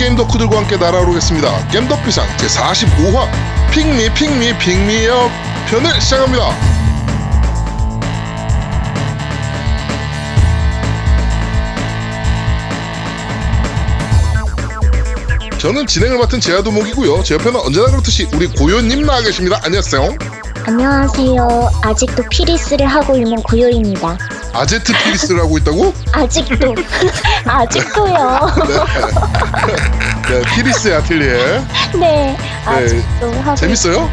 게임 0.00 0.16
덕후들과 0.16 0.56
함께 0.56 0.78
날아오르겠습니다. 0.78 1.68
겜덕비상 1.68 2.26
제45화 2.38 3.28
핑미 3.70 4.14
핑미 4.14 4.56
핑미업 4.56 5.30
편을 5.68 6.00
시작합니다. 6.00 6.50
저는 15.58 15.86
진행을 15.86 16.16
맡은 16.16 16.40
제아도목이고요. 16.40 17.22
제 17.22 17.34
옆에는 17.34 17.60
언제나 17.60 17.88
그렇듯이 17.90 18.26
우리 18.32 18.46
고요님 18.46 19.04
나와 19.04 19.20
계십니다. 19.20 19.60
안녕하세요. 19.62 20.16
안녕하세요. 20.66 21.70
아직도 21.82 22.22
피리스를 22.30 22.86
하고 22.86 23.16
있는 23.16 23.36
고요입니다. 23.42 24.16
아직도 24.52 24.92
피리스를 25.04 25.40
하고 25.40 25.58
있다고? 25.58 25.92
아직도 26.12 26.74
아직도요. 27.44 28.14
네, 28.68 28.74
피리스 30.54 30.94
아틀리에. 30.94 31.60
네, 31.98 32.36
아직도 32.64 33.32
하고 33.42 33.54
재밌어요? 33.56 34.10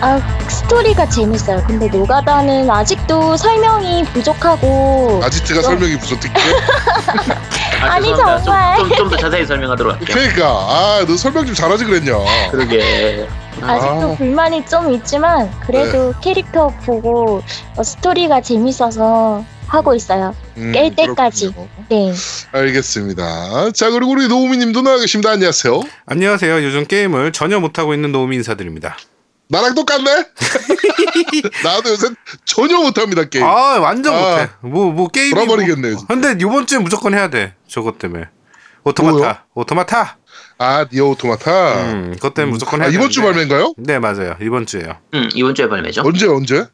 아 0.00 0.20
스토리가 0.48 1.08
재밌어요. 1.08 1.62
근데 1.66 1.86
노가다는 1.88 2.68
아직도 2.70 3.36
설명이 3.36 4.04
부족하고 4.04 5.20
아지트가 5.24 5.62
좀- 5.62 5.70
설명이 5.70 5.98
부족해. 5.98 6.28
아, 7.82 7.92
아니, 7.92 8.08
죄송합니다. 8.08 8.42
정말. 8.44 8.76
좀, 8.78 8.88
좀, 8.88 8.96
좀 8.98 9.10
더 9.10 9.16
자세히 9.16 9.46
설명하도록 9.46 9.92
할게요. 9.94 10.14
그러니까 10.14 10.46
아 10.48 11.04
너 11.06 11.16
설명 11.16 11.46
좀 11.46 11.54
잘하지 11.54 11.84
그랬냐? 11.84 12.12
그러게. 12.50 13.26
아직도 13.62 14.12
아. 14.12 14.14
불만이 14.18 14.66
좀 14.66 14.92
있지만 14.92 15.50
그래도 15.60 16.12
캐릭터 16.20 16.68
보고 16.84 17.42
어, 17.76 17.82
스토리가 17.82 18.40
재밌어서 18.42 19.44
하고 19.66 19.94
있어요. 19.94 20.34
음, 20.58 20.72
깰 20.74 20.94
때까지. 20.94 21.52
그렇군요. 21.52 21.68
네. 21.88 22.12
알겠습니다. 22.52 23.70
자 23.72 23.90
그리고 23.90 24.12
우리 24.12 24.28
노우미님도 24.28 24.82
나와 24.82 24.98
계십니다. 24.98 25.30
안녕하세요. 25.30 25.82
안녕하세요. 26.06 26.64
요즘 26.64 26.84
게임을 26.86 27.32
전혀 27.32 27.60
못하고 27.60 27.94
있는 27.94 28.12
노우미 28.12 28.36
인사드립니다. 28.36 28.96
나랑 29.48 29.74
똑같네. 29.74 30.04
나도 31.62 31.90
요새 31.90 32.08
전혀 32.44 32.76
못합니다 32.78 33.24
게임. 33.24 33.44
아, 33.44 33.78
완전 33.78 34.14
아. 34.14 34.18
못해. 34.18 34.48
뭐, 34.60 34.90
뭐, 34.90 35.06
게임이. 35.08 35.30
돌아버리겠네. 35.30 35.92
뭐, 35.92 36.04
근데 36.08 36.36
요번 36.40 36.66
주에 36.66 36.78
무조건 36.78 37.14
해야 37.14 37.30
돼. 37.30 37.54
저것 37.68 37.98
때문에. 37.98 38.24
오토마타. 38.82 39.16
뭐요? 39.16 39.36
오토마타. 39.54 40.18
아 40.58 40.86
니어 40.92 41.06
오토마타. 41.10 41.92
음, 41.92 42.12
그것 42.14 42.34
때문에 42.34 42.52
무조건 42.52 42.80
아, 42.80 42.84
해야 42.84 42.90
돼. 42.90 42.96
이번 42.96 43.10
주 43.10 43.22
발매인가요? 43.22 43.74
네, 43.76 43.98
맞아요. 43.98 44.36
이번 44.40 44.66
주에요. 44.66 44.96
음, 45.14 45.28
이번 45.34 45.54
주에 45.54 45.68
발매죠. 45.68 46.02
언제 46.04 46.26
언제? 46.26 46.66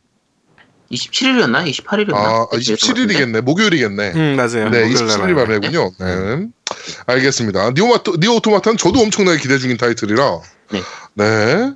27일이었나? 0.93 1.67
28일이었나? 1.71 2.15
아 2.15 2.47
27일이겠네. 2.53 3.41
목요일이겠네. 3.41 4.13
음, 4.15 4.37
맞아요. 4.37 4.69
네, 4.71 4.85
목요일 4.85 5.07
날 5.07 5.07
27일 5.07 5.19
발매. 5.19 5.35
발매군요. 5.35 5.93
네. 5.99 6.47
알겠습니다. 7.07 7.71
니오마토, 7.71 8.17
니오 8.21 8.37
오토마타는 8.37 8.77
저도 8.77 9.01
엄청나게 9.01 9.39
기대 9.39 9.59
중인 9.59 9.77
타이틀이라. 9.77 10.41
네. 10.71 10.83
네. 11.15 11.73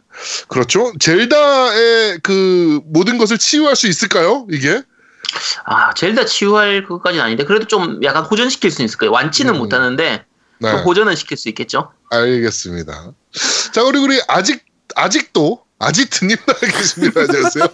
그렇죠. 0.48 0.92
젤다의 0.98 2.20
그 2.22 2.80
모든 2.86 3.18
것을 3.18 3.38
치유할 3.38 3.76
수 3.76 3.86
있을까요? 3.88 4.46
이게? 4.50 4.82
아, 5.64 5.92
젤다 5.94 6.24
치유할 6.24 6.82
그것까지는 6.84 7.24
아닌데, 7.24 7.44
그래도 7.44 7.66
좀 7.66 8.00
약간 8.04 8.24
호전시킬 8.24 8.70
수 8.70 8.82
있을 8.82 8.98
거예요. 8.98 9.12
완치는 9.12 9.54
음. 9.54 9.58
못하는데, 9.58 10.24
네. 10.58 10.70
좀 10.70 10.80
호전은 10.80 11.14
시킬 11.16 11.36
수 11.36 11.48
있겠죠? 11.50 11.90
알겠습니다. 12.10 13.12
자, 13.72 13.84
그리고 13.84 14.04
우리 14.04 14.20
아직, 14.28 14.64
아직도, 14.94 15.65
아지트님 15.78 16.36
나와 16.46 16.58
계십니다. 16.60 17.20
안녕하세요. 17.20 17.66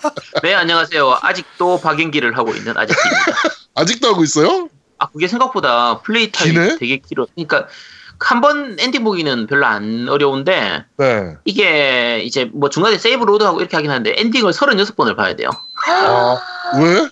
네, 0.43 0.55
안녕하세요. 0.55 1.19
아직도 1.23 1.81
박앵귀를 1.81 2.37
하고 2.37 2.53
있는 2.55 2.77
아지트입니다. 2.77 3.25
아직도 3.75 4.09
하고 4.09 4.25
있어요? 4.25 4.69
아, 4.99 5.09
그게 5.09 5.29
생각보다 5.29 6.01
play 6.01 6.31
time 6.33 6.55
기네? 6.55 6.77
되게 6.79 6.99
길어. 6.99 7.27
그러니까, 7.35 7.69
한 8.21 8.41
번 8.41 8.77
엔딩 8.79 9.03
보기는 9.05 9.47
별로 9.49 9.67
안 9.67 10.09
어려운데, 10.09 10.85
네. 10.97 11.35
이게 11.45 12.21
이제 12.25 12.45
뭐 12.53 12.69
중간에 12.71 12.99
save 12.99 13.25
load하고 13.25 13.61
이렇게 13.61 13.77
하긴 13.77 13.91
하는데, 13.91 14.15
엔딩을 14.17 14.53
36번을 14.53 15.17
봐야 15.17 15.35
돼요. 15.35 15.51
아, 15.89 16.39
왜? 16.79 17.09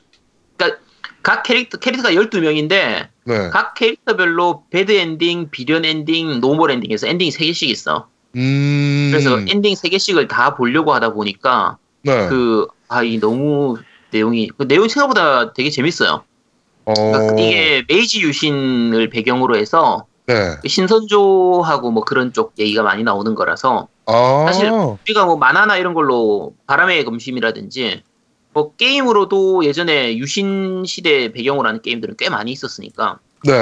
각 1.23 1.43
캐릭터, 1.43 1.77
캐릭터가 1.79 2.15
12명인데, 2.15 3.09
네. 3.25 3.51
각 3.51 3.75
캐릭터별로 3.75 4.65
bad 4.71 4.93
엔딩, 4.93 5.51
비련 5.51 5.85
엔딩, 5.85 6.41
normal 6.41 6.71
엔딩에서 6.71 7.07
엔딩이 7.09 7.31
3개씩 7.31 7.69
있어. 7.69 8.09
음. 8.37 9.09
그래서 9.13 9.39
엔딩 9.49 9.75
3개씩을 9.75 10.29
다 10.29 10.55
보려고 10.55 10.93
하다 10.95 11.13
보니까 11.13 11.79
네. 12.03 12.29
그, 12.29 12.67
아, 12.89 13.03
이 13.03 13.19
너무 13.19 13.77
내용이, 14.11 14.49
그 14.57 14.65
내용이 14.65 14.89
생각보다 14.89 15.53
되게 15.53 15.71
재밌어요. 15.71 16.23
어. 16.85 16.95
그러니까 16.95 17.41
이게 17.41 17.85
메이지 17.89 18.21
유신을 18.23 19.11
배경으로 19.11 19.57
해서 19.57 20.07
네. 20.27 20.57
신선조하고 20.65 21.91
뭐 21.91 22.05
그런 22.05 22.33
쪽 22.33 22.53
얘기가 22.59 22.83
많이 22.83 23.03
나오는 23.03 23.35
거라서 23.35 23.89
아. 24.07 24.45
사실 24.47 24.71
우리가 24.71 25.25
뭐 25.27 25.37
만화나 25.37 25.77
이런 25.77 25.95
걸로 25.95 26.55
바람의 26.67 27.05
검심이라든지 27.05 28.03
뭐 28.53 28.75
게임으로도 28.77 29.65
예전에 29.65 30.17
유신 30.17 30.85
시대 30.87 31.33
배경으로 31.33 31.69
하는 31.69 31.83
게임들은 31.83 32.17
꽤 32.17 32.29
많이 32.29 32.53
있었으니까 32.53 33.19
네. 33.45 33.53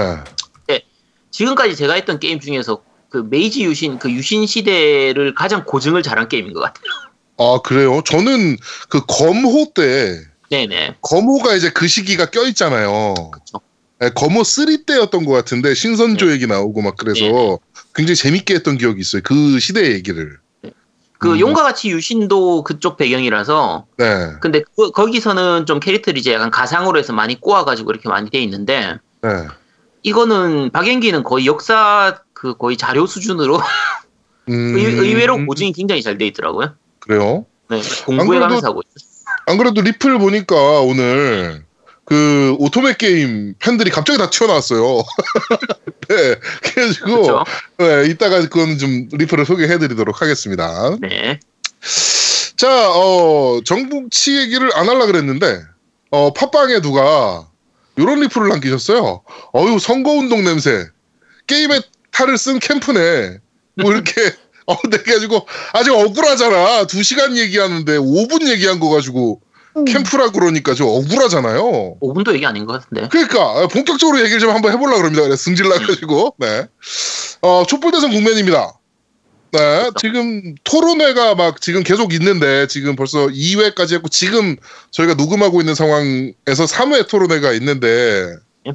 지금까지 1.31 1.77
제가 1.77 1.95
했던 1.95 2.19
게임 2.19 2.41
중에서 2.41 2.83
그 3.11 3.27
메이지 3.31 3.65
유신 3.65 3.99
그 3.99 4.11
유신 4.11 4.47
시대를 4.47 5.35
가장 5.35 5.65
고증을 5.65 6.03
잘한 6.03 6.29
게임인 6.29 6.53
것 6.53 6.61
같아요. 6.61 6.85
아, 7.39 7.61
그래요? 7.63 8.03
저는 8.05 8.57
그 8.89 9.01
검호 9.07 9.73
때, 9.75 10.21
네네. 10.51 10.97
검호가 11.03 11.55
이제 11.55 11.71
그 11.71 11.87
시기가 11.87 12.27
껴 12.27 12.47
있잖아요. 12.49 13.15
그쵸. 13.33 13.61
네, 14.01 14.11
검호 14.11 14.43
3 14.45 14.85
때였던 14.85 15.25
것 15.25 15.33
같은데, 15.33 15.75
신선조 15.75 16.27
네. 16.27 16.33
얘기 16.33 16.47
나오고 16.47 16.83
막 16.83 16.97
그래서 16.97 17.25
네. 17.25 17.57
굉장히 17.95 18.17
재밌게 18.17 18.55
했던 18.55 18.77
기억이 18.77 19.01
있어요. 19.01 19.23
그 19.25 19.59
시대 19.61 19.93
얘기를. 19.93 20.39
그 21.19 21.33
음. 21.33 21.41
용과 21.41 21.65
같이 21.65 21.91
유신도 21.91 22.63
그쪽 22.63 22.97
배경이라서 22.97 23.87
네. 23.97 24.05
근데 24.41 24.63
그- 24.77 24.93
거기서는 24.93 25.67
좀 25.67 25.81
캐릭터를 25.81 26.17
이제 26.17 26.33
약간 26.33 26.51
가상으로 26.53 26.97
해서 26.97 27.13
많이 27.13 27.41
꼬아가지고 27.41 27.91
이렇게 27.91 28.09
많이 28.09 28.31
돼 28.31 28.39
있는데 28.41 28.99
네. 29.23 29.29
이거는 30.05 30.71
박연기는 30.71 31.25
거의 31.25 31.47
역사 31.47 32.21
그 32.39 32.57
거의 32.57 32.77
자료 32.77 33.07
수준으로 33.07 33.61
음, 34.49 34.79
의, 34.79 34.85
의외로 34.85 35.45
고증이 35.45 35.73
굉장히 35.73 36.03
잘 36.03 36.17
돼 36.17 36.27
있더라고요. 36.29 36.75
그래요? 37.01 37.47
네, 37.69 37.83
공부해가면서 38.07 38.69
하고 38.69 38.83
있어요. 38.97 39.09
안 39.47 39.59
그래도 39.59 39.81
리플 39.81 40.19
보니까 40.19 40.81
오늘 40.83 41.65
그 42.05 42.55
오토메 42.59 42.95
게임 42.95 43.55
팬들이 43.59 43.91
갑자기 43.91 44.19
다 44.19 44.31
튀어나왔어요. 44.31 45.03
네. 46.09 46.35
그래가지고, 46.63 47.07
그렇죠? 47.07 47.45
네, 47.77 48.07
이따가 48.07 48.41
그건 48.41 48.79
좀 48.79 49.09
리플을 49.13 49.45
소개해드리도록 49.45 50.23
하겠습니다. 50.23 50.97
네. 51.01 51.41
자, 52.57 52.91
어, 52.91 53.61
정북치 53.65 54.39
얘기를 54.39 54.75
안 54.75 54.89
하려 54.89 55.07
그랬는데, 55.07 55.61
어, 56.11 56.33
팟빵에 56.33 56.81
누가 56.81 57.47
요런 57.99 58.21
리플을 58.21 58.49
남기셨어요. 58.49 59.23
어유 59.55 59.79
선거운동 59.79 60.45
냄새. 60.45 60.87
게임에 61.47 61.81
탈을 62.19 62.37
쓴 62.37 62.59
캠프네. 62.59 63.39
뭐 63.77 63.93
이렇게, 63.93 64.13
어, 64.67 64.77
내가지고, 64.91 65.47
아직 65.73 65.93
억울하잖아. 65.93 66.87
두 66.87 67.03
시간 67.05 67.37
얘기하는데 67.37 67.97
5분 67.97 68.49
얘기한 68.49 68.81
거 68.81 68.91
가지고 68.91 69.41
음. 69.77 69.85
캠프라 69.85 70.31
그러니까 70.31 70.75
좀 70.75 70.89
억울하잖아요. 70.89 71.99
5분도 72.01 72.35
얘기 72.35 72.45
아닌 72.45 72.67
것 72.67 72.81
같은데. 72.81 73.09
그러니까, 73.09 73.69
본격적으로 73.69 74.19
얘기를 74.21 74.41
좀 74.41 74.51
한번 74.51 74.73
해보려고 74.73 74.99
그럽니다. 74.99 75.23
그래, 75.23 75.37
승질 75.37 75.69
나가지고. 75.69 76.35
네. 76.39 76.67
어, 77.43 77.65
촛불대선 77.69 78.11
국면입니다. 78.11 78.73
네, 79.53 79.59
그렇죠. 79.61 79.93
지금 79.99 80.57
토론회가 80.65 81.37
막 81.37 81.61
지금 81.63 81.83
계속 81.83 82.13
있는데 82.13 82.67
지금 82.67 82.97
벌써 82.97 83.29
2회까지 83.29 83.95
했고 83.95 84.09
지금 84.09 84.57
저희가 84.91 85.15
녹음하고 85.15 85.61
있는 85.61 85.75
상황에서 85.75 86.67
3회 86.67 87.09
토론회가 87.09 87.53
있는데 87.53 88.35
예. 88.67 88.73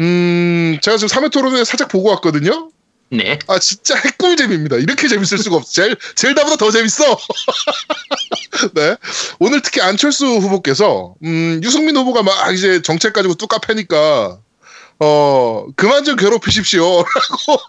음, 0.00 0.78
제가 0.80 0.96
지금 0.96 1.08
3회 1.08 1.30
토론회 1.30 1.64
살짝 1.64 1.88
보고 1.88 2.08
왔거든요. 2.10 2.70
네. 3.10 3.38
아, 3.46 3.58
진짜 3.58 3.96
핵꿀잼입니다. 3.96 4.76
이렇게 4.76 5.08
재밌을 5.08 5.38
수가 5.38 5.56
없어. 5.56 5.70
젤, 5.70 5.96
젤다보다 6.16 6.56
더 6.56 6.70
재밌어. 6.70 7.04
네. 8.74 8.96
오늘 9.38 9.62
특히 9.62 9.80
안철수 9.80 10.26
후보께서, 10.26 11.14
음, 11.22 11.60
유승민 11.62 11.96
후보가 11.96 12.22
막 12.22 12.52
이제 12.52 12.82
정책 12.82 13.12
가지고 13.12 13.34
뚜까 13.34 13.58
패니까, 13.58 14.38
어, 14.98 15.66
그만 15.76 16.04
좀 16.04 16.16
괴롭히십시오. 16.16 16.82
라고, 17.04 17.60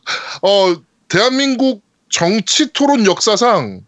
어, 0.41 0.75
대한민국 1.07 1.83
정치 2.09 2.73
토론 2.73 3.05
역사상, 3.05 3.81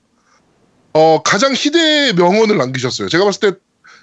어, 0.94 1.22
가장 1.24 1.54
희대의 1.54 2.14
명언을 2.14 2.58
남기셨어요. 2.58 3.10
제가 3.10 3.26
봤을 3.26 3.40
때 3.40 3.52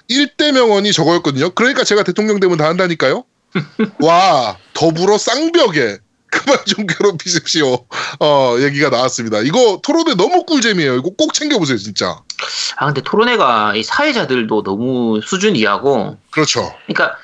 1대 0.09 0.53
명언이 0.53 0.93
저거였거든요. 0.93 1.51
그러니까 1.51 1.85
제가 1.85 2.03
대통령 2.03 2.41
되면 2.41 2.57
다 2.57 2.67
한다니까요. 2.67 3.25
와, 4.01 4.57
더불어 4.73 5.19
쌍벽에 5.19 5.99
그만 6.31 6.59
좀 6.67 6.87
괴롭히십시오. 6.87 7.87
어, 8.21 8.57
얘기가 8.59 8.91
나왔습니다. 8.91 9.41
이거 9.41 9.81
토론회 9.83 10.15
너무 10.15 10.45
꿀잼이에요. 10.45 10.97
이거 10.97 11.11
꼭 11.17 11.33
챙겨보세요, 11.35 11.79
진짜. 11.79 12.21
아 12.77 12.87
근데 12.87 13.01
토론회가 13.03 13.75
이 13.77 13.83
사회자들도 13.83 14.63
너무 14.63 15.21
수준 15.23 15.57
이하고 15.57 16.17
그렇죠. 16.31 16.73
그러니까 16.87 17.17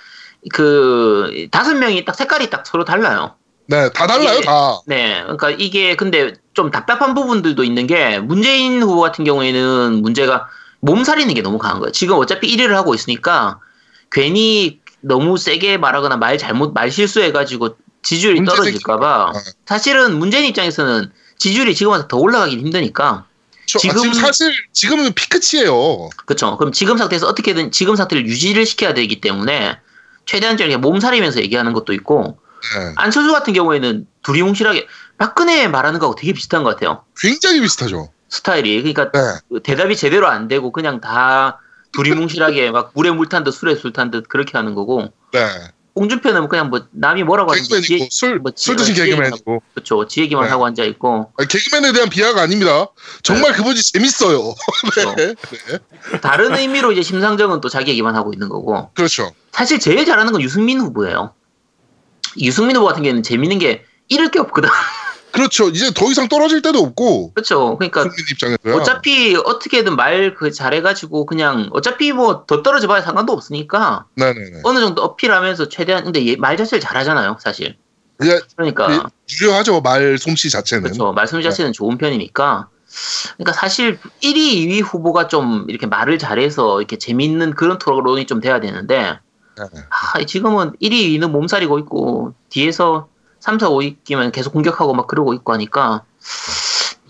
그 0.53 1.47
다섯 1.51 1.75
명이 1.75 2.05
딱 2.05 2.15
색깔이 2.15 2.51
딱 2.51 2.67
서로 2.67 2.85
달라요. 2.85 3.35
네, 3.67 3.91
다 3.93 4.07
달라요, 4.07 4.35
이게- 4.39 4.45
다. 4.45 4.81
네, 4.87 5.21
그러니까 5.23 5.51
이게 5.51 5.95
근데 5.97 6.35
좀 6.55 6.71
답답한 6.71 7.15
부분들도 7.15 7.63
있는 7.65 7.87
게 7.87 8.19
문재인 8.19 8.83
후보 8.83 9.01
같은 9.01 9.25
경우에는 9.25 10.03
문제가 10.03 10.49
몸살이는 10.81 11.33
게 11.35 11.43
너무 11.43 11.59
강한 11.59 11.79
거예요. 11.81 11.93
지금 11.93 12.17
어차피 12.17 12.49
1위를 12.57 12.71
하고 12.73 12.95
있으니까 12.95 13.61
괜히 14.11 14.81
너무 15.01 15.39
세게 15.39 15.79
말하거나 15.79 16.17
말 16.17 16.39
잘못 16.39 16.73
말 16.75 16.91
실수해가지고 16.91 17.77
지지율이 18.03 18.45
떨어질까봐 18.45 19.25
어. 19.31 19.33
사실은 19.67 20.19
문재인 20.19 20.45
입장에서는 20.47 21.11
지지율이 21.39 21.75
지금 21.75 21.93
와서 21.93 22.09
더 22.09 22.17
올라가긴 22.19 22.59
힘드니까 22.61 23.27
저, 23.67 23.79
지금- 23.79 23.97
아, 23.97 24.01
지금 24.03 24.15
사실 24.15 24.53
지금은 24.73 25.13
피크치예요. 25.15 26.11
그렇죠. 26.27 26.57
그럼 26.59 26.73
지금 26.73 26.99
상태에서 26.99 27.27
어떻게든 27.29 27.71
지금 27.71 27.97
상태를 27.97 28.27
유지를 28.27 28.67
시켜야 28.67 28.93
되기 28.93 29.21
때문에 29.21 29.79
최대한적으로 30.27 30.79
몸살이면서 30.81 31.41
얘기하는 31.41 31.73
것도 31.73 31.93
있고 31.95 32.39
네. 32.77 32.93
안철수 32.97 33.33
같은 33.33 33.53
경우에는 33.55 34.07
두리뭉실하게 34.23 34.87
박근혜 35.19 35.69
말하는 35.69 35.99
거하고 36.01 36.15
되게 36.17 36.33
비슷한 36.33 36.63
것 36.65 36.71
같아요. 36.71 37.05
굉장히 37.19 37.61
비슷하죠. 37.61 38.11
스타일이 38.29 38.77
그러니까 38.83 39.11
네. 39.13 39.19
그 39.49 39.63
대답이 39.63 39.97
제대로 39.97 40.29
안 40.29 40.49
되고 40.49 40.71
그냥 40.73 41.01
다 41.01 41.61
두리뭉실하게 41.93 42.71
막 42.71 42.93
물에 42.95 43.11
물 43.11 43.29
탄 43.29 43.45
듯 43.45 43.53
술에 43.53 43.75
술 43.77 43.93
탄 43.93 44.11
듯 44.11 44.29
그렇게 44.29 44.57
하는 44.57 44.75
거고 44.75 45.13
네. 45.33 45.47
홍준표는 45.95 46.49
그냥 46.49 46.71
뭐 46.71 46.87
남이 46.91 47.23
뭐라고 47.25 47.51
하든지 47.53 47.69
개그맨이고 47.69 48.09
술, 48.11 48.39
뭐술 48.39 48.77
지- 48.77 48.77
드신 48.77 48.95
개그맨이고. 48.95 49.63
그렇죠. 49.75 50.07
지 50.07 50.23
얘기만 50.23 50.45
네. 50.45 50.51
하고 50.51 50.65
앉아 50.67 50.85
있고 50.85 51.31
아니, 51.37 51.47
개그맨에 51.49 51.93
대한 51.93 52.09
비하가 52.09 52.43
아닙니다. 52.43 52.87
정말 53.23 53.53
그분이 53.53 53.81
재밌어요. 53.83 54.55
그렇죠. 54.91 55.15
네. 55.17 55.35
다른 56.23 56.57
의미로 56.57 56.93
이제 56.93 57.03
심상정은 57.03 57.61
또 57.61 57.69
자기 57.69 57.91
얘기만 57.91 58.17
하고 58.17 58.33
있는 58.33 58.49
거고 58.49 58.91
그렇죠. 58.95 59.33
사실 59.53 59.79
제일 59.79 60.07
잘하는 60.07 60.33
건 60.33 60.41
유승민 60.41 60.81
후보예요. 60.81 61.35
유승민 62.41 62.77
후보 62.77 62.87
같은 62.87 63.03
경우에는 63.03 63.23
재밌는 63.23 63.59
게 63.59 63.85
잃을 64.09 64.31
게 64.31 64.39
없거든. 64.41 64.71
그렇죠. 65.33 65.69
이제 65.71 65.91
더 65.95 66.11
이상 66.11 66.29
떨어질 66.29 66.63
데도 66.63 66.79
없고. 66.81 67.33
그렇죠. 67.35 67.77
그러니까 67.79 68.03
국민 68.03 68.19
입장에서요. 68.31 68.75
어차피 68.77 69.35
어떻게든 69.37 69.97
말 69.97 70.35
그 70.35 70.51
잘해가지고 70.51 71.27
그냥 71.27 71.69
어차피 71.73 72.13
뭐 72.13 72.47
더 72.47 72.63
떨어져봐야 72.63 73.01
상관도 73.03 73.33
없으니까 73.33 74.07
네네네. 74.17 74.61
어느 74.65 74.81
정도 74.81 75.03
어필하면서 75.03 75.69
최대한 75.69 76.05
근데 76.05 76.27
얘말 76.27 76.57
자체를 76.57 76.81
잘하잖아요 76.81 77.37
사실 77.41 77.77
그러니까 78.57 79.09
유려하죠. 79.41 79.81
말 79.81 80.17
솜씨 80.19 80.51
자체는. 80.51 80.85
그렇죠 80.85 81.13
말씀 81.13 81.41
자체는 81.43 81.73
좋은 81.73 81.99
편이니까 81.99 82.69
그러니까 83.37 83.53
사실 83.53 83.99
1위 84.23 84.37
2위 84.69 84.83
후보가 84.85 85.29
좀 85.29 85.65
이렇게 85.69 85.87
말을 85.87 86.19
잘해서 86.19 86.81
이렇게 86.81 86.99
재밌는 86.99 87.55
그런 87.55 87.79
토론이 87.79 88.27
좀 88.27 88.41
돼야 88.41 88.61
되는데 88.61 89.19
네. 89.59 89.65
아, 89.91 90.25
지금은 90.25 90.73
1위 90.83 90.93
2위는 91.21 91.31
몸살이고 91.31 91.79
있고 91.81 92.35
뒤에서 92.51 93.09
3, 93.43 93.59
4, 93.59 93.69
5위 93.71 93.97
끼면 94.05 94.31
계속 94.31 94.53
공격하고 94.53 94.95
막 94.95 95.09
그러고 95.09 95.35
있고 95.35 95.53
하니까 95.53 96.05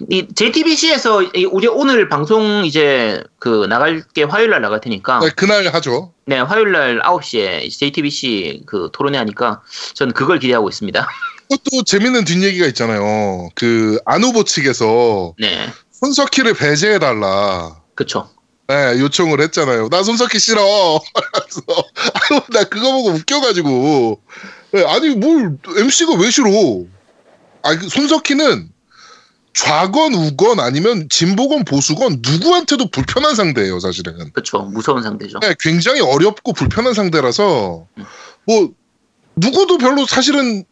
이 0.09 0.27
JTBC에서 0.35 1.21
우리 1.51 1.69
오늘 1.69 2.09
방송 2.09 2.65
이제 2.65 3.23
그 3.39 3.67
나갈 3.67 4.03
게 4.15 4.23
화요일 4.25 4.49
날 4.51 4.63
나갈 4.63 4.81
테니까 4.81 5.21
네, 5.21 5.29
그날 5.37 5.67
하죠. 5.67 6.13
네, 6.25 6.39
화요일 6.41 6.73
날 6.73 7.01
9시에 7.03 7.71
JTBC 7.71 8.63
그 8.67 8.89
토론회 8.95 9.19
하니까 9.19 9.61
저는 9.93 10.15
그걸 10.15 10.39
기대하고 10.39 10.71
있습니다. 10.71 11.07
그것도 11.51 11.85
재밌는 11.85 12.25
뒷얘기가 12.25 12.65
있잖아요. 12.69 13.51
그 13.55 13.99
안 14.07 14.25
후보 14.25 14.43
측에서 14.43 15.35
네. 15.39 15.69
손석희를 16.01 16.55
배제해 16.55 16.99
달라. 16.99 17.77
그쵸. 17.95 18.31
네, 18.69 18.99
요청을 19.01 19.43
했잖아요. 19.43 19.91
나 19.91 20.03
손석희 20.03 20.39
싫어. 20.39 20.63
그래서 21.15 21.61
나 22.49 22.65
그거 22.65 22.91
보고 22.93 23.11
웃겨가지고 23.11 24.23
네, 24.73 24.85
아니 24.85 25.11
뭘 25.11 25.59
MC가 25.77 26.15
왜 26.15 26.31
싫어? 26.31 26.49
아 27.63 27.75
손석희는 27.77 28.71
좌건 29.55 30.15
우건 30.15 30.61
아니면 30.61 31.09
진보건 31.11 31.65
보수건 31.65 32.23
누구한테도 32.23 32.91
불편한 32.91 33.35
상대예요, 33.35 33.81
사실은. 33.81 34.33
그쵸. 34.33 34.61
무서운 34.61 35.03
상대죠. 35.03 35.41
네, 35.41 35.55
굉장히 35.61 36.01
어렵고 36.01 36.55
불편한 36.55 36.95
상대라서 36.95 37.87
음. 37.99 38.05
뭐 38.47 38.73
누구도 39.37 39.79
별로 39.79 40.07
사실은 40.07 40.65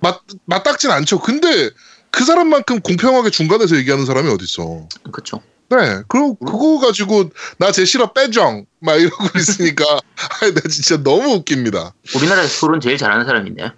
맞 0.00 0.20
맞닥진 0.44 0.90
않죠. 0.90 1.20
근데 1.20 1.70
그 2.10 2.24
사람만큼 2.24 2.80
공평하게 2.80 3.30
중간에서 3.30 3.76
얘기하는 3.76 4.04
사람이 4.04 4.28
어딨어. 4.30 4.88
그쵸. 5.12 5.40
네, 5.70 6.02
그리고 6.08 6.34
그거 6.36 6.78
가지고 6.84 7.30
나제 7.58 7.84
싫어 7.84 8.12
빼정 8.12 8.66
막 8.80 8.96
이러고 9.00 9.24
있으니까 9.38 9.84
아, 9.84 10.50
나 10.52 10.60
진짜 10.68 10.96
너무 11.02 11.34
웃깁니다. 11.34 11.94
우리나라에서 12.16 12.60
토론 12.60 12.80
제일 12.80 12.98
잘하는 12.98 13.24
사람인데. 13.24 13.70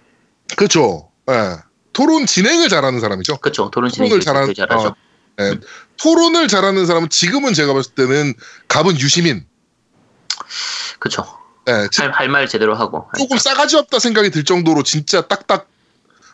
그렇죠. 0.56 1.10
네. 1.26 1.34
토론 1.92 2.24
진행을 2.24 2.70
잘하는 2.70 3.00
사람이죠. 3.00 3.36
그쵸. 3.38 3.70
토론 3.70 3.90
진행 3.90 4.08
토론을 4.08 4.24
제일 4.24 4.34
잘하는 4.34 4.54
잘하죠. 4.54 4.88
어, 4.88 4.94
네. 5.36 5.54
토론을 5.98 6.48
잘하는 6.48 6.86
사람은 6.86 7.10
지금은 7.10 7.52
제가 7.52 7.74
봤을 7.74 7.92
때는 7.94 8.32
갑은 8.68 8.98
유시민. 8.98 9.44
그쵸. 10.98 11.26
네, 11.66 11.88
지- 11.90 12.02
할말 12.02 12.48
제대로 12.48 12.74
하고. 12.74 13.06
조금 13.18 13.36
싸가지 13.36 13.76
없다 13.76 13.98
생각이 13.98 14.30
들 14.30 14.44
정도로 14.44 14.82
진짜 14.82 15.20
딱딱 15.20 15.68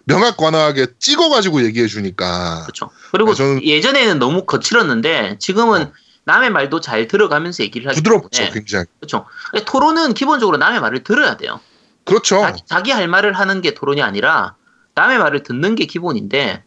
명확 0.08 0.36
관하게 0.36 0.86
찍어가지고 0.98 1.64
얘기해 1.64 1.86
주니까. 1.86 2.64
그쵸. 2.66 2.90
그리고 3.12 3.34
네, 3.34 3.42
저는- 3.42 3.62
예전에는 3.62 4.18
너무 4.18 4.44
거칠었는데 4.46 5.36
지금은 5.38 5.92
남의 6.24 6.50
말도 6.50 6.80
잘 6.80 7.08
들어가면서 7.08 7.62
얘기를 7.62 7.88
하기 7.88 7.96
부드럽죠, 8.00 8.28
때문에. 8.30 8.52
굉장히. 8.52 8.86
근데 9.00 9.64
토론은 9.64 10.14
기본적으로 10.14 10.56
남의 10.56 10.80
말을 10.80 11.04
들어야 11.04 11.36
돼요. 11.36 11.60
그렇죠. 12.04 12.40
자기, 12.40 12.62
자기 12.66 12.90
할 12.90 13.06
말을 13.06 13.32
하는 13.34 13.60
게 13.60 13.74
토론이 13.74 14.02
아니라 14.02 14.54
남의 14.94 15.18
말을 15.18 15.42
듣는 15.42 15.74
게 15.74 15.84
기본인데 15.84 16.64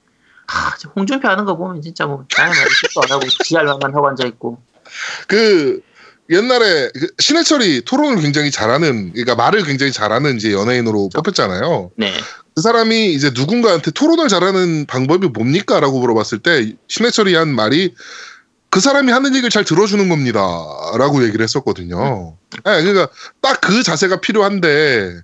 하, 0.48 0.78
저 0.78 0.90
홍준표 0.96 1.28
하는 1.28 1.46
거 1.46 1.58
보면 1.58 1.82
진짜 1.82 2.06
뭐 2.06 2.26
남의 2.38 2.54
말을 2.56 2.70
듣도 2.84 3.02
안 3.04 3.12
하고 3.12 3.28
지할 3.44 3.66
말만 3.66 3.94
하고 3.96 4.08
앉아 4.08 4.26
있고 4.28 4.62
그 5.28 5.82
옛날에 6.30 6.90
그 6.94 7.08
신해철이 7.20 7.82
토론을 7.86 8.22
굉장히 8.22 8.52
잘하는, 8.52 9.12
그러니까 9.12 9.36
말을 9.36 9.64
굉장히 9.64 9.92
잘하는 9.92 10.38
이제 10.38 10.54
연예인으로 10.54 11.10
뽑혔잖아요. 11.14 11.92
네 11.98 12.14
그 12.56 12.62
사람이 12.62 13.14
이제 13.14 13.32
누군가한테 13.34 13.92
토론을 13.92 14.28
잘하는 14.28 14.86
방법이 14.86 15.28
뭡니까?라고 15.28 16.00
물어봤을 16.00 16.40
때 16.40 16.74
신해철이 16.88 17.34
한 17.36 17.50
말이 17.50 17.94
그 18.70 18.80
사람이 18.80 19.12
하는 19.12 19.32
얘기를 19.36 19.50
잘 19.50 19.64
들어주는 19.64 20.08
겁니다.라고 20.10 21.24
얘기를 21.24 21.44
했었거든요. 21.44 22.36
네, 22.66 22.84
그러니까 22.84 23.08
딱 23.42 23.62
그 23.62 23.84
자세가 23.84 24.22
필요한데 24.22 25.22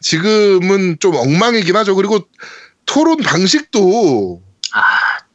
지금은 0.00 0.98
좀 1.00 1.14
엉망이긴 1.16 1.74
하죠. 1.76 1.94
그리고 1.96 2.20
토론 2.86 3.18
방식도 3.18 4.40
아 4.72 4.82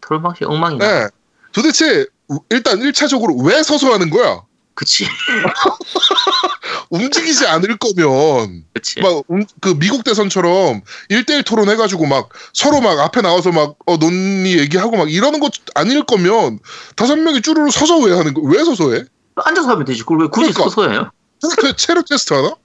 토론 0.01 0.23
방식 0.23 0.49
엉망이다 0.49 0.87
네, 0.87 1.07
도대체 1.51 2.05
일단 2.49 2.79
1차적으로 2.79 3.45
왜 3.45 3.61
서서 3.63 3.93
하는 3.93 4.09
거야? 4.09 4.41
그치 4.75 5.05
움직이지 6.89 7.45
않을 7.47 7.77
거면 7.77 8.65
그치 8.73 9.01
막그 9.01 9.77
미국 9.77 10.03
대선처럼 10.03 10.81
1대1 11.09 11.45
토론 11.45 11.69
해가지고 11.69 12.05
막 12.05 12.29
서로 12.53 12.81
막 12.81 12.99
앞에 12.99 13.21
나와서 13.21 13.51
막 13.51 13.75
어, 13.85 13.97
논의 13.97 14.57
얘기하고 14.59 14.97
막 14.97 15.11
이러는 15.11 15.39
거 15.39 15.49
아닐 15.75 16.03
거면 16.03 16.59
다섯 16.95 17.15
명이 17.17 17.41
쭈루루 17.41 17.71
서서 17.71 17.99
왜 17.99 18.13
하는 18.15 18.33
거? 18.33 18.41
왜 18.41 18.63
서서 18.63 18.93
해? 18.93 19.03
앉아서 19.35 19.69
하면 19.71 19.85
되지 19.85 20.01
그걸 20.01 20.21
왜 20.21 20.27
굳이 20.27 20.51
그러니까. 20.53 20.63
서서 20.69 20.89
해요 20.91 21.11
테스트, 21.41 21.75
체력 21.75 22.05
테스트 22.07 22.33
하나? 22.33 22.55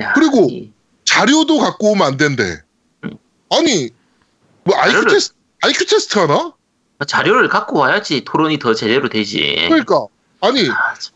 야, 0.00 0.12
그리고 0.12 0.48
이- 0.50 0.70
자료도 1.04 1.58
갖고 1.58 1.92
오면 1.92 2.06
안 2.06 2.16
된대. 2.18 2.60
음. 3.04 3.10
아니 3.50 3.90
뭐 4.64 4.76
IQ 4.76 5.00
자료를- 5.00 5.10
테스트 5.10 5.34
IQ 5.62 5.86
테스트 5.86 6.18
하나? 6.18 6.52
자료를 7.06 7.48
갖고 7.48 7.78
와야지 7.78 8.24
토론이 8.24 8.58
더 8.58 8.74
제대로 8.74 9.08
되지 9.08 9.66
그러니까 9.68 10.06
아니 10.40 10.68
아, 10.70 10.94
참. 10.98 11.14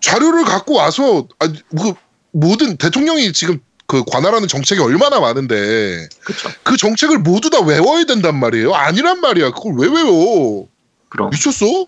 자료를 0.00 0.44
갖고 0.44 0.74
와서 0.74 1.26
아, 1.38 1.46
그 1.46 1.92
모든 2.32 2.76
대통령이 2.76 3.32
지금 3.32 3.60
그 3.86 4.04
관할하는 4.04 4.48
정책이 4.48 4.80
얼마나 4.80 5.20
많은데 5.20 6.08
그쵸 6.24 6.48
그 6.62 6.76
정책을 6.76 7.18
모두 7.18 7.50
다 7.50 7.60
외워야 7.60 8.04
된단 8.04 8.38
말이에요. 8.38 8.74
아니란 8.74 9.20
말이야. 9.20 9.50
그걸 9.52 9.74
왜 9.78 9.88
외워? 9.88 10.68
그럼 11.08 11.30
미쳤어? 11.30 11.86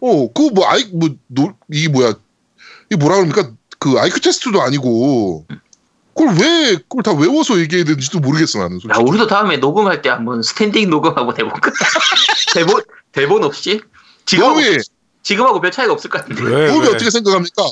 어, 0.00 0.32
그거 0.32 0.50
뭐 0.54 0.66
아이 0.66 0.84
뭐 0.92 1.10
노, 1.26 1.52
이게 1.70 1.88
뭐야? 1.88 2.14
이 2.90 2.96
뭐라 2.96 3.16
그럽니까? 3.16 3.52
그 3.78 3.98
IQ 3.98 4.20
테스트도 4.20 4.60
아니고 4.60 5.46
그걸 6.14 6.34
왜 6.36 6.76
그걸 6.76 7.02
다 7.02 7.12
외워서 7.12 7.58
얘기해야 7.58 7.84
되는지도 7.84 8.20
모르겠어 8.20 8.58
나는. 8.58 8.76
야 8.76 8.80
솔직히. 8.80 9.02
우리도 9.02 9.26
다음에 9.26 9.56
녹음할 9.56 10.02
때 10.02 10.10
한번 10.10 10.42
standing 10.42 10.90
녹음하고 10.90 11.32
대볼까 11.34 11.70
대본 12.54 12.82
대본 13.12 13.44
없이 13.44 13.80
노미, 14.38 14.62
지금하고 15.22 15.60
별 15.60 15.70
차이가 15.70 15.92
없을 15.92 16.10
것 16.10 16.20
같은데 16.22 16.42
왜, 16.42 16.66
왜? 16.66 16.70
어떻게 16.70 17.10
생각합니까? 17.10 17.62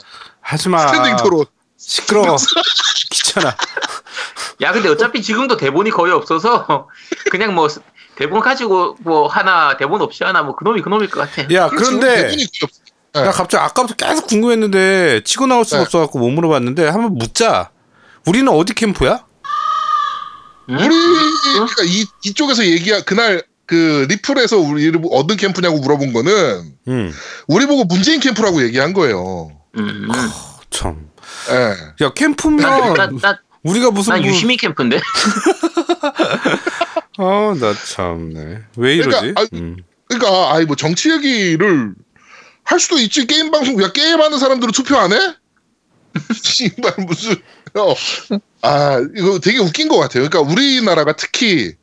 하지마. 0.40 0.88
standing 0.88 1.16
토론. 1.16 1.46
시끄러워. 1.76 2.36
귀찮아. 3.10 3.56
야, 4.60 4.72
근데 4.72 4.88
어차피 4.88 5.22
지금도 5.22 5.56
대본이 5.56 5.90
거의 5.90 6.12
없어서 6.12 6.88
그냥 7.30 7.54
뭐 7.54 7.68
대본 8.16 8.40
가지고 8.40 8.96
뭐 9.00 9.28
하나 9.28 9.76
대본 9.76 10.02
없이 10.02 10.24
하나 10.24 10.42
뭐 10.42 10.56
그놈이 10.56 10.82
그놈일 10.82 11.08
것 11.08 11.20
같아. 11.20 11.52
야. 11.54 11.68
그런데 11.68 12.34
네. 12.34 12.46
나 13.12 13.30
갑자기 13.30 13.64
아까부터 13.64 13.94
계속 13.94 14.26
궁금했는데 14.26 15.22
치고 15.24 15.46
나올 15.46 15.64
수가 15.64 15.78
네. 15.78 15.82
없어갖고 15.84 16.18
못 16.18 16.30
물어봤는데 16.30 16.88
한번 16.88 17.14
묻자. 17.14 17.70
우리는 18.26 18.48
어디 18.52 18.74
캠프야? 18.74 19.24
응? 20.70 20.76
우리 20.76 20.88
그러니까 20.88 21.82
이 21.84 22.04
이쪽에서 22.24 22.64
얘기야 22.64 23.02
그날 23.02 23.42
그 23.68 24.06
리플에서 24.08 24.56
우리를 24.58 24.98
얻은 25.12 25.36
캠프냐고 25.36 25.78
물어본 25.78 26.14
거는 26.14 26.72
음. 26.88 27.12
우리 27.46 27.66
보고 27.66 27.84
문재인 27.84 28.18
캠프라고 28.18 28.62
얘기한 28.62 28.94
거예요. 28.94 29.52
음. 29.76 30.08
참. 30.70 31.10
예. 31.50 32.04
야 32.06 32.10
캠프면 32.14 32.94
나, 32.94 33.10
나, 33.20 33.38
우리가 33.62 33.90
무슨 33.90 34.14
난 34.14 34.22
뭐- 34.22 34.30
유시민 34.30 34.56
캠프인데. 34.56 34.98
아, 37.18 37.54
나 37.60 37.74
참네. 37.74 38.60
왜 38.76 38.94
이러지? 38.96 39.10
그러니까, 39.34 39.42
아, 39.42 39.46
음. 39.52 39.76
그러니까 40.08 40.54
아이 40.54 40.64
뭐 40.64 40.74
정치 40.74 41.10
얘기를 41.10 41.92
할 42.64 42.80
수도 42.80 42.98
있지 42.98 43.26
게임 43.26 43.50
방송 43.50 43.80
야 43.82 43.92
게임하는 43.92 44.38
사람들은 44.38 44.72
투표 44.72 44.96
안 44.96 45.12
해? 45.12 45.18
씨발 46.42 46.94
무슨 47.06 47.36
어. 47.74 47.94
아 48.62 48.98
이거 49.14 49.38
되게 49.40 49.58
웃긴 49.58 49.88
것 49.88 49.98
같아요. 49.98 50.26
그러니까 50.26 50.40
우리나라가 50.40 51.12
특히 51.12 51.74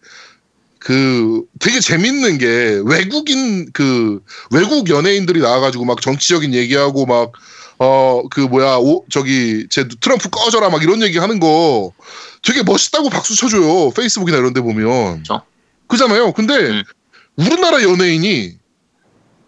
그 0.85 1.41
되게 1.59 1.79
재밌는 1.79 2.37
게 2.37 2.79
외국인 2.85 3.71
그 3.73 4.21
외국 4.51 4.87
연예인들이 4.87 5.39
나와가지고 5.39 5.83
막 5.85 5.99
정치적인 5.99 6.53
얘기하고 6.53 7.07
막 7.07 7.31
어 7.77 8.23
그 8.29 8.39
뭐야 8.39 8.77
오 8.77 9.03
저기 9.09 9.67
제 9.69 9.87
트럼프 9.99 10.29
꺼져라 10.29 10.69
막 10.69 10.81
이런 10.81 11.01
얘기 11.01 11.17
하는 11.17 11.39
거 11.39 11.91
되게 12.41 12.63
멋있다고 12.63 13.09
박수 13.09 13.35
쳐줘요 13.35 13.89
페이스북이나 13.91 14.37
이런 14.37 14.53
데 14.53 14.61
보면. 14.61 15.17
그쵸. 15.17 15.41
그잖아요. 15.87 16.31
근데 16.33 16.53
음. 16.55 16.83
우리나라 17.35 17.83
연예인이 17.83 18.57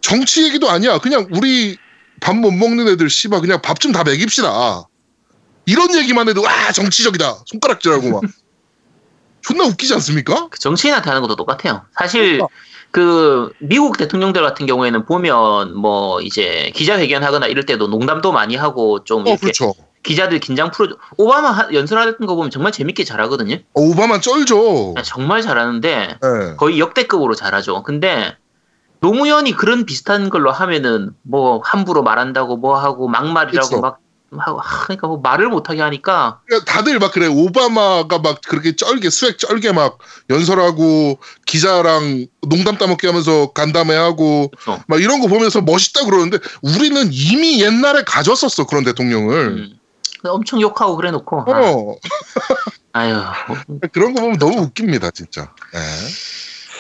정치 0.01 0.43
얘기도 0.43 0.69
아니야. 0.69 0.97
그냥 0.97 1.27
우리 1.31 1.77
밥 2.19 2.35
못 2.35 2.51
먹는 2.51 2.87
애들 2.89 3.09
씨발 3.09 3.41
그냥 3.41 3.61
밥 3.61 3.79
좀 3.79 3.91
다 3.93 4.03
먹입시다. 4.03 4.87
이런 5.65 5.95
얘기만 5.95 6.27
해도 6.27 6.41
와 6.41 6.71
정치적이다. 6.73 7.43
손가락질하고 7.45 8.09
막 8.09 8.21
존나 9.47 9.65
웃기지 9.65 9.93
않습니까? 9.95 10.47
그 10.49 10.59
정치인한테 10.59 11.09
하는 11.09 11.21
것도 11.21 11.35
똑같아요. 11.35 11.83
사실 11.97 12.41
그 12.91 13.51
미국 13.59 13.97
대통령들 13.97 14.41
같은 14.41 14.65
경우에는 14.65 15.05
보면 15.05 15.75
뭐 15.77 16.19
이제 16.21 16.71
기자회견 16.75 17.23
하거나 17.23 17.47
이럴 17.47 17.65
때도 17.65 17.87
농담도 17.87 18.31
많이 18.31 18.55
하고 18.55 19.03
좀 19.03 19.21
어 19.21 19.29
이렇게 19.29 19.41
그렇죠 19.41 19.73
기자들 20.03 20.39
긴장 20.39 20.71
풀어 20.71 20.95
오바마 21.17 21.49
하- 21.51 21.67
연설하는 21.73 22.17
거 22.25 22.35
보면 22.35 22.49
정말 22.49 22.71
재밌게 22.71 23.03
잘하거든요. 23.03 23.55
어, 23.73 23.81
오바마 23.81 24.19
쩔죠 24.21 24.93
정말 25.03 25.41
잘하는데 25.41 26.17
예. 26.23 26.55
거의 26.55 26.79
역대급으로 26.79 27.35
잘하죠. 27.35 27.83
근데 27.83 28.35
노무현이 29.01 29.51
그런 29.53 29.85
비슷한 29.85 30.29
걸로 30.29 30.51
하면은 30.51 31.11
뭐 31.23 31.61
함부로 31.63 32.03
말한다고 32.03 32.57
뭐 32.57 32.77
하고 32.79 33.07
막말이라고 33.07 33.67
그쵸. 33.69 33.81
막 33.81 33.99
하고 34.31 34.59
하, 34.59 34.83
그러니까 34.83 35.07
뭐 35.07 35.17
말을 35.17 35.47
못하게 35.47 35.81
하니까 35.81 36.41
그러니까 36.45 36.71
다들 36.71 36.99
막 36.99 37.13
그래 37.13 37.27
오바마가 37.27 38.19
막 38.19 38.41
그렇게 38.47 38.75
쩔게 38.75 39.09
수액 39.09 39.37
쩔게 39.37 39.71
막 39.71 39.99
연설하고 40.29 41.19
기자랑 41.45 42.27
농담 42.41 42.77
따먹게 42.77 43.07
하면서 43.07 43.51
간담회하고 43.53 44.51
그쵸. 44.57 44.79
막 44.87 45.01
이런 45.01 45.21
거 45.21 45.27
보면서 45.27 45.61
멋있다 45.61 46.05
그러는데 46.05 46.39
우리는 46.61 47.09
이미 47.11 47.61
옛날에 47.61 48.03
가졌었어 48.03 48.65
그런 48.65 48.83
대통령을 48.83 49.47
음. 49.47 49.79
엄청 50.23 50.59
욕하고 50.59 50.97
그래 50.97 51.11
놓고 51.11 51.41
아, 51.47 51.61
어 51.61 51.95
아유 52.91 53.15
뭐, 53.47 53.79
그런 53.93 54.13
거 54.13 54.21
보면 54.21 54.39
너무 54.39 54.61
웃깁니다 54.61 55.11
진짜 55.11 55.53
예. 55.73 55.79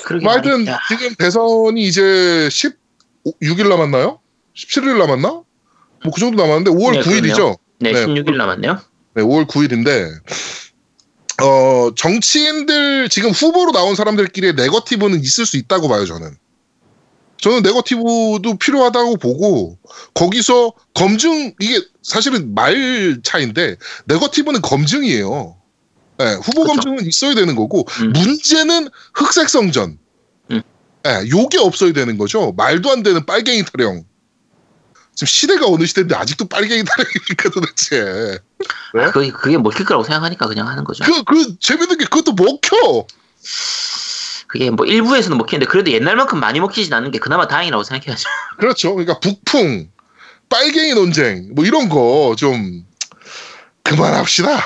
그러게 0.03 0.23
뭐 0.23 0.33
하여튼. 0.33 0.65
지금 0.89 1.15
대선이 1.15 1.83
이제 1.83 2.01
16일 2.49 3.69
남았나요? 3.69 4.19
17일 4.55 4.97
남았나? 4.97 5.43
뭐 6.03 6.11
그 6.13 6.19
정도 6.19 6.41
남았는데 6.41 6.71
5월 6.71 6.93
네, 6.93 7.01
9일이죠 7.01 7.57
네, 7.79 7.91
네. 7.91 8.05
16일 8.05 8.35
남았네요. 8.35 8.79
네, 9.15 9.23
5월 9.23 9.47
9일인데 9.47 10.09
어 11.43 11.93
정치인들 11.95 13.09
지금 13.09 13.29
후보로 13.31 13.71
나온 13.71 13.95
사람들끼리의 13.95 14.53
네거티브는 14.55 15.21
있을 15.21 15.45
수 15.45 15.57
있다고 15.57 15.87
봐요 15.87 16.05
저는. 16.05 16.35
저는 17.39 17.61
네거티브도 17.61 18.57
필요하다고 18.59 19.17
보고 19.17 19.77
거기서 20.15 20.73
검증 20.95 21.53
이게 21.59 21.79
사실은 22.01 22.55
말 22.55 23.19
차인데 23.23 23.75
네거티브는 24.05 24.61
검증이에요. 24.61 25.55
네, 26.17 26.33
후보 26.43 26.63
그쵸. 26.63 26.73
검증은 26.73 27.05
있어야 27.05 27.35
되는 27.35 27.55
거고 27.55 27.85
음. 28.01 28.13
문제는 28.13 28.89
흑색 29.13 29.49
성전. 29.49 29.99
음. 30.49 30.63
네, 31.03 31.29
요게 31.29 31.59
없어야 31.59 31.93
되는 31.93 32.17
거죠. 32.17 32.53
말도 32.57 32.89
안 32.89 33.03
되는 33.03 33.23
빨갱이 33.23 33.65
타령. 33.65 34.03
지금 35.17 35.25
시대가 35.25 35.65
어느 35.65 35.83
시대인데 35.83 36.13
아직도 36.15 36.45
빨갱이 36.47 36.83
타령이니까 36.83 37.49
도대체. 37.49 38.39
네? 38.93 39.03
아, 39.03 39.11
그게, 39.11 39.31
그게 39.31 39.57
먹힐 39.57 39.83
거라고 39.83 40.03
생각하니까 40.03 40.45
그냥 40.45 40.67
하는 40.67 40.83
거죠. 40.83 41.03
그, 41.03 41.23
그, 41.23 41.57
재밌는 41.57 41.97
게 41.97 42.05
그것도 42.05 42.33
먹혀. 42.33 43.07
그게 44.45 44.69
뭐 44.69 44.85
일부에서는 44.85 45.35
먹히는데 45.39 45.65
그래도 45.65 45.89
옛날만큼 45.91 46.39
많이 46.39 46.59
먹히진 46.59 46.93
않는 46.93 47.09
게 47.09 47.17
그나마 47.17 47.47
다행이라고 47.47 47.83
생각해야죠. 47.83 48.29
그렇죠. 48.59 48.93
그러니까 48.93 49.19
북풍, 49.19 49.89
빨갱이 50.49 50.93
논쟁, 50.93 51.49
뭐 51.55 51.65
이런 51.65 51.89
거 51.89 52.35
좀 52.37 52.85
그만합시다. 53.81 54.63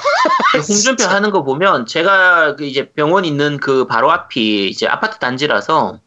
홍준표 0.67 1.05
하는 1.07 1.31
거 1.31 1.43
보면 1.43 1.85
제가 1.85 2.57
그 2.57 2.65
이제 2.65 2.89
병원 2.89 3.23
있는 3.23 3.57
그 3.57 3.85
바로 3.87 4.11
앞이 4.11 4.67
이제 4.67 4.85
아파트 4.85 5.17
단지라서 5.19 6.01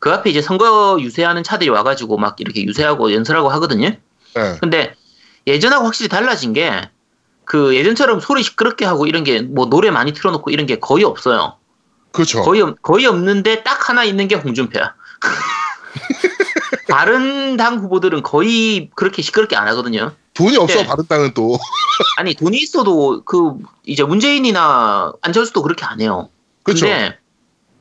그 0.00 0.10
앞에 0.12 0.30
이제 0.30 0.42
선거 0.42 0.98
유세하는 1.00 1.42
차들이 1.44 1.70
와가지고 1.70 2.16
막 2.18 2.34
이렇게 2.40 2.64
유세하고 2.64 3.12
연설하고 3.12 3.48
하거든요. 3.50 3.90
네. 4.34 4.56
근데 4.60 4.94
예전하고 5.46 5.84
확실히 5.86 6.08
달라진 6.08 6.52
게 6.52 6.90
그 7.44 7.74
예전처럼 7.74 8.20
소리 8.20 8.44
시끄럽게 8.44 8.84
하고 8.84 9.06
이런 9.08 9.24
게 9.24 9.40
뭐 9.42 9.66
노래 9.66 9.90
많이 9.90 10.12
틀어놓고 10.12 10.52
이런 10.52 10.66
게 10.66 10.78
거의 10.78 11.02
없어요. 11.02 11.56
그렇죠. 12.12 12.42
거의 12.42 12.60
없- 12.62 12.80
거의 12.80 13.06
없는데 13.06 13.64
딱 13.64 13.88
하나 13.88 14.04
있는 14.04 14.28
게 14.28 14.36
홍준표야. 14.36 14.94
다른 16.88 17.56
당 17.56 17.78
후보들은 17.78 18.22
거의 18.22 18.90
그렇게 18.94 19.22
시끄럽게 19.22 19.56
안 19.56 19.68
하거든요. 19.68 20.12
돈이 20.34 20.56
없어, 20.56 20.82
네. 20.82 20.86
바른 20.86 21.04
땅은 21.08 21.34
또. 21.34 21.58
아니 22.16 22.34
돈이 22.34 22.56
있어도 22.58 23.22
그 23.24 23.54
이제 23.84 24.02
문재인이나 24.04 25.12
안철수도 25.20 25.62
그렇게 25.62 25.84
안 25.84 26.00
해요. 26.00 26.28
그렇죠. 26.62 26.86
근데 26.86 27.18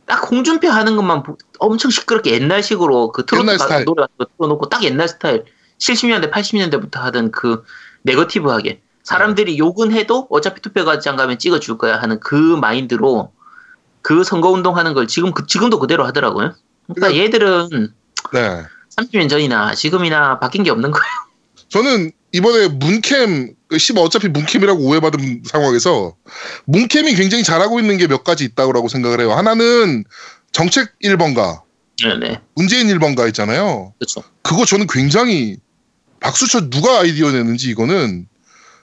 딱 0.10 0.30
홍준표 0.32 0.70
하는 0.70 0.96
것만 0.96 1.22
보- 1.22 1.38
엄청 1.60 1.92
시끄럽게 1.92 2.32
옛날식으로 2.32 3.12
그 3.12 3.28
트로트 3.28 3.48
옛날. 3.51 3.86
노래 3.86 4.06
틀어놓고 4.38 4.68
딱 4.68 4.84
옛날 4.84 5.08
스타일 5.08 5.46
70년대 5.78 6.32
80년대부터 6.32 6.96
하던 6.98 7.30
그 7.32 7.63
네거티브하게 8.01 8.82
사람들이 9.04 9.60
욕은 9.60 9.92
해도 9.92 10.25
어차피 10.32 10.62
투표과장 10.62 11.16
가면 11.16 11.38
찍어줄 11.38 11.78
거야 11.78 12.01
하는 12.01 12.20
그 12.20 12.34
마인드로 12.34 13.32
그 14.01 14.24
선거운동 14.24 14.78
하는 14.78 14.96
걸 14.96 15.06
지금 15.08 15.32
그- 15.32 15.46
지금도 15.46 15.78
그대로 15.78 16.06
하더라고요. 16.08 16.56
그러니까 16.88 17.08
그러니까- 17.08 17.24
얘들은 17.24 17.94
네. 18.34 18.63
30년 18.98 19.30
전이나 19.30 19.75
지금이나 19.75 20.39
바뀐 20.39 20.63
게 20.63 20.72
없는 20.72 20.89
거예요. 20.89 21.06
저는 21.70 22.12
이번에 22.32 22.68
문캠, 22.68 23.56
씨발 23.78 24.04
어차피 24.04 24.28
문캠이라고 24.28 24.80
오해받은 24.84 25.44
상황에서 25.46 26.16
문캠이 26.66 27.16
굉장히 27.16 27.44
잘하고 27.44 27.80
있는 27.80 27.98
게 27.98 28.08
몇 28.08 28.24
가지 28.24 28.44
있다고 28.44 28.88
생각을 28.88 29.22
해요. 29.22 29.32
하나는 29.32 30.04
정책 30.52 30.98
1번가, 31.04 31.62
네네 32.04 32.40
문재인 32.56 32.88
1번가 32.88 33.28
있잖아요. 33.30 33.94
그렇죠. 34.00 34.24
그거 34.42 34.66
저는 34.66 34.88
굉장히 34.88 35.58
박수쳐 36.20 36.70
누가 36.70 37.00
아이디어 37.00 37.32
내는지 37.32 37.70
이거는 37.70 38.28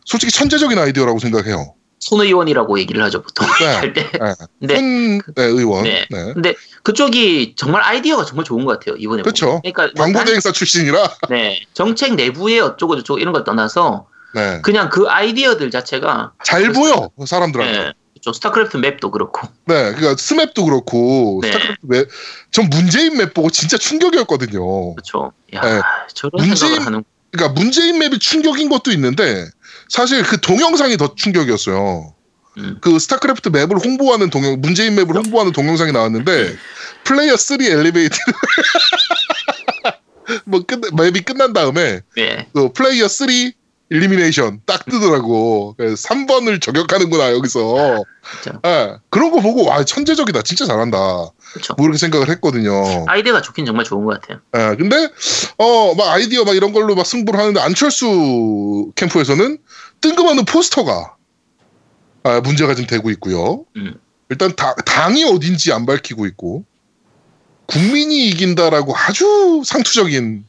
솔직히 0.05 0.33
천재적인 0.33 0.79
아이디어라고 0.79 1.19
생각해요. 1.19 1.75
손 2.07 2.21
의원이라고 2.21 2.79
얘기를 2.79 3.03
하죠 3.03 3.21
보통 3.23 3.47
네. 3.59 3.67
할 3.75 3.93
때. 3.93 4.09
네. 4.13 4.35
근데 4.61 4.77
손 4.77 5.19
네, 5.35 5.43
의원. 5.45 5.83
네. 5.83 6.07
네. 6.09 6.33
근데 6.35 6.55
그쪽이 6.85 7.55
정말 7.57 7.83
아이디어가 7.83 8.25
정말 8.25 8.45
좋은 8.45 8.65
것 8.65 8.79
같아요 8.79 8.97
이번에. 8.97 9.23
그렇죠. 9.23 9.61
그러니까 9.63 9.91
뭐 9.97 10.05
광고 10.05 10.19
단- 10.21 10.27
대행사 10.27 10.53
출신이라. 10.53 11.11
네 11.31 11.61
정책 11.75 12.15
내부에 12.15 12.61
어쩌고 12.61 12.97
저쩌고 12.99 13.19
이런 13.19 13.33
걸 13.33 13.43
떠나서 13.43 14.07
네. 14.35 14.61
그냥 14.63 14.89
그 14.89 15.07
아이디어들 15.09 15.71
자체가 15.73 16.33
잘 16.45 16.73
보여 16.73 17.11
사람들한테. 17.27 17.79
네, 17.79 17.93
좀 18.21 18.33
스타크래프트 18.33 18.77
map도 18.77 19.11
그렇고 19.11 19.49
네, 19.65 19.75
그러니까 19.95 20.15
스map도 20.17 20.65
그렇고 20.65 21.41
네. 21.43 21.49
스타크래프트 21.51 21.87
map, 21.87 22.09
전 22.53 22.69
문재인 22.71 23.17
map 23.17 23.35
보고 23.35 23.51
진짜 23.51 23.77
충격이었거든요. 23.79 24.95
그렇죠. 24.95 25.33
야 25.55 25.61
네. 25.61 25.81
저런 26.15 26.31
문재인- 26.47 26.57
생각을 26.57 26.87
하는 26.87 27.05
그러니까 27.33 27.61
문재인 27.61 27.99
map이 27.99 28.19
충격인 28.21 28.69
것도 28.69 28.93
있는데 28.93 29.49
사실 29.89 30.23
그 30.23 30.41
동영상이 30.41 30.97
더 30.97 31.15
충격이었어요. 31.15 32.15
음. 32.59 32.79
그 32.81 32.99
스타크래프트 32.99 33.51
map을 33.51 33.79
홍보하는 33.79 34.31
동영 34.31 34.61
문재인 34.61 34.95
map을 34.95 35.15
홍보하는 35.15 35.53
동영상이 35.53 35.93
나왔는데 35.93 36.57
플레이어 37.05 37.37
3 37.37 37.61
eliminated 37.61 38.17
뭐 40.45 40.63
끝, 40.67 40.81
map이 40.95 41.21
끝난 41.21 41.53
다음에 41.53 42.01
네. 42.17 42.49
그 42.55 42.73
플레이어 42.73 43.09
3 43.09 43.29
elimination 43.89 44.63
딱 44.67 44.85
뜨더라고. 44.87 45.75
그래서 45.77 46.09
3번을 46.09 46.61
저격하는구나 46.61 47.33
여기서. 47.33 48.03
예, 48.67 48.97
그런 49.11 49.31
거 49.31 49.41
보고 49.41 49.65
와 49.65 49.85
천재적이다, 49.85 50.43
진짜 50.43 50.67
잘한다. 50.67 50.99
그렇죠. 51.57 51.75
뭐 51.77 51.87
이렇게 51.87 51.99
생각을 51.99 52.29
했거든요. 52.31 53.05
아이디어가 53.09 53.41
좋긴 53.41 53.65
정말 53.65 53.85
좋은 53.85 54.05
것 54.05 54.21
같아요. 54.21 54.41
예, 54.57 54.77
근데 54.77 55.09
어 55.57 55.95
막 55.95 56.09
아이디어 56.13 56.45
막 56.45 56.55
이런 56.55 56.73
걸로 56.73 56.95
막 56.95 57.07
승부를 57.07 57.41
하는데 57.41 57.59
안철수 57.61 58.93
캠프에서는 58.95 59.59
뜬금없는 60.03 60.45
포스터가 60.45 61.17
아, 62.25 62.41
문제가 62.41 62.75
좀 62.75 62.87
되고 62.87 63.09
있고요. 63.11 63.65
음. 63.77 63.95
일단 64.29 64.55
다- 64.57 64.75
당이 64.85 65.25
어딘지 65.25 65.73
안 65.73 65.87
밝히고 65.87 66.27
있고 66.27 66.65
국민이 67.67 68.29
이긴다라고 68.29 68.95
아주 68.97 69.63
상투적인 69.65 70.45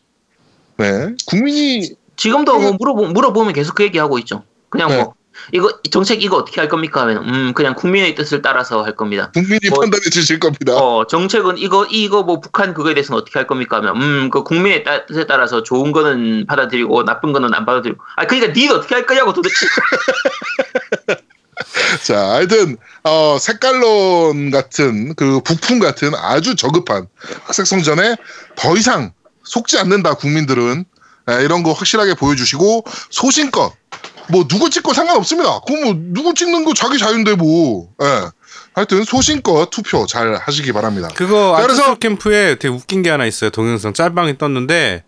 네 0.77 1.15
국민이 1.27 1.91
지금도 2.15 2.59
뭐 2.59 2.71
음. 2.71 2.77
물어보, 2.79 3.07
물어보면 3.07 3.53
계속 3.53 3.75
그 3.75 3.83
얘기하고 3.83 4.17
있죠. 4.19 4.43
그냥 4.69 4.89
네. 4.89 4.97
뭐 4.97 5.13
이거 5.53 5.71
이 5.83 5.89
정책 5.89 6.21
이거 6.23 6.37
어떻게 6.37 6.59
할 6.59 6.67
겁니까? 6.69 7.01
하면 7.01 7.23
음 7.29 7.53
그냥 7.53 7.73
국민의 7.75 8.15
뜻을 8.15 8.41
따라서 8.41 8.83
할 8.83 8.95
겁니다. 8.95 9.31
국민이 9.33 9.69
뭐- 9.69 9.79
판단해 9.79 10.09
주실 10.09 10.39
겁니다. 10.39 10.73
어 10.75 11.05
정책은 11.07 11.57
이거 11.57 11.85
이거 11.89 12.23
뭐 12.23 12.39
북한 12.39 12.73
그거에 12.73 12.93
대해서는 12.93 13.21
어떻게 13.21 13.39
할 13.39 13.47
겁니까? 13.47 13.77
하면 13.77 14.01
음 14.01 14.29
그 14.29 14.43
국민의 14.43 14.83
따- 14.83 15.05
뜻에 15.05 15.25
따라서 15.25 15.63
좋은 15.63 15.91
거는 15.93 16.45
받아들이고 16.47 17.03
나쁜 17.05 17.31
거는 17.33 17.53
안 17.53 17.65
받아들이고. 17.65 18.03
아 18.17 18.25
그러니까 18.27 18.53
니는 18.53 18.75
어떻게 18.75 18.95
할 18.95 19.05
거냐고 19.05 19.31
도대체. 19.33 19.55
자, 22.05 22.19
하여튼 22.33 22.77
어, 23.03 23.37
색깔론 23.39 24.51
같은 24.51 25.15
그 25.15 25.41
북풍 25.41 25.79
같은 25.79 26.13
아주 26.15 26.55
저급한 26.55 27.07
학색 27.45 27.65
성전에 27.65 28.15
더 28.55 28.75
이상 28.75 29.11
속지 29.43 29.77
않는다 29.79 30.13
국민들은 30.15 30.85
예, 31.29 31.43
이런 31.43 31.63
거 31.63 31.73
확실하게 31.73 32.15
보여주시고 32.15 32.85
소신껏 33.09 33.73
뭐 34.29 34.47
누구 34.47 34.69
찍고 34.69 34.93
상관없습니다. 34.93 35.61
그거 35.61 35.81
뭐 35.81 35.95
누구 35.97 36.33
찍는 36.33 36.65
거 36.65 36.73
자기 36.73 36.97
자유인데 36.97 37.35
뭐. 37.35 37.89
예. 38.01 38.29
하여튼 38.73 39.03
소신껏 39.03 39.69
투표 39.69 40.05
잘 40.05 40.35
하시기 40.35 40.71
바랍니다. 40.71 41.09
그거 41.15 41.55
안철수 41.55 41.95
캠프에 41.95 42.55
되게 42.55 42.67
웃긴 42.67 43.01
게 43.01 43.09
하나 43.09 43.25
있어요. 43.25 43.49
동영상 43.49 43.93
짤방이 43.93 44.37
떴는데 44.37 45.03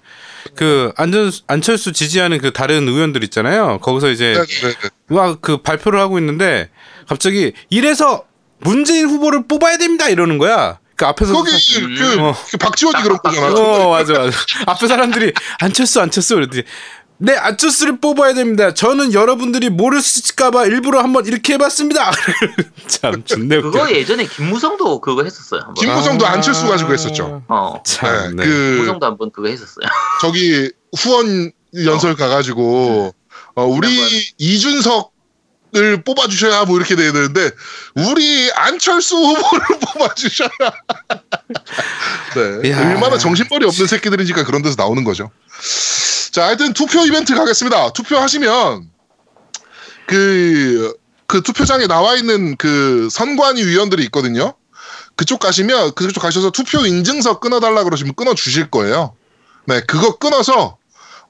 그 0.55 0.91
안전 0.95 1.31
안철수 1.47 1.91
지지하는 1.91 2.39
그 2.39 2.51
다른 2.51 2.87
의원들 2.87 3.23
있잖아요. 3.25 3.79
거기서 3.81 4.09
이제 4.09 4.33
네, 4.33 4.67
네, 4.67 4.73
네. 4.81 4.89
막그 5.07 5.61
발표를 5.61 5.99
하고 5.99 6.17
있는데 6.17 6.69
갑자기 7.07 7.53
이래서 7.69 8.23
문재인 8.59 9.07
후보를 9.07 9.47
뽑아야 9.47 9.77
됩니다 9.77 10.09
이러는 10.09 10.37
거야. 10.37 10.79
그 10.99 11.05
앞에서 11.05 11.31
거기 11.31 11.49
음. 11.51 11.95
그, 11.97 12.21
어. 12.21 12.35
그 12.51 12.57
박지원이 12.57 13.01
그런 13.03 13.17
거잖아. 13.19 13.53
어 13.53 13.89
맞아 13.91 14.11
맞아. 14.13 14.37
앞에 14.67 14.85
사람들이 14.85 15.31
안철수 15.59 16.01
안철수 16.01 16.35
그랬더니 16.35 16.63
네 17.21 17.35
안철수를 17.37 17.99
뽑아야 18.01 18.33
됩니다. 18.33 18.73
저는 18.73 19.13
여러분들이 19.13 19.69
모르실까봐 19.69 20.65
일부러 20.65 21.01
한번 21.01 21.25
이렇게 21.25 21.53
해봤습니다. 21.53 22.11
참 22.87 23.23
존내 23.23 23.57
웃겨. 23.57 23.71
그거 23.71 23.91
예전에 23.91 24.25
김무성도 24.25 24.99
그거 24.99 25.23
했었어요. 25.23 25.61
한번. 25.61 25.75
김무성도 25.75 26.27
아. 26.27 26.31
안철수 26.31 26.67
가지고 26.67 26.91
했었죠. 26.93 27.43
어 27.47 27.81
참, 27.85 28.35
네, 28.35 28.43
네. 28.43 28.49
그 28.49 28.71
김무성도 28.75 29.05
한 29.05 29.17
번 29.17 29.31
그거 29.31 29.47
했었어요. 29.47 29.85
저기 30.21 30.69
후원 30.97 31.51
연설 31.85 32.15
가가지고 32.17 33.13
어, 33.55 33.63
우리 33.65 33.87
지난번. 33.89 34.19
이준석 34.37 35.11
을 35.75 36.01
뽑아주셔야 36.03 36.65
뭐 36.65 36.77
이렇게 36.77 36.95
돼야 36.95 37.11
되는데 37.11 37.51
우리 37.93 38.51
안철수 38.53 39.15
후보를 39.15 39.65
뽑아주셔야 39.93 40.49
네 42.33 42.69
이야. 42.69 42.79
얼마나 42.79 43.19
정신머리 43.19 43.67
없는 43.67 43.85
새끼들인지가 43.85 44.45
그런 44.45 44.63
데서 44.63 44.75
나오는 44.79 45.03
거죠. 45.03 45.29
자 46.31 46.45
하여튼 46.45 46.73
투표 46.73 47.05
이벤트 47.05 47.35
가겠습니다. 47.35 47.93
투표하시면 47.93 48.89
그, 50.07 50.97
그 51.27 51.41
투표장에 51.43 51.85
나와 51.85 52.15
있는 52.15 52.57
그 52.57 53.07
선관위 53.11 53.63
위원들이 53.63 54.03
있거든요. 54.05 54.55
그쪽 55.15 55.39
가시면 55.39 55.93
그쪽 55.93 56.21
가셔서 56.21 56.49
투표 56.49 56.83
인증서 56.83 57.39
끊어달라 57.39 57.83
그러시면 57.83 58.15
끊어 58.15 58.33
주실 58.33 58.71
거예요. 58.71 59.15
네, 59.65 59.81
그거 59.81 60.17
끊어서 60.17 60.78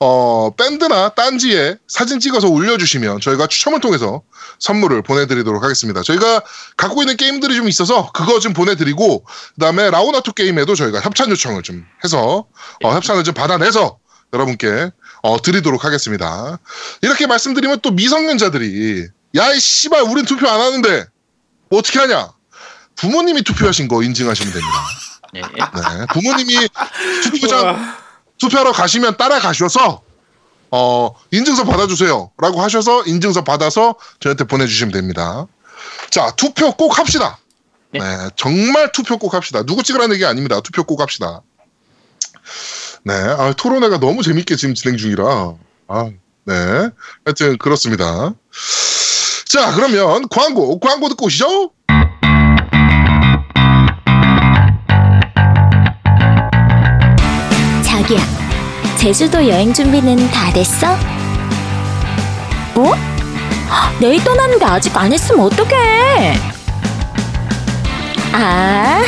어 0.02 0.52
밴드나 0.56 1.10
딴지에 1.10 1.76
사진 1.88 2.20
찍어서 2.22 2.48
올려주시면 2.48 3.20
저희가 3.20 3.48
추첨을 3.48 3.82
통해서 3.82 4.22
선물을 4.60 5.02
보내드리도록 5.02 5.62
하겠습니다. 5.64 6.02
저희가 6.04 6.42
갖고 6.78 7.02
있는 7.02 7.18
게임들이 7.18 7.56
좀 7.56 7.68
있어서 7.68 8.12
그거 8.14 8.40
좀 8.40 8.54
보내드리고 8.54 9.26
그다음에 9.56 9.90
라우나투 9.90 10.34
게임에도 10.34 10.76
저희가 10.76 11.02
협찬 11.02 11.30
요청을 11.30 11.64
좀 11.64 11.86
해서 12.04 12.46
어, 12.84 12.94
협찬을 12.94 13.26
좀 13.26 13.34
받아내서 13.34 13.98
여러분께 14.34 14.92
어, 15.22 15.42
드리도록 15.42 15.84
하겠습니다. 15.84 16.60
이렇게 17.02 17.28
말씀드리면 17.28 17.80
또 17.82 17.92
미성년자들이 17.92 19.08
야이 19.36 19.60
씨발 19.60 20.04
우린 20.04 20.26
투표 20.26 20.48
안 20.48 20.62
하는데 20.62 21.06
뭐 21.70 21.80
어떻게 21.80 22.00
하냐? 22.00 22.32
부모님이 22.96 23.44
투표하신 23.44 23.88
거 23.88 24.02
인증하시면 24.02 24.54
됩니다. 24.54 24.78
네. 25.34 25.42
네, 25.42 26.06
부모님이 26.14 26.68
투표장 27.24 27.96
투표하러 28.40 28.72
가시면 28.72 29.18
따라가셔서 29.18 30.02
어 30.72 31.16
인증서 31.32 31.64
받아주세요 31.64 32.32
라고 32.38 32.62
하셔서 32.62 33.04
인증서 33.06 33.44
받아서 33.44 33.96
저한테 34.20 34.46
보내주시면 34.46 34.92
됩니다. 34.92 35.46
자 36.10 36.32
투표 36.36 36.76
꼭 36.76 36.98
합시다. 36.98 37.40
네. 37.92 38.00
네, 38.00 38.30
정말 38.36 38.92
투표 38.92 39.18
꼭 39.18 39.34
합시다. 39.34 39.64
누구 39.64 39.84
찍으라는 39.84 40.14
얘기 40.16 40.26
아닙니다. 40.26 40.60
투표 40.62 40.84
꼭 40.84 41.02
합시다. 41.02 41.42
네, 43.04 43.14
아, 43.14 43.54
토론회가 43.54 44.00
너무 44.00 44.24
재밌게 44.24 44.56
지금 44.56 44.76
진행 44.76 44.98
중이라 44.98 45.56
아, 45.88 46.12
네, 46.46 46.90
하여튼 47.26 47.58
그렇습니다. 47.58 48.34
자 49.46 49.74
그러면 49.74 50.28
광고 50.30 50.80
광고 50.80 51.10
듣고 51.10 51.26
오시죠. 51.26 51.72
자기야, 58.10 58.22
제주도 58.98 59.48
여행 59.48 59.72
준비는 59.72 60.32
다 60.32 60.52
됐어? 60.52 60.98
뭐? 62.74 62.96
내일 64.00 64.24
떠나는데 64.24 64.66
아직 64.66 64.98
안 64.98 65.14
했으면 65.14 65.46
어떡해? 65.46 66.34
아, 68.32 69.04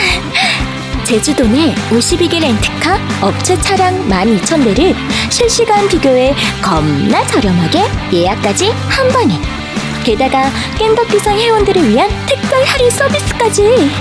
제주도 1.03 1.47
내 1.47 1.73
52개 1.89 2.39
렌트카 2.39 2.99
업체 3.21 3.59
차량 3.61 4.07
12,000대를 4.07 4.95
실시간 5.31 5.87
비교해 5.87 6.35
겁나 6.61 7.25
저렴하게 7.25 7.83
예약까지 8.13 8.71
한 8.87 9.07
번에. 9.07 9.60
게다가 10.03 10.49
깸덕비상 10.77 11.37
회원들을 11.37 11.89
위한 11.89 12.09
특별 12.25 12.63
할인 12.63 12.89
서비스까지. 12.89 13.91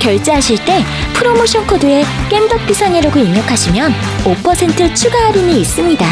결제하실 0.00 0.64
때 0.64 0.84
프로모션 1.14 1.66
코드에 1.66 2.04
깸덕비상이라고 2.30 3.16
입력하시면 3.16 3.92
5% 4.24 4.96
추가 4.96 5.18
할인이 5.26 5.60
있습니다. 5.60 6.06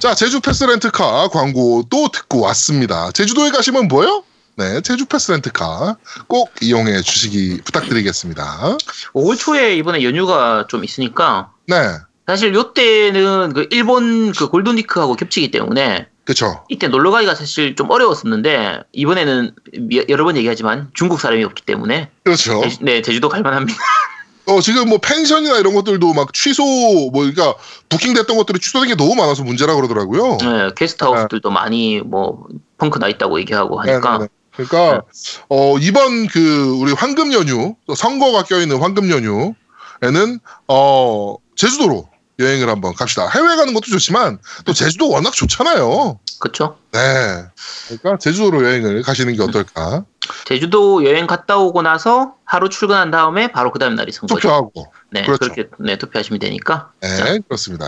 자, 0.03 0.17
제주 0.17 0.41
패스 0.41 0.65
렌트카 0.65 1.29
광고 1.29 1.85
또 1.89 2.09
듣고 2.09 2.41
왔습니다. 2.41 3.13
제주도에 3.13 3.51
가시면 3.51 3.87
뭐요? 3.87 4.25
네, 4.57 4.81
제주 4.81 5.07
패스 5.07 5.31
렌트카 5.31 5.97
꼭 6.27 6.51
이용해 6.61 7.03
주시기 7.03 7.61
부탁드리겠습니다. 7.65 8.79
5월 9.15 9.39
초에 9.39 9.77
이번에 9.77 10.03
연휴가 10.03 10.67
좀 10.69 10.83
있으니까 10.83 11.53
네, 11.69 11.77
사실 12.27 12.53
요때는 12.53 13.53
그 13.53 13.69
일본 13.71 14.33
그 14.33 14.49
골든위크하고 14.49 15.15
겹치기 15.15 15.53
때문에 15.53 16.09
그쵸. 16.25 16.65
이때 16.69 16.89
놀러 16.89 17.13
가기가 17.13 17.37
사실 17.37 17.77
좀 17.77 17.89
어려웠었는데 17.89 18.81
이번에는 18.91 19.55
미- 19.83 20.05
여러 20.09 20.25
번 20.25 20.37
얘기하지만 20.37 20.91
중국 20.95 21.21
사람이 21.21 21.45
없기 21.45 21.63
때문에 21.65 22.11
그렇죠. 22.25 22.61
네 22.81 23.03
제주도 23.03 23.29
갈 23.29 23.43
만합니다. 23.43 23.79
어, 24.47 24.61
지금 24.61 24.89
뭐 24.89 24.99
펜션이나 24.99 25.59
이런 25.59 25.75
것들도 25.75 26.13
막 26.15 26.33
취소, 26.33 26.63
뭐, 26.65 27.23
그러니까 27.23 27.55
부킹됐던 27.89 28.37
것들이 28.37 28.59
취소된 28.59 28.89
게 28.89 28.97
너무 28.97 29.15
많아서 29.15 29.45
문제라 29.45 29.75
그러더라고요. 29.75 30.39
네, 30.39 30.71
게스트하우스들도 30.77 31.51
많이 31.51 32.01
뭐 32.01 32.45
펑크 32.79 32.99
나 32.99 33.09
있다고 33.09 33.39
얘기하고 33.41 33.83
네, 33.83 33.93
하니까 33.93 34.19
네, 34.19 34.25
네. 34.25 34.29
그러니까, 34.57 35.03
어, 35.49 35.79
이번 35.79 36.27
그, 36.27 36.77
우리 36.79 36.93
황금 36.93 37.33
연휴, 37.33 37.75
또 37.87 37.95
선거가 37.95 38.43
껴있는 38.43 38.79
황금 38.79 39.09
연휴에는, 39.09 40.41
어, 40.69 41.37
제주도로 41.57 42.09
여행을 42.39 42.69
한번 42.69 42.95
갑시다. 42.95 43.29
해외 43.29 43.57
가는 43.57 43.73
것도 43.73 43.87
좋지만, 43.87 44.39
또 44.67 44.75
제주도 44.75 45.09
워낙 45.09 45.33
좋잖아요. 45.33 46.19
그렇죠. 46.39 46.77
네. 46.93 46.99
그러니까 47.89 48.19
제주도로 48.19 48.65
여행을 48.65 49.03
가시는 49.03 49.37
게 49.37 49.43
어떨까? 49.43 50.05
제주도 50.45 51.05
여행 51.05 51.27
갔다 51.27 51.57
오고 51.57 51.83
나서 51.83 52.35
하루 52.53 52.69
출근한 52.69 53.11
다음에 53.11 53.51
바로 53.51 53.73
그 53.73 53.79
다음 53.79 53.95
날이 53.95 54.13
선거죠. 54.13 54.39
투표하고. 54.43 54.93
네, 55.11 55.23
그렇죠. 55.23 55.39
그렇게 55.39 55.71
네, 55.79 55.97
투표하시면 55.97 56.39
되니까. 56.39 56.93
네, 57.01 57.39
그렇습니다. 57.49 57.87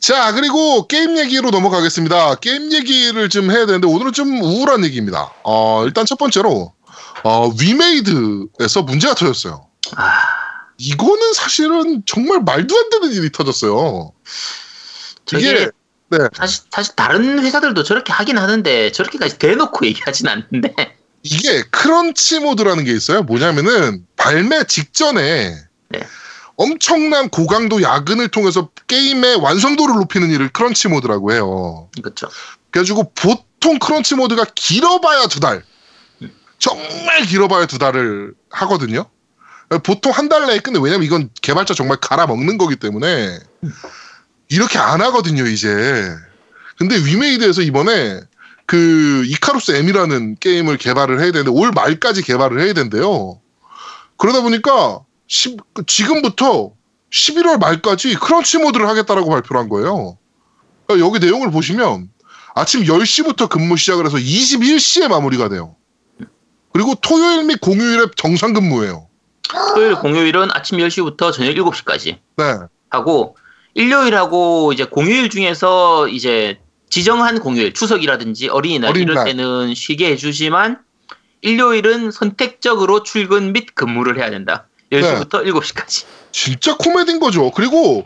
자, 0.00 0.32
그리고 0.32 0.86
게임 0.86 1.18
얘기로 1.18 1.50
넘어가겠습니다. 1.50 2.36
게임 2.36 2.72
얘기를 2.72 3.28
좀 3.28 3.50
해야 3.50 3.66
되는데, 3.66 3.86
오늘은 3.86 4.14
좀 4.14 4.40
우울한 4.40 4.86
얘기입니다. 4.86 5.34
어, 5.42 5.84
일단 5.84 6.06
첫 6.06 6.16
번째로, 6.16 6.72
어, 7.24 7.52
위메이드에서 7.60 8.82
문제가 8.84 9.14
터졌어요. 9.14 9.68
아, 9.96 10.12
이거는 10.78 11.34
사실은 11.34 12.04
정말 12.06 12.40
말도 12.40 12.74
안 12.74 12.88
되는 12.88 13.12
일이 13.12 13.30
터졌어요. 13.30 14.12
이게 15.34 15.68
네. 16.08 16.18
사실 16.32 16.64
사실 16.70 16.94
다른 16.96 17.38
회사들도 17.40 17.82
저렇게 17.82 18.14
하긴 18.14 18.38
하는데 18.38 18.92
저렇게까지 18.92 19.38
대놓고 19.38 19.84
얘기하진 19.88 20.26
않는데 20.28 20.74
이게 21.24 21.62
crunch 21.70 22.38
mode라는 22.40 22.84
게 22.84 22.92
있어요. 22.92 23.22
뭐냐면은 23.22 24.06
발매 24.16 24.64
직전에 24.64 25.56
네. 25.88 26.00
엄청난 26.56 27.30
고강도 27.30 27.82
야근을 27.82 28.28
통해서 28.28 28.68
게임의 28.86 29.36
완성도를 29.36 29.96
높이는 29.96 30.30
일을 30.30 30.50
crunch 30.50 30.88
mode라고 30.88 31.32
해요. 31.32 31.88
그렇죠. 32.00 32.28
그래가지고 32.70 33.12
보통 33.14 33.78
crunch 33.78 34.14
mode가 34.14 34.44
길어봐야 34.54 35.26
두 35.26 35.40
달. 35.40 35.64
정말 36.58 37.22
길어봐야 37.22 37.66
두 37.66 37.78
달을 37.78 38.34
하거든요. 38.50 39.06
보통 39.82 40.12
한 40.12 40.28
달 40.28 40.46
내에 40.46 40.58
끝내. 40.60 40.78
왜냐면 40.78 41.04
이건 41.04 41.30
개발자 41.42 41.74
정말 41.74 41.96
갈아먹는 42.00 42.58
거기 42.58 42.76
때문에 42.76 43.38
이렇게 44.48 44.78
안 44.78 45.00
하거든요, 45.00 45.46
이제. 45.46 46.14
근데 46.78 46.96
위메이드에서 46.96 47.62
이번에 47.62 48.20
그 48.66 49.24
이카루스 49.26 49.72
M이라는 49.72 50.36
게임을 50.40 50.78
개발을 50.78 51.20
해야 51.20 51.32
되는데 51.32 51.50
올 51.50 51.70
말까지 51.72 52.22
개발을 52.22 52.60
해야 52.60 52.72
된대요. 52.72 53.40
그러다 54.16 54.40
보니까 54.42 55.00
시- 55.26 55.56
지금부터 55.86 56.72
11월 57.12 57.58
말까지 57.60 58.14
크런치 58.16 58.58
모드를 58.58 58.88
하겠다라고 58.88 59.28
발표를 59.30 59.60
한 59.60 59.68
거예요. 59.68 60.16
그러니까 60.86 61.06
여기 61.06 61.18
내용을 61.24 61.50
보시면 61.50 62.08
아침 62.54 62.84
10시부터 62.84 63.48
근무 63.48 63.76
시작을 63.76 64.06
해서 64.06 64.16
21시에 64.16 65.08
마무리가 65.08 65.48
돼요. 65.48 65.76
그리고 66.72 66.94
토요일 66.96 67.44
및 67.44 67.60
공휴일에 67.60 68.06
정상 68.16 68.52
근무예요. 68.52 69.08
토요일 69.74 69.94
공휴일은 69.96 70.48
아침 70.52 70.78
10시부터 70.78 71.32
저녁 71.32 71.52
7시까지 71.54 72.16
네. 72.36 72.44
하고 72.90 73.36
일요일하고 73.74 74.72
이제 74.72 74.84
공휴일 74.84 75.28
중에서 75.30 76.08
이제 76.08 76.58
지정한 76.88 77.40
공휴일 77.40 77.72
추석이라든지 77.74 78.48
어린이날, 78.48 78.90
어린이날. 78.90 79.12
이럴 79.12 79.24
때는 79.24 79.74
쉬게 79.74 80.12
해주지만 80.12 80.78
일요일은 81.40 82.10
선택적으로 82.10 83.02
출근 83.02 83.52
및 83.52 83.74
근무를 83.74 84.18
해야 84.18 84.30
된다. 84.30 84.66
10시부터 84.92 85.44
7시까지. 85.44 86.04
진짜 86.32 86.76
코미디인 86.76 87.20
거죠. 87.20 87.50
그리고 87.50 88.04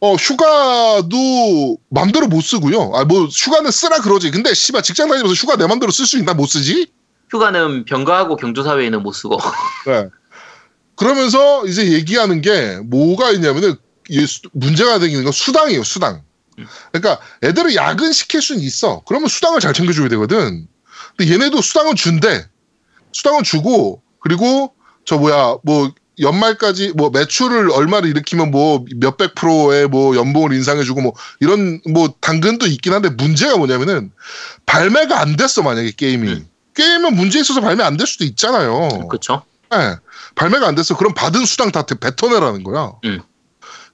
어, 0.00 0.14
휴가도 0.14 1.78
맘대로 1.88 2.26
못 2.26 2.42
쓰고요. 2.42 2.92
아, 2.94 3.04
뭐 3.04 3.24
휴가는 3.24 3.70
쓰라 3.70 3.98
그러지. 3.98 4.30
근데 4.30 4.52
씨발 4.52 4.82
직장 4.82 5.08
다니면서 5.08 5.34
휴가 5.34 5.56
내 5.56 5.66
맘대로 5.66 5.90
쓸 5.90 6.06
수 6.06 6.18
있나 6.18 6.34
못 6.34 6.46
쓰지? 6.46 6.86
휴가는 7.30 7.84
병가하고 7.84 8.36
경조사회에는 8.36 9.02
못 9.02 9.12
쓰고. 9.12 9.38
네. 9.86 10.08
그러면서 10.96 11.66
이제 11.66 11.92
얘기하는 11.92 12.40
게 12.40 12.78
뭐가 12.84 13.30
있냐면은 13.30 13.76
문제가 14.52 14.98
되는 14.98 15.24
건 15.24 15.32
수당이에요, 15.32 15.82
수당. 15.82 16.22
그러니까 16.92 17.22
애들을 17.42 17.74
야근 17.74 18.12
시킬 18.12 18.40
수는 18.42 18.62
있어. 18.62 19.02
그러면 19.06 19.28
수당을 19.28 19.60
잘 19.60 19.72
챙겨줘야 19.74 20.08
되거든. 20.08 20.66
근데 21.16 21.32
얘네도 21.32 21.60
수당은 21.60 21.94
준대. 21.96 22.46
수당은 23.12 23.42
주고 23.42 24.02
그리고 24.20 24.74
저 25.04 25.16
뭐야 25.18 25.56
뭐 25.62 25.92
연말까지 26.18 26.92
뭐 26.96 27.10
매출을 27.10 27.70
얼마를 27.70 28.08
일으키면 28.08 28.50
뭐 28.50 28.84
몇백 28.96 29.34
프로의 29.34 29.86
뭐 29.86 30.16
연봉을 30.16 30.52
인상해주고 30.54 31.00
뭐 31.02 31.12
이런 31.40 31.80
뭐 31.90 32.12
당근도 32.20 32.66
있긴 32.66 32.92
한데 32.94 33.10
문제가 33.10 33.56
뭐냐면은 33.58 34.10
발매가 34.64 35.20
안 35.20 35.36
됐어 35.36 35.62
만약에 35.62 35.92
게임이 35.96 36.28
음. 36.28 36.48
게임은 36.74 37.14
문제 37.16 37.38
있어서 37.40 37.60
발매 37.60 37.82
안 37.84 37.96
될 37.96 38.06
수도 38.06 38.24
있잖아요. 38.24 39.06
그렇죠. 39.08 39.42
네. 39.70 39.96
발매가 40.34 40.66
안 40.66 40.74
됐어. 40.74 40.96
그럼 40.96 41.14
받은 41.14 41.44
수당 41.46 41.70
다 41.70 41.82
뱉어내라는 41.82 42.62
거야. 42.62 42.92
음. 43.04 43.20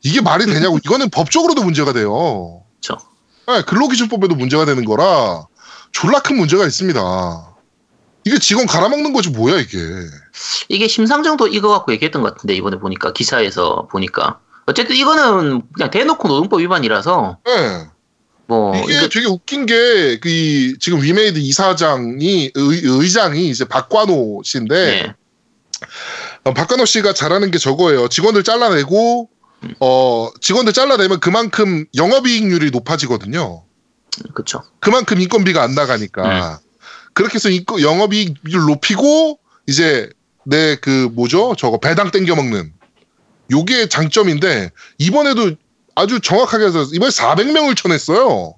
이게 0.05 0.21
말이 0.21 0.47
되냐고. 0.47 0.79
이거는 0.79 1.11
법적으로도 1.11 1.63
문제가 1.63 1.93
돼요. 1.93 2.63
그렇죠. 2.83 3.03
네, 3.49 3.63
근로기준법에도 3.63 4.35
문제가 4.35 4.65
되는 4.65 4.85
거라 4.85 5.47
졸라 5.93 6.21
큰 6.21 6.37
문제가 6.37 6.65
있습니다. 6.67 7.49
이게 8.25 8.39
직원 8.39 8.67
갈아먹는 8.67 9.13
거지 9.13 9.31
뭐야 9.31 9.59
이게. 9.61 9.79
이게 10.69 10.89
심상정도 10.89 11.49
이거 11.49 11.69
갖고 11.69 11.93
얘기했던 11.93 12.23
것 12.23 12.35
같은데 12.35 12.55
이번에 12.55 12.79
보니까 12.79 13.13
기사에서 13.13 13.89
보니까 13.91 14.39
어쨌든 14.67 14.95
이거는 14.97 15.63
그냥 15.73 15.91
대놓고 15.91 16.29
노동법 16.29 16.61
위반이라서 16.61 17.39
네. 17.45 17.87
뭐 18.47 18.77
이게 18.77 18.95
이거- 18.99 19.09
되게 19.09 19.27
웃긴 19.27 19.67
게, 19.67 20.19
그, 20.21 20.29
이- 20.29 20.75
지금 20.79 21.03
위메이드 21.03 21.39
이사장이, 21.39 22.51
의, 22.55 23.11
장이 23.11 23.49
이제 23.49 23.65
박관호 23.65 24.43
씨인데, 24.45 24.75
네. 24.75 25.15
어, 26.45 26.53
박관호 26.53 26.85
씨가 26.85 27.15
잘하는 27.15 27.51
게 27.51 27.59
저거예요. 27.59 28.09
직원들 28.09 28.43
잘라내고, 28.45 29.29
어, 29.81 30.31
직원들 30.41 30.73
잘라내면 30.73 31.21
그만큼 31.21 31.85
영업이익률이 31.97 32.71
높아지거든요. 32.71 33.65
그렇죠. 34.35 34.63
그만큼 34.81 35.21
인건비가 35.21 35.63
안 35.63 35.75
나가니까. 35.75 36.61
그렇게 37.15 37.35
해서 37.37 37.49
인건, 37.51 37.81
영업이익률 37.81 38.61
높이고, 38.67 39.39
이제 39.67 40.11
내 40.45 40.77
그 40.81 41.09
뭐죠? 41.13 41.55
저거 41.57 41.79
배당 41.79 42.11
땡겨 42.11 42.35
먹는. 42.35 42.73
요게 43.51 43.89
장점인데, 43.89 44.71
이번에도 44.99 45.53
아주 45.95 46.21
정확하게 46.21 46.67
해서, 46.67 46.85
이번에 46.93 47.11
400명을 47.11 47.77
쳐냈어요. 47.77 48.55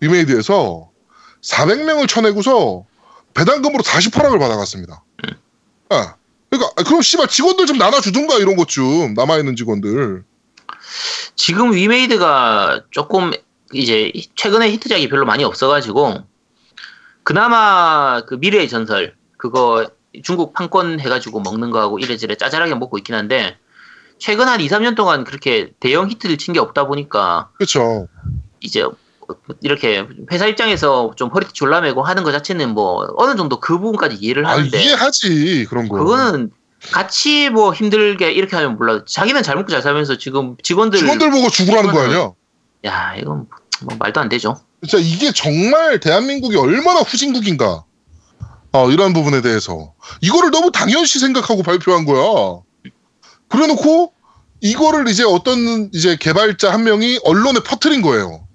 위메이드에서. 0.00 0.88
400명을 1.42 2.08
쳐내고서 2.08 2.84
배당금으로 3.34 3.82
48억을 3.82 4.38
받아갔습니다. 4.38 5.02
아, 5.88 6.14
그러니까, 6.50 6.72
아, 6.76 6.82
그럼 6.84 7.02
씨발 7.02 7.28
직원들 7.28 7.66
좀 7.66 7.78
나눠주든가 7.78 8.36
이런 8.38 8.56
것 8.56 8.68
좀. 8.68 9.14
남아있는 9.14 9.56
직원들. 9.56 10.24
지금 11.34 11.72
위메이드가 11.72 12.84
조금 12.90 13.30
이제 13.72 14.12
최근에 14.34 14.70
히트작이 14.72 15.08
별로 15.08 15.24
많이 15.26 15.44
없어가지고 15.44 16.24
그나마 17.22 18.22
그 18.26 18.34
미래의 18.34 18.68
전설 18.68 19.14
그거 19.36 19.88
중국 20.24 20.52
판권 20.54 20.98
해가지고 21.00 21.40
먹는 21.40 21.70
거하고 21.70 21.98
이래저래 21.98 22.34
짜잘하게 22.34 22.74
먹고 22.74 22.98
있긴 22.98 23.14
한데 23.14 23.56
최근 24.18 24.48
한 24.48 24.60
2, 24.60 24.68
3년 24.68 24.96
동안 24.96 25.24
그렇게 25.24 25.72
대형 25.80 26.10
히트를 26.10 26.36
친 26.36 26.52
게 26.52 26.60
없다 26.60 26.86
보니까 26.86 27.50
그쵸. 27.58 28.08
이제 28.60 28.84
이렇게 29.62 30.06
회사 30.32 30.46
입장에서 30.46 31.12
좀 31.16 31.28
허리띠 31.30 31.52
졸라매고 31.54 32.02
하는 32.02 32.24
것 32.24 32.32
자체는 32.32 32.70
뭐 32.74 33.06
어느 33.16 33.36
정도 33.36 33.60
그 33.60 33.78
부분까지 33.78 34.16
이해를 34.16 34.44
아, 34.46 34.50
하는데 34.50 34.82
이해하지. 34.82 35.66
그런 35.70 35.88
거. 35.88 35.96
그거는 35.98 36.50
같이 36.92 37.50
뭐 37.50 37.72
힘들게 37.72 38.32
이렇게 38.32 38.56
하면 38.56 38.76
몰라 38.76 39.04
자기는 39.06 39.42
잘 39.42 39.56
먹고 39.56 39.70
잘 39.70 39.82
살면서 39.82 40.18
지금 40.18 40.56
직원들 40.62 40.98
직원들 40.98 41.30
보고 41.30 41.50
죽으라는 41.50 41.92
거 41.92 42.00
아니야? 42.00 42.32
야 42.86 43.14
이건 43.16 43.46
뭐 43.82 43.96
말도 43.98 44.20
안 44.20 44.28
되죠. 44.28 44.60
진짜 44.82 44.98
이게 44.98 45.32
정말 45.32 46.00
대한민국이 46.00 46.56
얼마나 46.56 47.00
후진국인가. 47.00 47.84
어, 48.72 48.90
이런 48.90 49.12
부분에 49.12 49.42
대해서. 49.42 49.92
이거를 50.20 50.50
너무 50.50 50.70
당연시 50.70 51.18
생각하고 51.18 51.62
발표한 51.62 52.04
거야. 52.04 52.60
그래 53.48 53.66
놓고, 53.66 54.12
이거를 54.60 55.08
이제 55.08 55.24
어떤 55.24 55.90
이제 55.92 56.16
개발자 56.16 56.72
한 56.72 56.84
명이 56.84 57.20
언론에 57.24 57.60
퍼뜨린 57.60 58.00
거예요. 58.00 58.46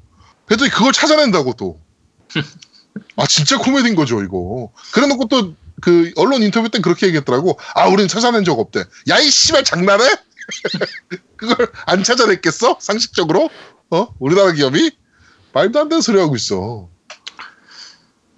그랬더니 0.45 0.71
그걸 0.71 0.93
찾아낸다고 0.93 1.53
또. 1.53 1.79
아, 3.17 3.27
진짜 3.27 3.57
코미디인 3.57 3.95
거죠, 3.95 4.23
이거. 4.23 4.71
그래 4.93 5.07
놓고 5.07 5.27
또, 5.27 5.53
그, 5.81 6.11
언론 6.15 6.41
인터뷰 6.43 6.69
땐 6.69 6.81
그렇게 6.81 7.07
얘기했더라고. 7.07 7.59
아, 7.75 7.87
우린 7.87 8.07
찾아낸 8.07 8.43
적 8.43 8.59
없대. 8.59 8.83
야, 9.09 9.19
이 9.19 9.29
씨발 9.29 9.63
장난해? 9.63 10.03
그걸 11.37 11.71
안 11.85 12.03
찾아냈겠어? 12.03 12.77
상식적으로? 12.79 13.49
어? 13.91 14.07
우리나라 14.19 14.51
기업이? 14.51 14.91
말도 15.53 15.79
안 15.79 15.89
되는 15.89 16.01
소리 16.01 16.19
하고 16.19 16.35
있어. 16.35 16.89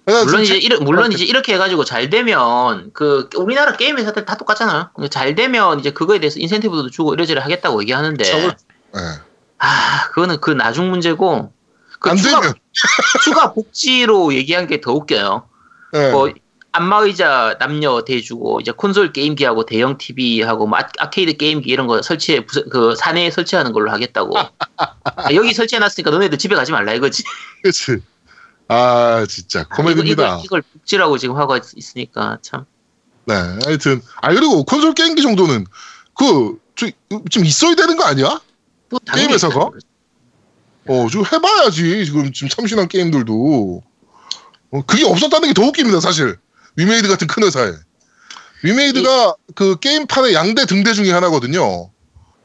물론 0.06 0.28
좀 0.28 0.40
이제 0.40 0.56
이르, 0.56 0.78
물론 0.78 1.12
이제 1.12 1.22
이렇게 1.24 1.52
해가지고 1.54 1.84
잘 1.84 2.08
되면 2.08 2.90
그 2.94 3.28
우리나라 3.36 3.76
게임 3.76 3.98
회사들 3.98 4.24
다 4.24 4.36
똑같잖아요. 4.38 4.90
근데 4.94 5.08
잘 5.08 5.34
되면 5.34 5.80
이제 5.80 5.90
그거에 5.90 6.18
대해서 6.18 6.40
인센티브도 6.40 6.88
주고 6.90 7.12
이래저래 7.12 7.42
하겠다고 7.42 7.82
얘기하는데 7.82 8.24
저걸- 8.24 8.56
예. 8.96 9.00
아 9.58 10.08
그거는 10.08 10.40
그 10.40 10.50
나중 10.52 10.88
문제고 10.90 11.52
그 12.00 12.08
안 12.10 12.16
추가, 12.16 12.40
되면. 12.40 12.54
추가 13.22 13.52
복지로 13.52 14.32
얘기한 14.32 14.66
게 14.66 14.80
더 14.80 14.92
웃겨요. 14.94 15.46
예. 15.94 16.10
뭐 16.10 16.30
안마의자 16.72 17.56
남녀 17.58 18.02
대주고 18.04 18.60
이제 18.60 18.70
콘솔 18.72 19.12
게임기하고 19.12 19.64
대형 19.66 19.96
TV하고 19.98 20.66
뭐 20.66 20.78
아, 20.78 20.88
아케이드 20.98 21.36
게임기 21.36 21.68
이런 21.70 21.86
거 21.86 22.02
설치해 22.02 22.44
부서- 22.44 22.68
그 22.68 22.94
사내에 22.94 23.30
설치하는 23.30 23.72
걸로 23.72 23.90
하겠다고. 23.90 24.38
아, 24.38 24.52
여기 25.34 25.54
설치해놨으니까 25.54 26.10
너네들 26.10 26.38
집에 26.38 26.54
가지 26.54 26.72
말라 26.72 26.92
이거지. 26.94 27.24
그치. 27.62 27.98
아, 28.68 29.24
진짜. 29.28 29.64
코미디입니다. 29.68 30.24
이걸, 30.26 30.44
이걸 30.44 30.62
복지라고 30.72 31.16
지금 31.18 31.36
하고 31.36 31.56
있- 31.56 31.62
있으니까 31.76 32.38
참. 32.42 32.66
네. 33.24 33.34
하여튼. 33.64 34.02
아, 34.20 34.32
그리고 34.32 34.62
콘솔 34.64 34.94
게임기 34.94 35.22
정도는 35.22 35.64
그, 36.14 36.58
좀, 36.74 36.90
좀 37.30 37.44
있어야 37.44 37.74
되는 37.74 37.96
거 37.96 38.04
아니야? 38.04 38.40
또 38.90 38.98
당연히 39.00 39.26
게임 39.28 39.34
회사가? 39.34 39.54
있다는 39.54 39.70
거지. 39.72 39.86
어, 40.88 41.08
좀 41.10 41.24
해봐야지. 41.24 42.04
지금, 42.06 42.32
지금 42.32 42.48
참신한 42.48 42.88
게임들도. 42.88 43.82
어, 44.70 44.82
그게 44.86 45.04
없었다는 45.06 45.48
게 45.48 45.54
더 45.54 45.62
웃깁니다, 45.66 46.00
사실. 46.00 46.36
위메이드 46.78 47.08
같은 47.08 47.26
큰 47.26 47.42
회사에. 47.42 47.72
위메이드가 48.62 49.34
그 49.56 49.78
게임판의 49.80 50.32
양대 50.34 50.64
등대 50.64 50.92
중에 50.92 51.10
하나거든요. 51.12 51.90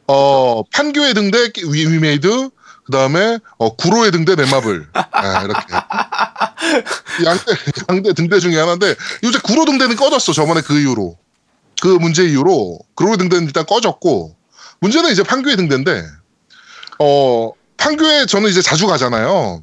어, 0.08 0.64
판교의 0.74 1.14
등대 1.14 1.52
위- 1.68 1.88
위메이드, 1.88 2.50
그 2.86 2.92
다음에 2.92 3.38
어, 3.58 3.76
구로의 3.76 4.12
등대 4.12 4.36
넷마블. 4.36 4.88
네, 4.92 5.30
이렇게. 5.46 5.66
양대 7.26 7.52
양대 7.90 8.14
등대 8.14 8.40
중에 8.40 8.58
하나인데 8.60 8.96
요새 9.24 9.38
구로 9.44 9.66
등대는 9.66 9.96
꺼졌어 9.96 10.34
저번에 10.34 10.62
그 10.62 10.80
이후로. 10.80 11.16
그 11.82 11.88
문제 11.88 12.24
이후로. 12.26 12.80
구로 12.96 13.16
등대는 13.18 13.46
일단 13.46 13.66
꺼졌고 13.68 14.36
문제는 14.80 15.12
이제 15.12 15.22
판교의 15.24 15.58
등대인데 15.58 16.04
어 17.00 17.52
판교에 17.78 18.26
저는 18.26 18.50
이제 18.50 18.62
자주 18.64 18.88
가잖아요. 18.88 19.62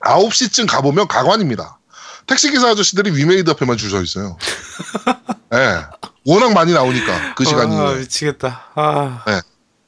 9시쯤 0.00 0.66
가보면 0.68 1.06
가관입니다 1.08 1.78
택시기사 2.26 2.68
아저씨들이 2.70 3.10
위메이드 3.16 3.50
앞에만 3.50 3.76
줄 3.76 3.90
서 3.90 4.00
있어요. 4.02 4.36
예. 5.54 5.76
워낙 6.24 6.52
많이 6.54 6.72
나오니까 6.72 7.34
그 7.34 7.44
시간 7.44 7.70
아, 7.72 7.92
미치겠다. 7.94 8.70
아. 8.74 9.24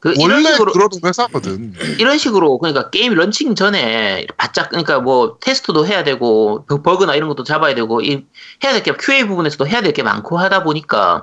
그 0.00 0.12
이런 0.18 0.32
원래 0.44 0.52
식으로 0.52 0.72
그러던 0.72 1.00
회사거든. 1.02 1.72
이런 1.98 2.18
식으로 2.18 2.58
그러니까 2.58 2.90
게임 2.90 3.14
런칭 3.14 3.54
전에 3.54 4.26
바짝 4.36 4.68
그러니까 4.68 5.00
뭐 5.00 5.38
테스트도 5.40 5.86
해야 5.86 6.04
되고 6.04 6.64
그 6.66 6.82
버그나 6.82 7.14
이런 7.14 7.28
것도 7.30 7.42
잡아야 7.44 7.74
되고 7.74 8.02
이 8.02 8.26
해야 8.62 8.72
될 8.74 8.82
게 8.82 8.92
QA 9.00 9.26
부분에서도 9.26 9.66
해야 9.66 9.80
될 9.80 9.94
게 9.94 10.02
많고 10.02 10.36
하다 10.36 10.62
보니까 10.64 11.22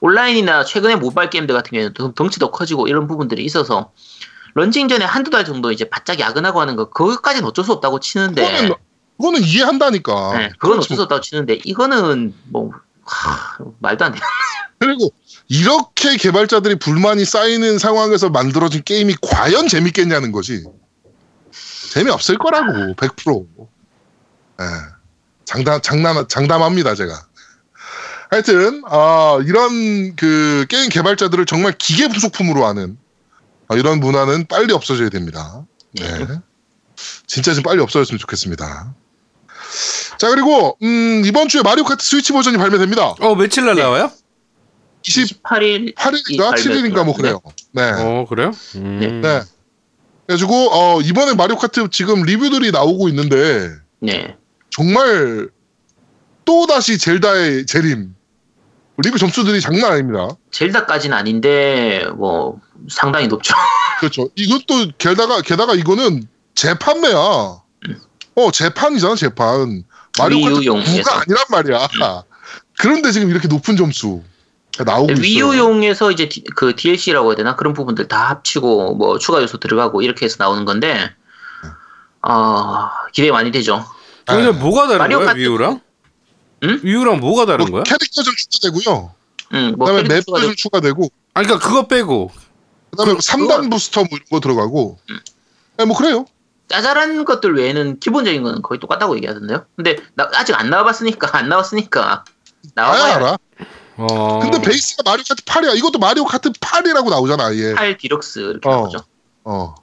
온라인이나 0.00 0.64
최근에 0.64 0.96
모바일 0.96 1.28
게임들 1.28 1.54
같은 1.54 1.70
경우에는 1.72 1.92
덩- 1.94 2.14
덩치도 2.14 2.50
커지고 2.52 2.88
이런 2.88 3.06
부분들이 3.08 3.44
있어서 3.44 3.92
런칭 4.54 4.88
전에 4.88 5.04
한두 5.04 5.30
달 5.30 5.44
정도 5.44 5.70
이제 5.72 5.84
바짝 5.90 6.18
야근하고 6.20 6.60
하는 6.62 6.76
거 6.76 6.88
그거까지는 6.88 7.46
어쩔 7.46 7.62
수 7.64 7.72
없다고 7.72 8.00
치는데 8.00 8.70
그거는 9.24 9.42
이해한다니까. 9.42 10.38
네, 10.38 10.50
그건 10.58 10.82
수 10.82 11.00
없다고 11.00 11.22
치는데 11.22 11.60
이거는 11.64 12.34
뭐 12.44 12.72
하, 13.04 13.56
말도 13.78 14.04
안 14.04 14.12
돼. 14.12 14.20
그리고 14.78 15.10
이렇게 15.48 16.18
개발자들이 16.18 16.78
불만이 16.78 17.24
쌓이는 17.24 17.78
상황에서 17.78 18.28
만들어진 18.28 18.82
게임이 18.84 19.16
과연 19.22 19.68
재밌겠냐는 19.68 20.30
거지. 20.30 20.62
재미없을 21.90 22.36
거라고 22.36 22.94
100%. 22.96 23.46
예. 24.60 24.64
장담 25.46 25.80
장난 25.80 26.28
장담합니다 26.28 26.94
제가. 26.94 27.14
하여튼 28.30 28.82
아, 28.86 29.38
이런 29.46 30.16
그 30.16 30.66
게임 30.68 30.90
개발자들을 30.90 31.46
정말 31.46 31.72
기계 31.78 32.08
부속품으로 32.08 32.66
하는 32.66 32.98
아, 33.68 33.76
이런 33.76 34.00
문화는 34.00 34.48
빨리 34.48 34.74
없어져야 34.74 35.08
됩니다. 35.08 35.64
네. 35.92 36.26
진짜 37.26 37.54
좀 37.54 37.62
빨리 37.62 37.80
없어졌으면 37.80 38.18
좋겠습니다. 38.18 38.94
자 40.18 40.28
그리고 40.28 40.76
음, 40.82 41.22
이번 41.24 41.48
주에 41.48 41.62
마리오 41.62 41.84
카트 41.84 42.04
스위치 42.04 42.32
버전이 42.32 42.56
발매됩니다. 42.56 43.14
어 43.20 43.34
며칠 43.34 43.64
날 43.64 43.74
네. 43.74 43.82
나와요? 43.82 44.10
28일 45.02 45.94
28일인가 45.94 46.54
7일인가 46.54 47.04
뭐 47.04 47.14
그래요. 47.14 47.40
네. 47.72 47.90
어 47.94 48.26
그래요? 48.28 48.52
음. 48.76 48.98
네. 49.00 49.08
네. 49.08 49.42
그래가지고 50.26 50.70
어, 50.72 51.00
이번에 51.02 51.34
마리오 51.34 51.56
카트 51.56 51.88
지금 51.90 52.22
리뷰들이 52.22 52.70
나오고 52.70 53.08
있는데 53.08 53.70
네. 54.00 54.36
정말 54.70 55.48
또 56.44 56.66
다시 56.66 56.98
젤다의 56.98 57.66
재림 57.66 58.14
리뷰 58.98 59.18
점수들이 59.18 59.60
장난 59.60 59.92
아닙니다. 59.92 60.28
젤다까지는 60.52 61.16
아닌데 61.16 62.06
뭐 62.16 62.60
상당히 62.88 63.26
높죠. 63.26 63.54
그렇죠. 63.98 64.28
이것도 64.36 64.92
게다가 64.98 65.40
게다가 65.42 65.74
이거는 65.74 66.26
재판매야. 66.54 67.63
어 68.36 68.50
재판이잖아 68.50 69.14
재판. 69.16 69.84
마리오 70.18 70.40
카트 70.44 70.60
위유용에서. 70.60 71.02
9가 71.10 71.22
아니란 71.22 71.44
말이야. 71.50 71.88
그런데 72.78 73.12
지금 73.12 73.30
이렇게 73.30 73.48
높은 73.48 73.76
점수 73.76 74.22
나오고 74.78 75.12
있어요. 75.12 75.22
위유용에서 75.24 76.10
이제 76.10 76.28
디- 76.28 76.42
그 76.56 76.74
DLC라고 76.74 77.30
해야 77.30 77.36
되나 77.36 77.56
그런 77.56 77.72
부분들 77.74 78.08
다 78.08 78.28
합치고 78.30 78.94
뭐 78.96 79.18
추가 79.18 79.40
요소 79.42 79.58
들어가고 79.58 80.02
이렇게 80.02 80.24
해서 80.26 80.36
나오는 80.38 80.64
건데 80.64 81.10
어 82.22 82.88
기대 83.12 83.30
많이 83.30 83.50
되죠. 83.50 83.84
근데 84.26 84.44
네. 84.46 84.50
뭐가 84.52 84.82
다른 84.86 84.98
마리오 84.98 85.18
거야 85.18 85.28
카트- 85.28 85.38
위유랑? 85.38 85.80
응? 86.64 86.80
위유랑 86.82 87.20
뭐가 87.20 87.46
다른 87.46 87.66
뭐 87.66 87.72
거야? 87.72 87.82
캐릭터 87.84 88.22
좀 88.22 88.34
추가되고요. 88.36 89.14
음, 89.52 89.74
뭐 89.76 89.86
그다음에 89.86 90.08
맵도 90.08 90.40
좀 90.40 90.54
추가되고 90.56 91.08
아 91.34 91.42
그러니까 91.42 91.66
그거 91.66 91.86
빼고 91.86 92.30
그다음에 92.92 93.12
그- 93.14 93.18
3단 93.20 93.70
부스터 93.70 94.00
뭐 94.00 94.08
이런 94.12 94.24
거 94.30 94.40
들어가고. 94.40 94.98
네, 95.76 95.84
뭐 95.84 95.96
그래요. 95.96 96.24
짜잘한 96.68 97.24
것들 97.24 97.54
외에는 97.56 98.00
기본적인 98.00 98.42
건 98.42 98.62
거의 98.62 98.80
똑같다고 98.80 99.16
얘기하던데요. 99.16 99.66
근데 99.76 99.96
나 100.14 100.28
아직 100.34 100.58
안 100.58 100.70
나와봤으니까 100.70 101.36
안 101.36 101.48
나왔으니까 101.48 102.24
나와봐야 102.74 103.14
알아. 103.16 103.38
어. 103.96 104.38
근데 104.40 104.60
베이스가 104.60 105.02
마리오 105.08 105.22
카트 105.28 105.42
8이야. 105.44 105.76
이것도 105.76 105.98
마리오 105.98 106.24
카트 106.24 106.50
8이라고 106.50 107.10
나오잖아, 107.10 107.46
아예. 107.46 107.74
8 107.74 107.96
디럭스 107.98 108.38
이렇게 108.40 108.68
어. 108.68 108.72
나오죠. 108.72 108.98
어. 109.44 109.74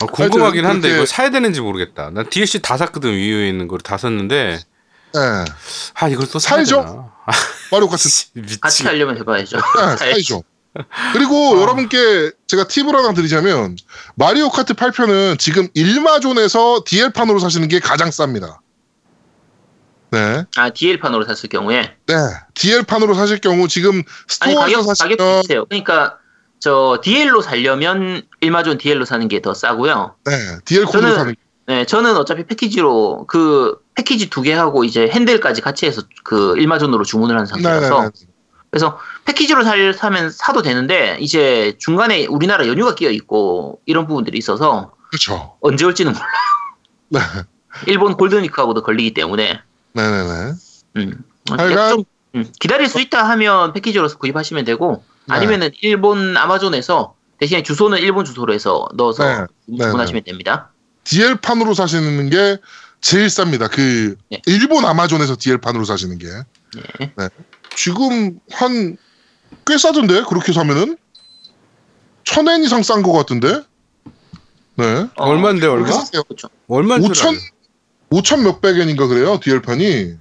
아, 0.00 0.06
궁금하긴 0.06 0.40
하여튼 0.64 0.64
한데 0.64 0.88
그렇게- 0.88 0.96
이거 0.96 1.06
사야 1.06 1.30
되는지 1.30 1.60
모르겠다. 1.60 2.10
난 2.10 2.28
DLC 2.30 2.60
다 2.62 2.76
샀거든 2.76 3.10
위유에 3.12 3.48
있는 3.48 3.68
걸 3.68 3.78
다 3.78 3.98
샀는데 3.98 4.58
네. 5.14 5.20
아 5.94 6.08
이걸 6.08 6.26
또 6.28 6.38
사야 6.38 6.56
사야죠. 6.64 6.76
되나? 6.80 7.12
아, 7.26 7.32
마리오 7.70 7.88
카트 7.88 8.08
같이. 8.60 8.84
하려면 8.84 9.18
해봐야죠. 9.18 9.56
네, 9.78 9.96
사야죠. 9.96 10.42
그리고 11.12 11.60
여러분께 11.60 12.30
제가 12.46 12.66
팁을 12.66 12.94
하나 12.94 13.12
드리자면 13.12 13.76
마리오 14.14 14.48
카트 14.48 14.72
8편은 14.74 15.38
지금 15.38 15.68
일마존에서 15.74 16.82
DL판으로 16.86 17.38
사시는 17.38 17.68
게 17.68 17.78
가장 17.78 18.08
쌉니다. 18.08 18.58
네. 20.10 20.44
아 20.56 20.70
DL판으로 20.70 21.24
샀을 21.24 21.48
경우에 21.50 21.94
네. 22.06 22.14
DL판으로 22.54 23.14
사실 23.14 23.38
경우 23.38 23.66
지금 23.68 24.02
스토어에서 24.28 24.60
가격 24.60 24.76
가격 24.76 24.94
사시면 24.96 25.40
비슷해요. 25.40 25.64
그러니까 25.66 26.18
저 26.58 27.00
DL로 27.02 27.40
살려면 27.42 28.22
일마존 28.40 28.78
DL로 28.78 29.04
사는 29.04 29.26
게 29.28 29.40
더 29.40 29.54
싸고요. 29.54 30.14
네. 30.24 30.32
DL 30.64 30.84
코드로 30.86 31.02
저는- 31.12 31.14
사는 31.16 31.34
네, 31.66 31.84
저는 31.86 32.16
어차피 32.16 32.44
패키지로 32.44 33.24
그 33.28 33.76
패키지 33.94 34.28
두 34.30 34.42
개 34.42 34.52
하고 34.52 34.84
이제 34.84 35.08
핸들까지 35.08 35.60
같이 35.60 35.86
해서 35.86 36.02
그 36.24 36.54
일마존으로 36.58 37.04
주문을 37.04 37.38
한 37.38 37.46
상태라서 37.46 37.88
네네네. 37.94 38.10
그래서 38.70 38.98
패키지로 39.24 39.62
살 39.64 39.94
사면 39.94 40.30
사도 40.30 40.62
되는데 40.62 41.16
이제 41.20 41.76
중간에 41.78 42.26
우리나라 42.26 42.66
연휴가 42.66 42.94
끼어 42.94 43.10
있고 43.10 43.80
이런 43.86 44.06
부분들이 44.06 44.38
있어서 44.38 44.92
그렇죠. 45.10 45.56
언제 45.60 45.84
올지는 45.84 46.12
몰라. 46.12 46.26
네. 47.08 47.20
일본 47.86 48.16
골든위크하고도 48.16 48.82
걸리기 48.82 49.14
때문에 49.14 49.60
네네네. 49.92 50.52
음. 50.96 51.24
하여간- 51.46 51.90
좀 51.90 52.04
음, 52.34 52.50
기다릴 52.60 52.88
수 52.88 53.00
있다 53.00 53.28
하면 53.30 53.72
패키지로서 53.72 54.18
구입하시면 54.18 54.64
되고 54.64 55.04
네. 55.26 55.34
아니면은 55.34 55.70
일본 55.82 56.36
아마존에서 56.36 57.14
대신에 57.38 57.62
주소는 57.62 57.98
일본 57.98 58.24
주소로 58.24 58.52
해서 58.54 58.88
넣어서 58.94 59.24
네. 59.24 59.46
네, 59.66 59.84
주문하시면 59.84 60.24
됩니다. 60.24 60.70
DL판으로 61.04 61.74
사시는 61.74 62.30
게 62.30 62.58
제일 63.00 63.26
쌉니다. 63.26 63.70
그 63.70 64.16
네. 64.30 64.40
일본 64.46 64.84
아마존에서 64.84 65.36
DL판으로 65.38 65.84
사시는 65.84 66.18
게. 66.18 66.26
네. 66.28 67.12
네. 67.16 67.28
지금 67.76 68.38
한 68.52 68.96
꽤 69.66 69.78
싸던데 69.78 70.22
그렇게 70.28 70.52
사면은 70.52 70.96
천엔 72.24 72.62
이상 72.64 72.82
싼 72.82 73.02
것 73.02 73.12
같은데. 73.12 73.62
네. 74.76 75.06
어, 75.16 75.24
얼마인데 75.28 75.66
얼마? 75.66 75.86
그렇죠. 75.86 76.48
얼마인 76.68 77.02
줄 77.02 77.12
5천 77.12 77.28
알아요? 77.28 77.38
5천 78.10 78.42
몇백 78.42 78.78
엔인가 78.78 79.06
그래요 79.06 79.38
DL판이. 79.42 80.16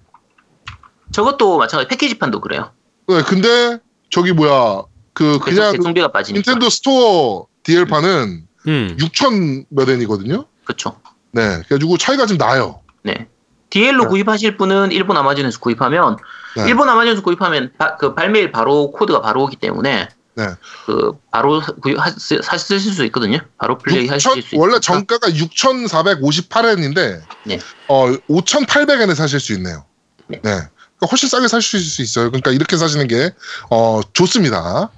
저것도 1.12 1.58
마찬가지 1.58 1.88
패키지판도 1.90 2.42
그래요. 2.42 2.72
네. 3.08 3.22
근데 3.24 3.80
저기 4.10 4.34
뭐야 4.34 4.84
그 5.14 5.40
그냥 5.40 5.72
그 5.72 5.78
유통비가 5.78 6.12
빠지니까. 6.12 6.40
닌텐도 6.40 6.70
스토어 6.70 7.48
DL판은 7.64 8.48
음. 8.68 8.98
6천 9.00 9.66
몇 9.70 9.90
엔이거든요. 9.90 10.46
그렇죠. 10.64 11.00
네. 11.32 11.62
그래가지고 11.68 11.98
차이가 11.98 12.26
좀 12.26 12.38
나요. 12.38 12.82
네. 13.04 13.28
DL로 13.72 14.04
네. 14.04 14.10
구입하실 14.10 14.58
분은 14.58 14.92
일본 14.92 15.18
아마존에서 15.18 15.60
구입하면 15.60 16.18
네. 16.56 16.68
일본 16.68 16.88
아마존에서 16.90 17.24
구입하면 17.24 17.72
바- 17.80 17.98
그 17.98 18.14
발매일 18.14 18.52
바로 18.52 18.92
코드가 18.92 19.22
바로 19.22 19.44
오기 19.44 19.56
때문에 19.56 20.10
네. 20.36 20.48
그 20.86 21.14
바로 21.32 21.62
구입 21.82 21.98
사실 21.98 22.60
쓰실 22.60 22.94
수 22.94 23.04
있거든요. 23.06 23.40
바로 23.58 23.78
플레이 23.78 24.08
하실 24.08 24.30
6천 24.32 24.34
수 24.34 24.40
있어요. 24.40 24.62
원래 24.62 24.80
정가가 24.80 25.30
6,458엔인데 25.30 27.22
네. 27.46 27.60
어 27.88 28.08
5,800엔에 28.30 29.16
사실 29.16 29.40
수 29.40 29.54
있네요. 29.54 29.86
네. 30.28 30.38
네. 30.38 30.50
그러니까 30.52 31.08
훨씬 31.10 31.28
싸게 31.30 31.48
사실 31.48 31.80
수 31.80 32.02
있어요. 32.02 32.30
그러니까 32.30 32.52
이렇게 32.52 32.78
사시는 32.78 33.08
게 33.08 33.32
어, 33.70 34.02
좋습니다. 34.14 34.90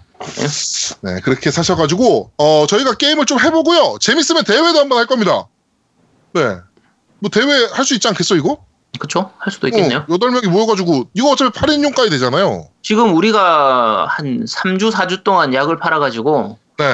네, 1.02 1.20
그렇게 1.22 1.52
사셔가지고 1.52 2.32
어, 2.38 2.66
저희가 2.68 2.94
게임을 2.96 3.26
좀 3.26 3.40
해보고요. 3.40 3.98
재밌으면 4.00 4.44
대회도 4.46 4.80
한번 4.80 4.98
할 4.98 5.06
겁니다. 5.06 5.48
네. 6.34 6.58
뭐 7.24 7.30
대회 7.32 7.46
할 7.72 7.86
수 7.86 7.94
있지 7.94 8.06
않겠어 8.10 8.36
이거? 8.36 8.58
그렇죠? 9.00 9.32
할 9.40 9.52
수도 9.52 9.68
있겠네요. 9.70 10.00
어, 10.00 10.06
8명이 10.18 10.50
모여가지고 10.50 11.10
이거 11.14 11.30
어차피 11.32 11.58
8인용까지 11.58 12.10
되잖아요. 12.12 12.68
지금 12.84 13.16
우리가 13.16 14.08
한 14.10 14.44
3주 14.46 14.92
4주 14.92 15.24
동안 15.24 15.54
약을 15.54 15.78
팔아 15.78 16.00
가지고 16.00 16.60
네. 16.78 16.86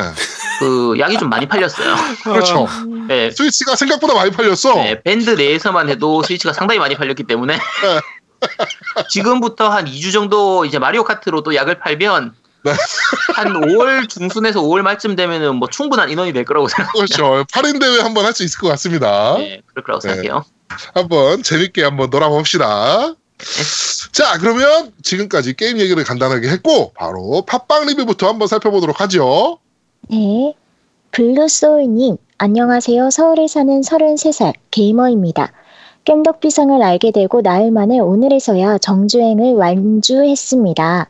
그 0.60 0.96
약이 1.00 1.18
좀 1.18 1.30
많이 1.30 1.48
팔렸어요. 1.48 1.96
그렇죠. 2.24 2.68
네. 3.08 3.32
스위치가 3.32 3.76
생각보다 3.76 4.13
많이 4.13 4.30
팔렸어. 4.32 4.76
네, 4.76 5.02
밴드 5.02 5.32
내에서만 5.32 5.89
해도 5.89 6.22
스위치가 6.22 6.54
상당히 6.54 6.80
많이 6.80 6.96
팔렸기 6.96 7.24
때문에 7.24 7.58
지금부터 9.10 9.70
한 9.70 9.86
2주 9.86 10.13
정도 10.13 10.65
이제 10.65 10.80
마리오 10.80 11.04
카트로도 11.04 11.56
약을 11.56 11.80
팔면 11.80 12.34
네. 12.34 12.39
한 13.36 13.54
5월 13.54 14.10
중순에서 14.10 14.62
5월 14.62 14.82
말쯤 14.82 15.15
되면은 15.15 15.56
뭐 15.56 15.67
충분한 15.69 16.10
인원이 16.10 16.34
될 16.34 16.45
거라고 16.45 16.67
생각합니다. 16.67 17.15
그렇죠. 17.15 17.45
8인 17.45 17.80
대회 17.80 18.00
한번 18.02 18.26
할 18.26 18.34
수 18.34 18.43
있을 18.43 18.60
것 18.60 18.67
같습니다. 18.69 19.36
네, 19.38 19.62
그럴 19.65 19.84
거라고 19.84 20.02
네. 20.02 20.10
생각해요. 20.10 20.43
한번 20.93 21.41
재밌게 21.43 21.84
한번 21.84 22.10
놀아봅시다. 22.10 23.15
자, 24.12 24.38
그러면 24.39 24.91
지금까지 25.02 25.56
게임 25.56 25.80
얘기를 25.80 26.04
간단하게 26.04 26.50
했고 26.50 26.91
바로 26.93 27.43
팟빵 27.48 27.86
리뷰부터 27.88 28.28
한번 28.28 28.48
살펴보도록 28.48 29.00
하죠. 29.02 29.60
네. 30.10 30.54
블루소울님, 31.12 32.17
안녕하세요. 32.38 33.10
서울에 33.10 33.48
사는 33.48 33.82
33살 33.82 34.54
게이머입니다. 34.72 35.52
깸덕비상을 36.06 36.82
알게 36.82 37.12
되고 37.12 37.41
나흘 37.41 37.72
만에 37.72 38.00
오늘에서야 38.00 38.78
정주행을 38.78 39.54
완주했습니다. 39.56 41.08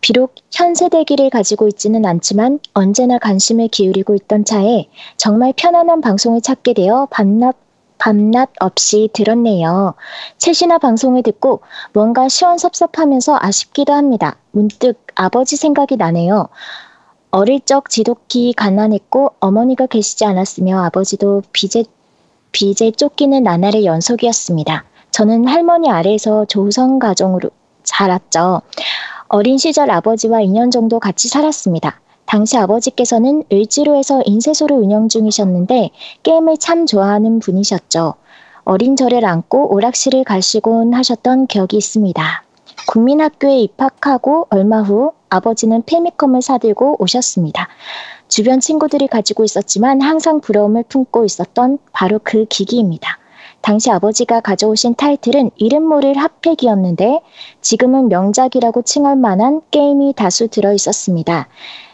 비록 0.00 0.34
현 0.52 0.74
세대기를 0.74 1.30
가지고 1.30 1.68
있지는 1.68 2.04
않지만 2.04 2.60
언제나 2.72 3.18
관심을 3.18 3.68
기울이고 3.68 4.14
있던 4.14 4.44
차에 4.44 4.88
정말 5.16 5.52
편안한 5.56 6.00
방송을 6.00 6.40
찾게 6.40 6.74
되어 6.74 7.08
밤낮, 7.10 7.56
밤낮 7.98 8.50
없이 8.60 9.10
들었네요. 9.12 9.94
최신화 10.38 10.78
방송을 10.78 11.22
듣고 11.24 11.60
뭔가 11.92 12.28
시원섭섭하면서 12.28 13.38
아쉽기도 13.40 13.92
합니다. 13.92 14.36
문득 14.52 15.04
아버지 15.14 15.56
생각이 15.56 15.96
나네요. 15.96 16.48
어릴 17.30 17.60
적 17.60 17.90
지독히 17.90 18.54
가난했고 18.54 19.32
어머니가 19.40 19.86
계시지 19.86 20.24
않았으며 20.24 20.82
아버지도 20.84 21.42
빚에, 21.52 21.84
빚에 22.52 22.92
쫓기는 22.92 23.42
나날의 23.42 23.84
연속이었습니다. 23.84 24.84
저는 25.10 25.46
할머니 25.46 25.90
아래에서 25.90 26.44
조성 26.46 26.98
가정으로 26.98 27.50
자랐죠. 27.82 28.62
어린 29.28 29.58
시절 29.58 29.90
아버지와 29.90 30.38
2년 30.40 30.72
정도 30.72 30.98
같이 30.98 31.28
살았습니다. 31.28 32.00
당시 32.24 32.56
아버지께서는 32.56 33.42
을지로에서 33.52 34.22
인쇄소를 34.24 34.76
운영 34.76 35.08
중이셨는데 35.08 35.90
게임을 36.22 36.56
참 36.56 36.86
좋아하는 36.86 37.38
분이셨죠. 37.38 38.14
어린 38.64 38.96
저를 38.96 39.26
안고 39.26 39.74
오락실을 39.74 40.24
가시곤 40.24 40.94
하셨던 40.94 41.46
기억이 41.46 41.76
있습니다. 41.76 42.42
국민학교에 42.86 43.58
입학하고 43.60 44.46
얼마 44.48 44.80
후 44.80 45.12
아버지는 45.28 45.82
페미컴을 45.84 46.40
사들고 46.40 46.96
오셨습니다. 46.98 47.68
주변 48.28 48.60
친구들이 48.60 49.08
가지고 49.08 49.44
있었지만 49.44 50.00
항상 50.00 50.40
부러움을 50.40 50.84
품고 50.88 51.26
있었던 51.26 51.78
바로 51.92 52.18
그 52.22 52.46
기기입니다. 52.46 53.18
당시 53.60 53.90
아버지가 53.90 54.40
가져오신 54.40 54.94
타이틀은 54.94 55.50
이름 55.56 55.84
모를 55.84 56.16
핫팩이었는데 56.16 57.20
지금은 57.60 58.08
명작이라고 58.08 58.82
칭할 58.82 59.16
만한 59.16 59.60
게임이 59.70 60.14
다수 60.16 60.48
들어 60.48 60.72
있었습니다. 60.72 61.48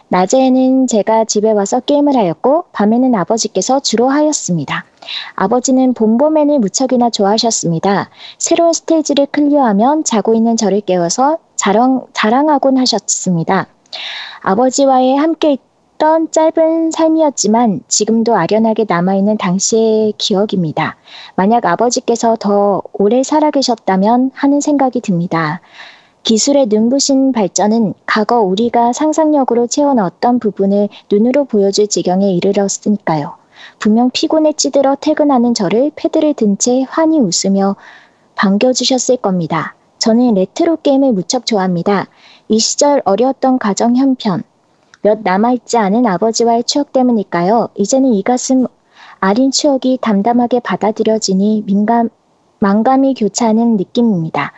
낮에는 0.09 0.87
제가 0.87 1.25
집에 1.25 1.51
와서 1.51 1.81
게임을 1.81 2.17
하였고 2.17 2.67
밤에는 2.73 3.15
아버지께서 3.15 3.81
주로 3.81 4.09
하였습니다. 4.09 4.85
아버지는 5.35 5.95
봄봄맨을 5.95 6.61
무척이나 6.61 7.11
좋아하셨습니다. 7.11 8.11
새로운 8.39 8.73
스테이지를 8.73 9.27
클리어하면 9.27 10.05
자고 10.05 10.35
있는 10.35 10.57
저를 10.57 10.83
깨워서 10.83 11.39
자랑, 11.57 12.07
자랑하곤 12.13 12.79
하셨습니다. 12.79 13.67
아버지와의 14.43 15.17
함께 15.17 15.57
있던 15.95 16.31
짧은 16.31 16.91
삶이었지만 16.91 17.81
지금도 17.89 18.37
아련하게 18.37 18.87
남아있는 18.89 19.39
당시의 19.39 20.15
기억입니다. 20.19 20.97
만약 21.37 21.67
아버지께서 21.67 22.37
더 22.39 22.83
오래 22.93 23.23
살아계셨다면 23.23 24.31
하는 24.35 24.61
생각이 24.61 25.01
듭니다. 25.01 25.61
기술의 26.23 26.67
눈부신 26.67 27.33
발전은 27.33 27.95
과거 28.07 28.41
우리가 28.41 28.93
상상력으로 28.93 29.67
채워넣었던 29.67 30.39
부분을 30.39 30.89
눈으로 31.11 31.45
보여줄 31.45 31.89
지경에 31.89 32.33
이르렀으니까요. 32.33 33.37
분명 33.79 34.11
피곤에 34.11 34.55
찌들어 34.55 34.97
퇴근하는 35.01 35.55
저를 35.55 35.91
패드를 35.95 36.35
든 36.35 36.57
채 36.57 36.85
환히 36.89 37.21
웃으며 37.21 37.77
반겨주셨을 38.37 39.19
겁니다. 39.19 39.75
저는 39.99 40.35
레트로 40.35 40.79
게임을 40.83 41.13
무척 41.13 41.47
좋아합니다. 41.47 42.09
이 42.49 42.59
시절 42.59 43.01
어려웠던 43.05 43.59
가정 43.59 43.97
형편, 43.97 44.43
몇 45.05 45.21
남아있지 45.23 45.77
않은 45.77 46.07
아버지와의 46.07 46.65
추억 46.65 46.95
때문일까요? 46.95 47.69
이제는 47.77 48.15
이 48.15 48.23
가슴 48.23 48.67
아린 49.21 49.51
추억이 49.51 49.99
담담하게 50.01 50.61
받아들여지니 50.61 51.65
민감, 51.67 52.09
만감이 52.61 53.13
교차하는 53.13 53.77
느낌입니다. 53.77 54.53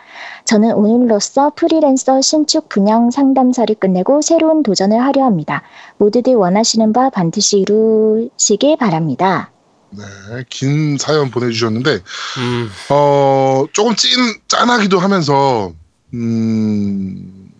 저는 0.45 0.71
오늘로써 0.71 1.51
프리랜서 1.53 2.21
신축 2.21 2.69
분양 2.69 3.11
상담사를 3.11 3.75
끝내고 3.75 4.21
새로운 4.21 4.63
도전을 4.63 5.03
하려 5.03 5.25
합니다. 5.25 5.63
모두들 5.97 6.35
원하시는 6.35 6.93
바 6.93 7.09
반드시 7.09 7.59
이루시길 7.59 8.77
바랍니다. 8.77 9.51
네, 9.89 10.03
긴 10.49 10.97
사연 10.97 11.29
보내주셨는데 11.29 11.91
음, 11.91 12.69
어 12.89 13.65
조금 13.73 13.95
찐 13.97 14.11
짠하기도 14.47 14.97
하면서 14.97 15.73
음 16.13 17.51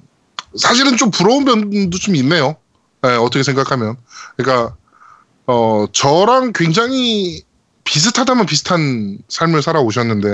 사실은 0.55 0.95
좀 0.95 1.11
부러운 1.11 1.43
면도 1.43 1.97
좀 1.97 2.15
있네요. 2.15 2.55
네, 3.01 3.09
어떻게 3.15 3.43
생각하면. 3.43 3.97
그러니까 4.35 4.75
어 5.45 5.85
저랑 5.91 6.51
굉장히 6.53 7.43
비슷하다면 7.83 8.45
비슷한 8.47 9.17
삶을 9.29 9.61
살아오셨는데 9.61 10.27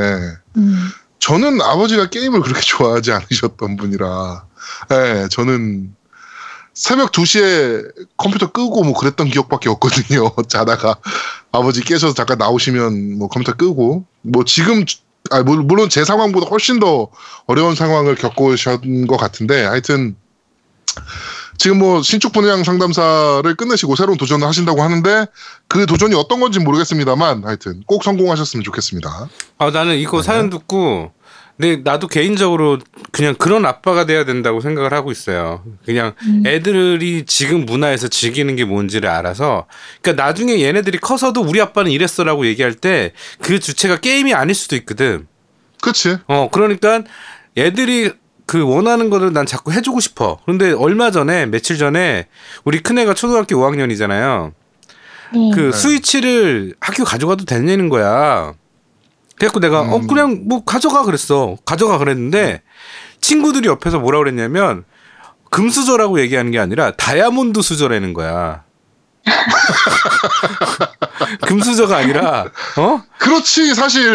음, 0.58 0.90
저는 1.20 1.62
아버지가 1.62 2.10
게임을 2.10 2.42
그렇게 2.42 2.62
좋아하지 2.66 3.12
않으셨던 3.12 3.78
분이라 3.78 4.46
네, 4.90 5.28
저는 5.30 5.96
새벽 6.74 7.12
2시에 7.12 8.08
컴퓨터 8.18 8.52
끄고 8.52 8.84
뭐 8.84 8.98
그랬던 8.98 9.28
기억밖에 9.28 9.70
없거든요. 9.70 10.32
자다가 10.50 10.96
아버지 11.52 11.82
깨셔서 11.84 12.16
잠깐 12.16 12.40
나오시면 12.40 13.20
뭐 13.20 13.28
컴퓨터 13.28 13.54
끄고. 13.54 14.06
뭐 14.22 14.44
지금 14.46 14.84
아 15.30 15.44
물- 15.44 15.62
물론 15.62 15.90
제 15.90 16.04
상황보다 16.04 16.48
훨씬 16.48 16.80
더 16.80 17.10
어려운 17.46 17.76
상황을 17.76 18.16
겪으신 18.16 19.06
것 19.06 19.18
같은데 19.18 19.64
하여튼 19.64 20.16
지금 21.58 21.80
뭐 21.80 22.02
신축 22.02 22.34
분양 22.34 22.64
상담사를 22.64 23.56
끝내시고 23.56 23.96
새로운 23.96 24.18
도전을 24.18 24.48
하신다고 24.48 24.82
하는데 24.82 25.26
그 25.68 25.86
도전이 25.86 26.16
어떤 26.16 26.40
건지 26.40 26.60
모르겠습니다만 26.60 27.44
하여튼 27.46 27.84
꼭 27.86 28.04
성공하셨으면 28.04 28.64
좋겠습니다. 28.64 29.30
아 29.58 29.70
나는 29.72 29.96
이거 29.98 30.18
네. 30.18 30.24
사연 30.24 30.50
듣고 30.50 31.12
근데 31.56 31.78
나도 31.84 32.08
개인적으로 32.08 32.80
그냥 33.12 33.36
그런 33.36 33.64
아빠가 33.66 34.08
돼야 34.08 34.26
된다고 34.26 34.60
생각을 34.60 34.92
하고 34.92 35.12
있어요. 35.12 35.64
그냥 35.86 36.14
음. 36.26 36.44
애들이 36.48 37.26
지금 37.28 37.66
문화에서 37.66 38.08
즐기는 38.08 38.56
게 38.56 38.66
뭔지를 38.66 39.08
알아서 39.08 39.68
그러니까 40.02 40.26
나중에 40.26 40.60
얘네들이 40.62 40.98
커서도 40.98 41.42
우리 41.42 41.62
아빠는 41.62 41.92
이랬어라고 41.92 42.48
얘기할 42.48 42.74
때 42.74 43.14
그 43.40 43.60
주체가 43.60 44.00
게임이 44.00 44.34
아닐 44.34 44.56
수도 44.56 44.76
있거든. 44.78 45.28
그치? 45.82 46.18
어 46.28 46.50
그러니까 46.52 47.04
애들이 47.58 48.12
그 48.46 48.62
원하는 48.62 49.10
거를 49.10 49.34
난 49.34 49.46
자꾸 49.46 49.72
해주고 49.72 50.00
싶어. 50.00 50.40
그런데 50.46 50.72
얼마 50.72 51.12
전에 51.12 51.46
며칠 51.46 51.78
전에 51.78 52.28
우리 52.64 52.82
큰애가 52.82 53.14
초등학교 53.14 53.56
5학년이잖아요. 53.56 54.52
네. 55.34 55.52
그 55.54 55.60
네. 55.60 55.72
스위치를 55.72 56.76
학교 56.80 57.04
가져가도 57.04 57.46
되냐는 57.46 57.90
거야. 57.90 58.54
그래갖고 59.36 59.60
내가 59.60 59.82
어 59.82 59.98
음. 59.98 60.08
그냥 60.08 60.44
뭐 60.46 60.64
가져가 60.64 61.04
그랬어. 61.04 61.58
가져가 61.66 61.98
그랬는데 61.98 62.62
친구들이 63.22 63.68
옆에서 63.68 64.00
뭐라 64.00 64.20
그랬냐면 64.20 64.84
금수저라고 65.50 66.20
얘기하는 66.22 66.52
게 66.52 66.60
아니라 66.60 66.92
다이아몬드 66.92 67.62
수저라는 67.62 68.14
거야. 68.14 68.64
금수저가 71.48 71.96
아니라 71.96 72.46
어? 72.78 73.02
그렇지 73.18 73.74
사실 73.74 74.06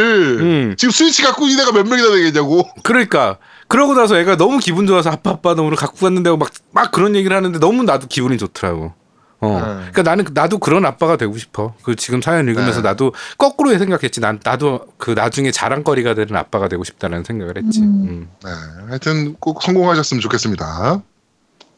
음. 0.40 0.74
지금 0.76 0.92
스위치 0.92 1.22
갖고 1.22 1.46
있는 1.46 1.62
애가 1.62 1.72
몇 1.72 1.88
명이나 1.88 2.10
되겠냐고. 2.10 2.68
그러니까 2.82 3.38
그러고 3.68 3.94
나서 3.94 4.18
애가 4.18 4.36
너무 4.36 4.58
기분 4.58 4.86
좋아서 4.86 5.10
아빠 5.10 5.30
아빠 5.30 5.54
너 5.54 5.62
오늘 5.62 5.76
갖고 5.76 5.98
갔는데 5.98 6.34
막 6.36 6.48
막 6.72 6.92
그런 6.92 7.14
얘기를 7.16 7.36
하는데 7.36 7.58
너무 7.58 7.82
나도 7.82 8.06
기분이 8.08 8.38
좋더라고. 8.38 8.92
어. 9.40 9.48
네. 9.48 9.60
그러니까 9.60 10.02
나는 10.02 10.24
나도 10.32 10.58
그런 10.58 10.84
아빠가 10.84 11.16
되고 11.16 11.36
싶어. 11.36 11.74
그 11.82 11.94
지금 11.96 12.20
사연 12.20 12.48
읽으면서 12.48 12.82
네. 12.82 12.88
나도 12.88 13.12
거꾸로 13.36 13.76
생각했지. 13.76 14.20
난 14.20 14.40
나도 14.44 14.80
그 14.96 15.12
나중에 15.12 15.50
자랑거리가 15.50 16.14
되는 16.14 16.34
아빠가 16.36 16.68
되고 16.68 16.82
싶다는 16.84 17.24
생각을 17.24 17.56
했지. 17.56 17.80
음. 17.80 17.86
음. 17.86 18.28
네, 18.44 18.50
하여튼 18.88 19.36
꼭 19.38 19.62
성공하셨으면 19.62 20.20
좋겠습니다. 20.20 21.02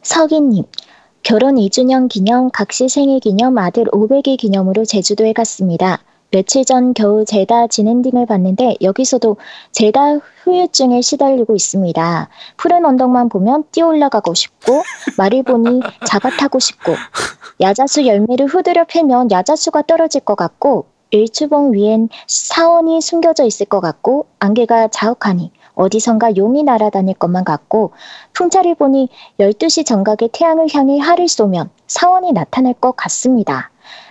서기님, 0.02 0.64
결혼 1.22 1.56
2주년 1.56 2.08
기념, 2.08 2.50
각시 2.50 2.88
생일 2.88 3.20
기념, 3.20 3.58
아들 3.58 3.84
500일 3.84 4.38
기념으로 4.38 4.84
제주도에 4.86 5.34
갔습니다. 5.34 5.98
며칠 6.32 6.64
전 6.64 6.94
겨우 6.94 7.24
제다 7.24 7.66
진엔딩을 7.66 8.26
봤는데 8.26 8.76
여기서도 8.82 9.36
제다 9.72 10.18
후유증에 10.44 11.00
시달리고 11.00 11.56
있습니다. 11.56 12.28
푸른 12.56 12.84
언덕만 12.84 13.28
보면 13.28 13.64
뛰어 13.72 13.88
올라가고 13.88 14.34
싶고 14.34 14.82
말을 15.18 15.42
보니 15.42 15.80
잡아타고 16.06 16.60
싶고 16.60 16.94
야자수 17.60 18.06
열매를 18.06 18.46
후드려 18.46 18.84
패면 18.84 19.32
야자수가 19.32 19.82
떨어질 19.82 20.20
것 20.20 20.36
같고 20.36 20.86
일주봉 21.10 21.72
위엔 21.72 22.08
사원이 22.28 23.00
숨겨져 23.00 23.44
있을 23.44 23.66
것 23.66 23.80
같고 23.80 24.28
안개가 24.38 24.88
자욱하니 24.88 25.50
어디선가 25.74 26.36
용이 26.36 26.62
날아다닐 26.62 27.14
것만 27.14 27.44
같고 27.44 27.92
풍차를 28.34 28.76
보니 28.76 29.08
12시 29.40 29.84
정각에 29.84 30.28
태양을 30.32 30.68
향해 30.72 30.98
활을 30.98 31.26
쏘면 31.26 31.70
사원이 31.88 32.32
나타날 32.32 32.74
것 32.74 32.92
같습니다. 32.96 33.70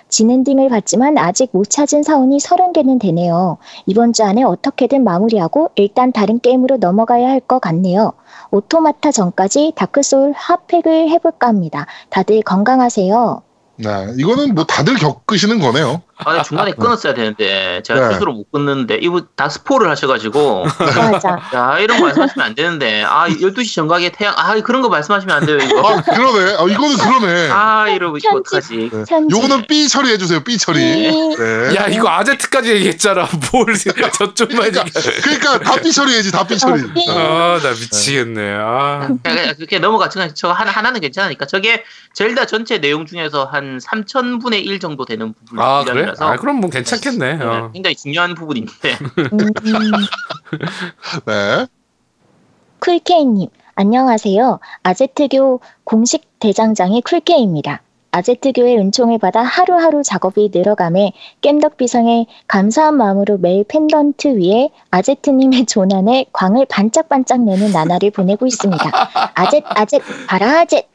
진엔딩을 0.09 0.69
봤지만 0.69 1.17
아직 1.17 1.49
못 1.53 1.69
찾은 1.69 2.03
사원이 2.03 2.37
30개는 2.39 2.99
되네요. 2.99 3.57
이번 3.85 4.13
주 4.13 4.23
안에 4.23 4.43
어떻게든 4.43 5.03
마무리하고 5.03 5.69
일단 5.75 6.11
다른 6.11 6.39
게임으로 6.39 6.77
넘어가야 6.77 7.27
할 7.29 7.39
것 7.39 7.59
같네요. 7.59 8.13
오토마타 8.51 9.11
전까지 9.11 9.73
다크소울 9.75 10.33
핫팩을 10.35 11.09
해볼까 11.09 11.47
합니다. 11.47 11.87
다들 12.09 12.41
건강하세요. 12.41 13.41
네, 13.77 13.89
이거는 14.17 14.55
뭐 14.55 14.65
다들 14.65 14.95
겪으시는 14.95 15.59
거네요. 15.59 16.01
아, 16.25 16.41
중간에 16.43 16.71
끊었어야 16.73 17.13
되는데 17.13 17.81
제가 17.83 18.07
네. 18.09 18.13
스스로 18.13 18.33
못 18.33 18.51
끊는데 18.51 18.95
이분 19.01 19.25
다 19.35 19.47
스포를 19.47 19.89
하셔가지고 19.89 20.65
맞아. 20.77 21.39
야 21.53 21.79
이런 21.79 21.99
거 21.99 22.05
말씀하시면 22.07 22.45
안 22.45 22.55
되는데 22.55 23.03
아 23.03 23.27
12시 23.29 23.73
정각에 23.73 24.09
태양 24.11 24.33
아 24.37 24.53
그런 24.59 24.81
거 24.81 24.89
말씀하시면 24.89 25.35
안 25.35 25.45
돼요 25.45 25.57
이거 25.57 25.79
아, 25.97 26.01
그러네. 26.01 26.55
아, 26.57 26.63
이거는 26.63 26.97
그러네. 26.97 27.49
아 27.51 27.87
이러고 27.89 28.17
이거. 28.17 28.37
어떡하지 28.37 28.89
네. 28.91 29.03
요거는 29.31 29.67
삐 29.67 29.87
처리해 29.87 30.17
주세요, 30.17 30.41
삐 30.43 30.57
처리. 30.57 30.79
삐. 30.79 31.35
네. 31.37 31.75
야 31.75 31.87
이거 31.87 32.09
아제트까지 32.09 32.73
얘기했잖아. 32.73 33.27
뭘 33.53 33.73
저쪽만 34.13 34.67
얘기. 34.67 34.79
그러니까 35.23 35.59
다삐 35.59 35.91
처리해야지, 35.91 36.31
다삐 36.31 36.57
처리. 36.57 36.83
어, 36.83 36.87
삐. 36.93 37.09
아나 37.09 37.69
미치겠네. 37.71 38.55
아. 38.59 38.99
그냥, 39.07 39.19
그냥 39.23 39.55
그렇게 39.55 39.79
넘어갔지만 39.79 40.31
저 40.35 40.51
하나 40.51 40.71
하나는 40.71 40.99
괜찮으니까 41.01 41.45
저게 41.45 41.83
젤다 42.13 42.45
전체 42.45 42.79
내용 42.79 43.05
중에서 43.05 43.45
한 43.45 43.77
3천분의 43.79 44.65
1 44.65 44.79
정도 44.79 45.05
되는 45.05 45.33
부분 45.33 45.59
아 45.59 45.83
그래? 45.85 46.08
분량이라서 46.09 46.25
아 46.25 46.35
그럼 46.37 46.57
뭐 46.57 46.69
괜찮겠네. 46.69 47.37
네, 47.37 47.43
어. 47.43 47.71
굉장히 47.73 47.95
중요한 47.95 48.35
부분인데 48.35 48.97
음, 49.33 49.37
네. 51.25 51.67
쿨케이님, 52.79 53.49
안녕하세요. 53.75 54.59
아제트교 54.83 55.59
공식 55.83 56.39
대장장이 56.39 57.01
쿨케이입니다. 57.01 57.81
아제트교의 58.11 58.77
은총을 58.79 59.19
받아 59.19 59.43
하루하루 59.43 60.01
작업이 60.01 60.49
늘어감에 60.51 61.13
겜덕비상에 61.41 62.25
감사한 62.47 62.95
마음으로 62.97 63.37
매일 63.37 63.63
펜던트 63.67 64.39
위에 64.39 64.69
아제트님의 64.89 65.65
존안에 65.67 66.25
광을 66.33 66.65
반짝반짝 66.65 67.41
내는 67.43 67.71
나날을 67.71 68.09
보내고 68.11 68.47
있습니다. 68.47 68.91
아젯, 69.35 69.63
아젯, 69.67 70.01
바라 70.27 70.61
아젯! 70.61 70.88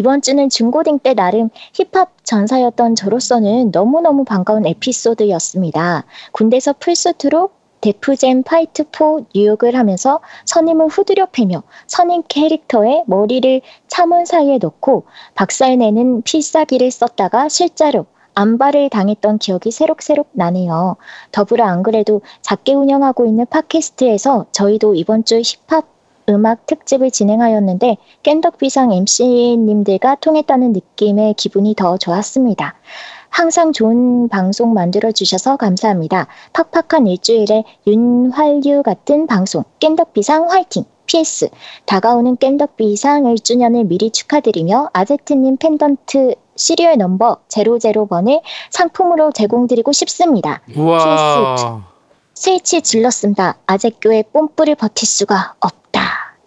이번 0.00 0.22
주는 0.22 0.48
중고딩 0.48 1.00
때 1.00 1.12
나름 1.12 1.50
힙합 1.74 2.24
전사였던 2.24 2.94
저로서는 2.94 3.70
너무너무 3.70 4.24
반가운 4.24 4.64
에피소드였습니다. 4.64 6.06
군대에서 6.32 6.72
full 6.80 7.08
suit로 7.08 7.50
Def 7.82 8.12
Jam 8.12 8.42
Fight 8.44 8.84
for 8.90 9.26
뉴욕을 9.34 9.76
하면서 9.76 10.20
선임을 10.46 10.86
후드려 10.86 11.26
패며 11.26 11.64
선임 11.86 12.22
캐릭터의 12.26 13.04
머리를 13.08 13.60
차문 13.88 14.24
사이에 14.24 14.56
넣고 14.56 15.04
박살내는 15.34 16.22
필살기를 16.22 16.90
썼다가 16.90 17.50
실제로 17.50 18.06
암바를 18.32 18.88
당했던 18.88 19.36
기억이 19.36 19.70
새록새록 19.70 20.30
나네요. 20.32 20.96
더불어 21.30 21.64
안 21.64 21.82
그래도 21.82 22.22
작게 22.40 22.72
운영하고 22.72 23.26
있는 23.26 23.44
팟캐스트에서 23.50 24.46
저희도 24.50 24.94
이번 24.94 25.24
주 25.26 25.42
힙합 25.44 25.99
음악 26.30 26.66
특집을 26.66 27.10
진행하였는데 27.10 27.96
겜덕비상 28.22 28.92
MC님들과 28.92 30.16
통했다는 30.16 30.72
느낌에 30.72 31.34
기분이 31.34 31.74
더 31.74 31.96
좋았습니다. 31.98 32.74
항상 33.28 33.72
좋은 33.72 34.28
방송 34.28 34.74
만들어주셔서 34.74 35.56
감사합니다. 35.56 36.26
팍팍한 36.52 37.06
일주일에 37.06 37.64
윤활유 37.86 38.82
같은 38.82 39.26
방송 39.26 39.64
겜덕비상 39.80 40.48
화이팅! 40.48 40.84
PS 41.06 41.48
다가오는 41.86 42.36
겜덕비상 42.36 43.24
1주년을 43.34 43.86
미리 43.86 44.10
축하드리며 44.10 44.90
아제트님 44.92 45.56
펜던트 45.56 46.34
serial 46.54 46.98
number 46.98 47.38
00번을 47.48 48.42
상품으로 48.70 49.32
제공드리고 49.32 49.92
싶습니다. 49.92 50.62
우와. 50.76 51.82
스위치 52.34 52.80
질렀습니다. 52.82 53.58
아제교의 53.66 54.24
뽐뿌를 54.32 54.76
버틸 54.76 55.06
수가 55.06 55.54
없다. 55.60 55.79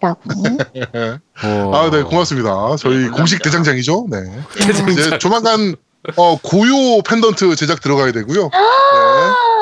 라고. 0.04 0.20
아, 1.74 1.90
네, 1.90 2.02
고맙습니다. 2.02 2.50
저희 2.76 2.94
감사합니다. 2.94 3.16
공식 3.16 3.42
대장장이죠. 3.42 4.06
네. 4.10 4.18
대장장. 4.54 4.90
이제 4.90 5.18
조만간 5.18 5.74
어, 6.16 6.38
고요 6.42 7.00
펜던트 7.02 7.56
제작 7.56 7.80
들어가야 7.80 8.12
되고요. 8.12 8.50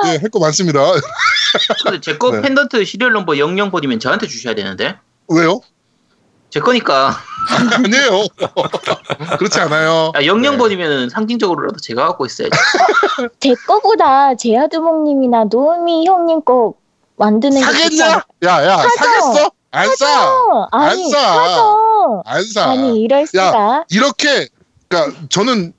네, 0.05 0.11
네, 0.12 0.18
할거 0.18 0.40
많습니다. 0.40 0.80
근데 1.84 2.01
제거 2.01 2.32
네. 2.32 2.40
펜던트 2.43 2.84
serial 2.84 3.12
number 3.12 3.32
00번이면 3.34 4.01
저한테 4.01 4.26
주셔야 4.26 4.55
되는데 4.55 4.97
왜요? 5.28 5.61
제 6.51 6.61
거니까 6.61 7.14
아니에요. 7.76 8.26
그렇지 9.38 9.61
않아요. 9.61 10.12
아, 10.14 10.20
00번이면 10.20 11.11
상징적으로라도 11.11 11.78
제가 11.80 12.09
갖고 12.09 12.26
있어야지 12.26 12.51
제 13.38 13.55
거보다 13.66 14.34
제아두목님이나 14.34 15.45
노미 15.45 16.07
형님 16.07 16.43
거 16.43 16.74
만드는 17.16 17.61
사겠냐? 17.61 18.07
야, 18.45 18.66
야, 18.66 18.78
사겠어? 18.78 19.51
안 19.72 19.96
싸. 19.96 20.68
아니, 20.70 21.04
안 21.04 21.10
싸. 21.10 21.18
사죠. 21.34 22.22
안 22.26 22.44
싸. 22.44 22.70
아니, 22.70 23.00
이럴 23.00 23.26
수가. 23.26 23.84
이렇게, 23.90 24.48
그러니까 24.88 25.18
저는 25.30 25.72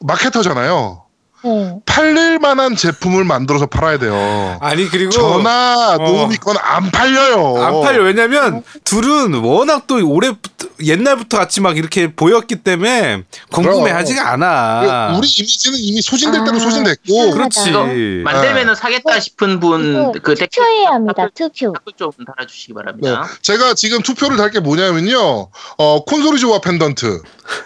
마케터잖아요. 0.00 1.03
네. 1.44 1.76
팔릴 1.84 2.38
만한 2.38 2.74
제품을 2.74 3.24
만들어서 3.24 3.66
팔아야 3.66 3.98
돼요. 3.98 4.58
아니 4.60 4.88
그리고 4.88 5.10
전화 5.10 5.94
어. 5.94 5.98
노미 5.98 6.36
건안 6.38 6.90
팔려요. 6.90 7.62
안 7.62 7.80
팔려 7.82 8.02
왜냐면 8.02 8.62
둘은 8.84 9.34
워낙 9.34 9.86
또 9.86 9.96
오래부터 10.08 10.68
옛날부터 10.82 11.38
같이 11.38 11.60
막 11.60 11.76
이렇게 11.76 12.12
보였기 12.14 12.56
때문에 12.56 13.22
궁금해하지가 13.52 14.32
않아. 14.32 15.14
우리 15.18 15.28
이미지는 15.28 15.78
이미 15.78 16.02
소진될 16.02 16.40
아, 16.40 16.44
대로 16.44 16.58
소진됐고. 16.58 17.30
그렇- 17.30 17.34
그렇지. 17.34 17.70
이거 17.70 17.84
만들면은 18.24 18.74
사겠다 18.74 19.20
싶은 19.20 19.60
분 19.60 20.12
그 20.22 20.34
투표해야 20.34 20.88
합니다. 20.92 21.28
투표. 21.34 21.72
댓글 21.72 21.92
좀 21.96 22.10
달아주시기 22.26 22.72
네. 22.72 22.74
바랍니다. 22.74 23.28
제가 23.42 23.74
지금 23.74 24.00
투표를 24.02 24.36
달 24.36 24.50
게 24.50 24.60
뭐냐면요. 24.60 25.48
어, 25.78 26.04
콘솔이 26.04 26.38
좋아 26.38 26.60
펜던트. 26.60 27.22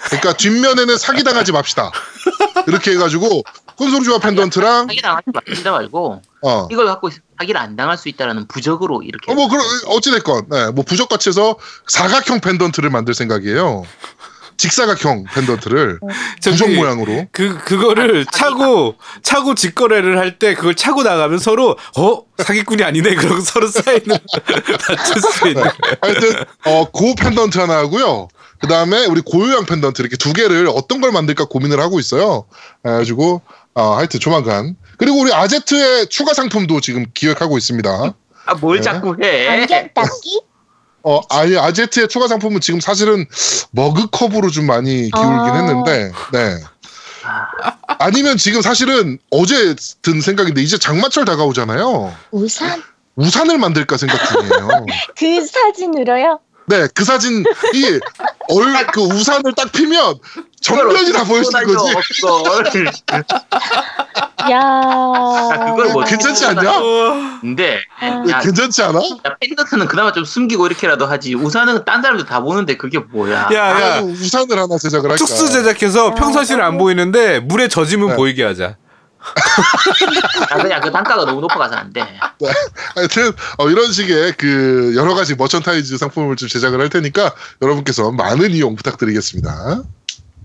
그러니까 0.06 0.32
뒷면에는 0.34 0.96
사기당하지 0.96 1.52
맙시다. 1.52 1.90
이렇게 2.66 2.92
해가지고 2.92 3.42
콘솔이 3.76 4.04
좋아 4.04 4.18
펜던트랑 4.18 4.86
사기 4.88 5.00
당 5.00 5.16
하지 5.16 5.26
말자 5.32 5.70
말고 5.72 6.22
어. 6.42 6.68
이걸 6.70 6.86
갖고 6.86 7.10
사기를 7.38 7.60
안 7.60 7.76
당할 7.76 7.96
수 7.96 8.08
있다라는 8.08 8.46
부적으로 8.48 9.02
이렇게 9.02 9.30
어, 9.30 9.34
뭐, 9.34 9.48
그런, 9.48 9.64
어찌 9.88 10.10
됐건, 10.10 10.46
네, 10.50 10.70
뭐, 10.70 10.84
부적 10.84 11.08
같이 11.08 11.28
해서 11.28 11.56
사각형 11.88 12.40
펜던트를 12.40 12.90
만들 12.90 13.14
생각이에요. 13.14 13.84
직사각형 14.56 15.24
펜던트를 15.32 16.00
저기 16.40 16.56
부적 16.56 16.74
모양으로. 16.74 17.26
그 17.30 17.58
그거를 17.64 18.24
아. 18.26 18.30
차고 18.36 18.96
차고 19.22 19.54
직거래를 19.54 20.18
할 20.18 20.38
때 20.40 20.54
그걸 20.54 20.74
차고 20.74 21.04
나가면 21.04 21.38
서로 21.38 21.76
어 21.96 22.22
사기꾼이 22.38 22.82
아니네 22.82 23.14
그러고 23.14 23.40
서로 23.40 23.68
사이는 23.68 24.18
다칠 24.86 25.20
수 25.22 25.46
있는. 25.48 25.62
하여튼, 26.00 26.44
어, 26.64 26.90
고 26.90 27.14
펜던트 27.14 27.56
하나 27.58 27.76
하고요. 27.78 28.28
그 28.60 28.66
다음에 28.66 29.06
우리 29.06 29.20
고요양 29.20 29.66
펜던트 29.66 30.02
이렇게 30.02 30.16
두 30.16 30.32
개를 30.32 30.68
어떤 30.68 31.00
걸 31.00 31.12
만들까 31.12 31.44
고민을 31.46 31.80
하고 31.80 32.00
있어요. 32.00 32.46
그래가지고, 32.82 33.42
어, 33.74 33.96
하여튼 33.96 34.20
조만간. 34.20 34.76
그리고 34.96 35.20
우리 35.20 35.32
아제트의 35.32 36.08
추가 36.08 36.34
상품도 36.34 36.80
지금 36.80 37.06
기획하고 37.14 37.56
있습니다. 37.56 38.14
아뭘 38.46 38.78
네. 38.78 38.82
자꾸 38.82 39.16
해? 39.22 39.48
안경 39.48 39.88
닦기? 39.94 40.42
어, 41.04 41.20
아니, 41.30 41.56
아제트의 41.56 42.08
추가 42.08 42.26
상품은 42.26 42.60
지금 42.60 42.80
사실은 42.80 43.24
머그컵으로 43.70 44.50
좀 44.50 44.66
많이 44.66 45.10
기울긴 45.10 45.20
아. 45.20 45.54
했는데, 45.54 46.12
네. 46.32 46.56
아니면 47.98 48.36
지금 48.36 48.62
사실은 48.62 49.18
어제 49.30 49.76
든 50.02 50.20
생각인데, 50.20 50.60
이제 50.60 50.78
장마철 50.78 51.24
다가오잖아요. 51.24 52.14
우산? 52.32 52.82
우산을 53.14 53.58
만들까 53.58 53.96
생각 53.96 54.18
중이에요. 54.28 54.86
그 55.16 55.46
사진으로요? 55.46 56.40
네, 56.68 56.86
그 56.94 57.04
사진이, 57.04 57.44
얼, 58.50 58.86
그 58.92 59.00
우산을 59.00 59.54
딱 59.56 59.72
피면, 59.72 60.16
전면이 60.60 61.12
다 61.12 61.24
보일 61.24 61.44
수 61.44 61.50
있는 61.58 61.74
거지. 61.74 62.84
야. 64.50 65.48
그걸 65.66 65.92
뭐 65.92 66.04
괜찮지 66.04 66.46
않냐? 66.46 66.72
근데 67.40 67.80
아. 68.00 68.22
야, 68.28 68.40
괜찮지 68.40 68.82
않아? 68.82 68.98
야, 68.98 69.36
팬더트는 69.40 69.86
그나마 69.86 70.12
좀 70.12 70.24
숨기고 70.24 70.66
이렇게라도 70.66 71.06
하지. 71.06 71.34
우산은 71.34 71.84
딴 71.84 72.02
사람들 72.02 72.26
다 72.26 72.40
보는데 72.40 72.76
그게 72.76 72.98
뭐야? 72.98 73.48
야야 73.52 73.94
아유, 73.96 74.04
우산을 74.04 74.58
하나 74.58 74.78
제작을 74.78 75.10
할까. 75.10 75.16
특수 75.16 75.50
제작해서 75.50 76.14
평상시는 76.14 76.62
안 76.62 76.78
보이는데 76.78 77.40
물에 77.40 77.68
젖으면 77.68 78.10
네. 78.10 78.16
보이게 78.16 78.44
하자. 78.44 78.76
야, 80.52 80.62
그냥 80.62 80.80
그 80.80 80.90
단가가 80.90 81.24
너무 81.24 81.40
높아가서 81.40 81.74
안 81.76 81.92
돼. 81.92 82.02
하여튼, 82.94 83.32
어, 83.58 83.68
이런 83.68 83.90
식의 83.92 84.32
그, 84.36 84.94
여러 84.96 85.14
가지 85.14 85.34
머천타이즈 85.34 85.98
상품을 85.98 86.36
좀 86.36 86.48
제작을 86.48 86.80
할 86.80 86.88
테니까, 86.88 87.34
여러분께서 87.62 88.10
많은 88.12 88.50
이용 88.52 88.76
부탁드리겠습니다. 88.76 89.82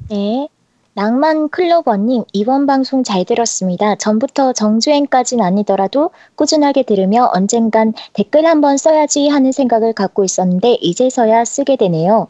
네. 0.09 0.47
낭만 0.95 1.49
클로버님, 1.49 2.25
이번 2.33 2.67
방송 2.67 3.03
잘 3.03 3.25
들었습니다. 3.25 3.95
전부터 3.95 4.53
정주행까진 4.53 5.41
아니더라도 5.41 6.11
꾸준하게 6.35 6.83
들으며 6.83 7.31
언젠간 7.33 7.93
댓글 8.13 8.45
한번 8.45 8.77
써야지 8.77 9.27
하는 9.29 9.51
생각을 9.51 9.93
갖고 9.93 10.23
있었는데 10.23 10.73
이제서야 10.81 11.45
쓰게 11.45 11.77
되네요. 11.77 12.27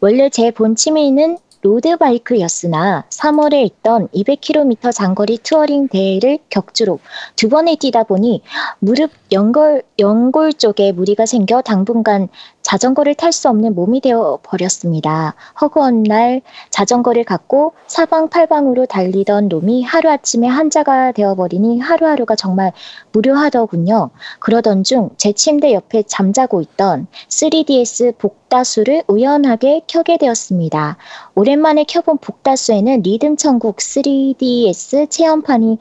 원래 0.00 0.28
제 0.28 0.50
본 0.50 0.74
취미는 0.74 1.38
road 1.62 1.95
bike였으나 1.95 3.04
3월에 3.10 3.64
있던 3.66 4.08
200km 4.08 4.92
장거리 4.92 5.38
touring 5.38 5.88
대회를 5.88 6.38
격주로 6.48 6.98
두 7.36 7.48
번에 7.48 7.76
뛰다 7.76 8.04
보니 8.04 8.42
무릎 8.78 9.10
연골, 9.32 9.82
연골 9.98 10.54
쪽에 10.54 10.92
무리가 10.92 11.26
생겨 11.26 11.62
당분간 11.62 12.28
자전거를 12.70 13.16
탈 13.16 13.32
수 13.32 13.48
없는 13.48 13.74
몸이 13.74 14.00
되어 14.00 14.38
버렸습니다. 14.44 15.34
허구한 15.60 16.04
날 16.04 16.40
자전거를 16.70 17.24
갖고 17.24 17.72
사방팔방으로 17.88 18.86
달리던 18.86 19.48
놈이 19.48 19.82
하루아침에 19.82 20.46
환자가 20.46 21.10
되어버리니 21.10 21.80
하루하루가 21.80 22.36
정말 22.36 22.72
무료하더군요. 23.10 24.10
그러던 24.38 24.84
중 24.84 25.10
제 25.16 25.32
침대 25.32 25.72
옆에 25.74 26.04
잠자고 26.04 26.60
있던 26.60 27.08
3DS 27.28 28.16
복다수를 28.18 29.02
우연하게 29.08 29.82
켜게 29.88 30.18
되었습니다. 30.18 30.96
오랜만에 31.34 31.84
켜본 31.88 32.18
복다수에는 32.18 33.02
리듬 33.02 33.36
천국 33.36 33.78
3DS 33.78 35.10
체험판이 35.10 35.78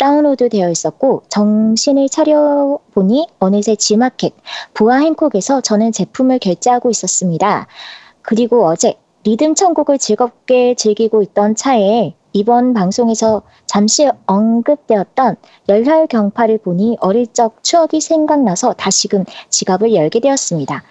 다운로드 0.00 0.48
되어 0.48 0.70
있었고 0.70 1.24
정신을 1.28 2.08
차려 2.08 2.78
보니 2.94 3.28
어느새 3.38 3.76
지마켓 3.76 4.32
부하 4.72 4.96
행콕에서 5.00 5.60
저는 5.60 5.92
제품을 5.92 6.38
결제하고 6.38 6.88
있었습니다. 6.88 7.66
그리고 8.22 8.66
어제 8.66 8.94
리듬 9.24 9.54
천국을 9.54 9.98
즐겁게 9.98 10.74
즐기고 10.74 11.20
있던 11.22 11.54
차에 11.54 12.14
이번 12.32 12.72
방송에서 12.72 13.42
잠시 13.66 14.08
언급되었던 14.24 15.36
열혈 15.68 16.06
경파를 16.06 16.58
보니 16.58 16.96
어릴 17.00 17.26
적 17.26 17.62
추억이 17.62 18.00
생각나서 18.00 18.72
다시금 18.72 19.24
지갑을 19.50 19.94
열게 19.94 20.20
되었습니다. 20.20 20.82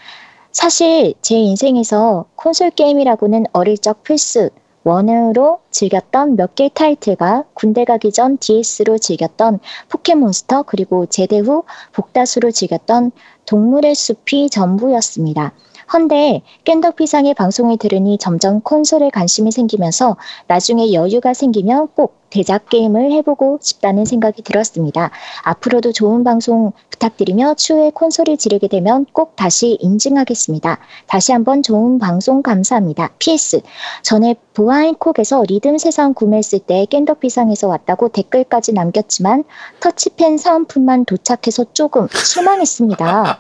사실 0.51 1.15
제 1.23 1.35
인생에서 1.35 2.25
콘솔 2.35 2.71
게임이라고는 2.71 3.45
어릴 3.53 3.79
적 3.79 4.03
필수 4.03 4.51
원으로 4.83 5.59
즐겼던 5.71 6.35
몇 6.35 6.55
개의 6.55 6.71
타이틀과 6.73 7.45
군대 7.53 7.85
가기 7.85 8.11
전 8.11 8.37
DS로 8.37 8.97
즐겼던 8.97 9.59
포켓몬스터 9.89 10.63
그리고 10.63 11.05
제대 11.05 11.39
후 11.39 11.63
복다수로 11.93 12.51
즐겼던 12.51 13.11
동물의 13.45 13.95
숲이 13.95 14.49
전부였습니다. 14.49 15.53
헌데 15.91 16.43
깬덕비상의 16.65 17.33
방송을 17.33 17.77
들으니 17.77 18.17
점점 18.19 18.61
콘솔에 18.61 19.09
관심이 19.09 19.51
생기면서 19.51 20.17
나중에 20.47 20.93
여유가 20.93 21.33
생기면 21.33 21.89
꼭 21.95 22.18
대작 22.29 22.69
게임을 22.69 23.11
해보고 23.11 23.59
싶다는 23.61 24.05
생각이 24.05 24.43
들었습니다. 24.43 25.11
앞으로도 25.43 25.91
좋은 25.91 26.23
방송 26.23 26.71
부탁드리며 26.89 27.55
추후에 27.55 27.91
콘솔을 27.91 28.37
지르게 28.37 28.67
되면 28.67 29.05
꼭 29.13 29.35
다시 29.35 29.77
인증하겠습니다. 29.79 30.79
다시 31.07 31.31
한번 31.31 31.63
좋은 31.63 31.97
방송 31.99 32.41
감사합니다. 32.41 33.09
PS 33.19 33.61
전에 34.03 34.35
보아인콕에서 34.53 35.43
리듬 35.47 35.77
세상 35.77 36.13
구매했을 36.13 36.59
때 36.59 36.85
깬덕비상에서 36.89 37.67
왔다고 37.67 38.09
댓글까지 38.09 38.73
남겼지만 38.73 39.45
터치펜 39.79 40.37
사은품만 40.37 41.05
도착해서 41.05 41.65
조금 41.73 42.07
실망했습니다. 42.09 43.39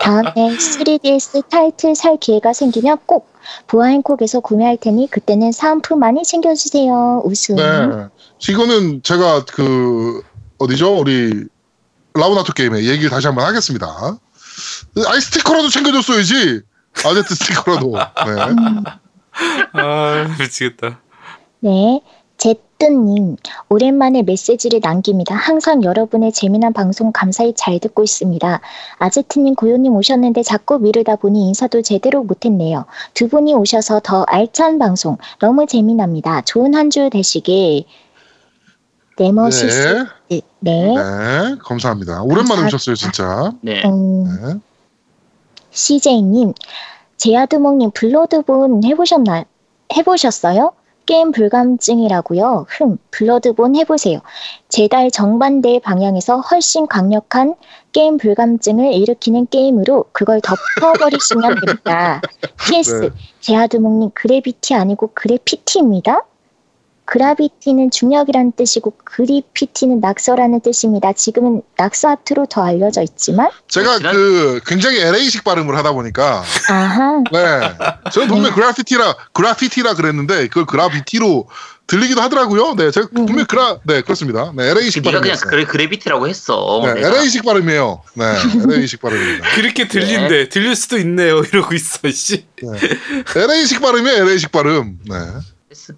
다음에 0.00 0.30
3DS 0.34 1.48
타이틀 1.48 1.94
살 1.94 2.16
기회가 2.16 2.52
생기면 2.52 2.98
꼭 3.06 3.28
보아인콕에서 3.66 4.40
구매할 4.40 4.76
테니 4.76 5.08
그때는 5.10 5.52
사은품 5.52 5.98
많이 5.98 6.22
챙겨주세요. 6.22 7.22
웃음. 7.24 7.56
네. 7.56 8.08
이거는 8.48 9.02
제가 9.02 9.44
그 9.44 10.22
어디죠? 10.58 10.98
우리 10.98 11.44
라우나토 12.14 12.52
게임의 12.52 12.88
얘기를 12.88 13.10
다시 13.10 13.26
한번 13.26 13.46
하겠습니다. 13.46 13.86
아이 15.06 15.20
스티커라도 15.20 15.68
챙겨줬어야지. 15.68 16.62
아제트 17.04 17.34
스티커라도. 17.34 17.92
네. 17.92 18.72
아 19.74 20.36
미치겠다. 20.38 21.00
네. 21.60 22.00
제뜨님, 22.38 23.36
오랜만에 23.68 24.22
메시지를 24.22 24.80
남깁니다. 24.82 25.34
항상 25.34 25.84
여러분의 25.84 26.32
재미난 26.32 26.72
방송 26.72 27.12
감사히 27.12 27.52
잘 27.54 27.78
듣고 27.78 28.02
있습니다. 28.02 28.60
아제트님, 28.98 29.54
고요님 29.56 29.92
오셨는데 29.94 30.42
자꾸 30.42 30.78
미루다 30.78 31.16
보니 31.16 31.48
인사도 31.48 31.82
제대로 31.82 32.24
못했네요. 32.24 32.86
두 33.12 33.28
분이 33.28 33.52
오셔서 33.52 34.00
더 34.02 34.22
알찬 34.22 34.78
방송 34.78 35.18
너무 35.38 35.66
재미납니다. 35.66 36.40
좋은 36.40 36.74
한 36.74 36.90
주 36.90 37.10
되시길. 37.10 37.84
네머시스. 39.18 40.06
네. 40.28 40.40
네. 40.60 40.94
네. 40.94 41.56
감사합니다. 41.62 42.22
오랜만에 42.22 42.36
감사합니다. 42.36 42.66
오셨어요, 42.66 42.96
진짜. 42.96 43.52
네. 43.60 43.82
음, 43.84 44.24
네. 44.24 44.60
CJ님, 45.70 46.54
제아두목님 47.16 47.90
블러드본 47.92 48.84
해보셨나, 48.84 49.44
해보셨어요? 49.96 50.72
게임 51.06 51.32
불감증이라고요? 51.32 52.66
흠, 52.68 52.96
블러드본 53.10 53.74
해보세요. 53.76 54.20
제달 54.68 55.10
정반대 55.10 55.80
방향에서 55.80 56.38
훨씬 56.38 56.86
강력한 56.86 57.56
게임 57.92 58.16
불감증을 58.16 58.92
일으키는 58.92 59.48
게임으로 59.50 60.04
그걸 60.12 60.40
덮어버리시면 60.40 61.56
됩니다. 61.60 62.20
PS, 62.64 63.00
네. 63.00 63.10
제아두목님 63.40 64.10
그래비티 64.14 64.74
아니고 64.74 65.10
그래피티입니다. 65.14 66.22
그라비티는 67.10 67.90
중력이라는 67.90 68.52
뜻이고 68.52 68.94
그리피티는 69.04 69.98
낙서라는 69.98 70.60
뜻입니다. 70.60 71.12
지금은 71.12 71.60
낙서 71.76 72.10
아트로 72.10 72.46
더 72.46 72.62
알려져 72.62 73.02
있지만 73.02 73.50
제가 73.66 73.98
그 73.98 74.60
굉장히 74.64 75.00
LA식 75.00 75.42
발음을 75.42 75.76
하다 75.76 75.92
보니까 75.92 76.44
아하 76.68 77.24
네. 77.32 77.72
저는 78.12 78.28
분명 78.28 78.54
그래피티라 78.54 79.16
그래피티라 79.32 79.94
그랬는데 79.94 80.46
그걸 80.46 80.66
그라비티로 80.66 81.48
들리기도 81.88 82.20
하더라고요. 82.20 82.76
네, 82.76 82.92
제가 82.92 83.08
음. 83.16 83.26
분명 83.26 83.44
그라 83.46 83.80
네 83.84 84.02
그렇습니다. 84.02 84.52
네, 84.56 84.68
LA식 84.68 85.02
네가 85.02 85.18
그냥 85.18 85.22
발음이었어요. 85.22 85.50
그래 85.50 85.64
그래비티라고 85.64 86.28
했어. 86.28 86.80
네, 86.84 86.94
내가. 86.94 87.08
LA식 87.08 87.44
발음이에요. 87.44 88.02
네, 88.14 88.24
LA식 88.70 89.02
발음입니다. 89.02 89.50
그렇게 89.56 89.88
들린대. 89.88 90.48
들릴 90.48 90.76
수도 90.76 90.96
있네요. 90.98 91.40
이러고 91.52 91.74
있어. 91.74 92.08
씨. 92.12 92.46
네. 92.62 92.68
LA식 93.34 93.80
발음이에요. 93.80 94.22
LA식 94.22 94.52
발음. 94.52 95.00
네. 95.08 95.16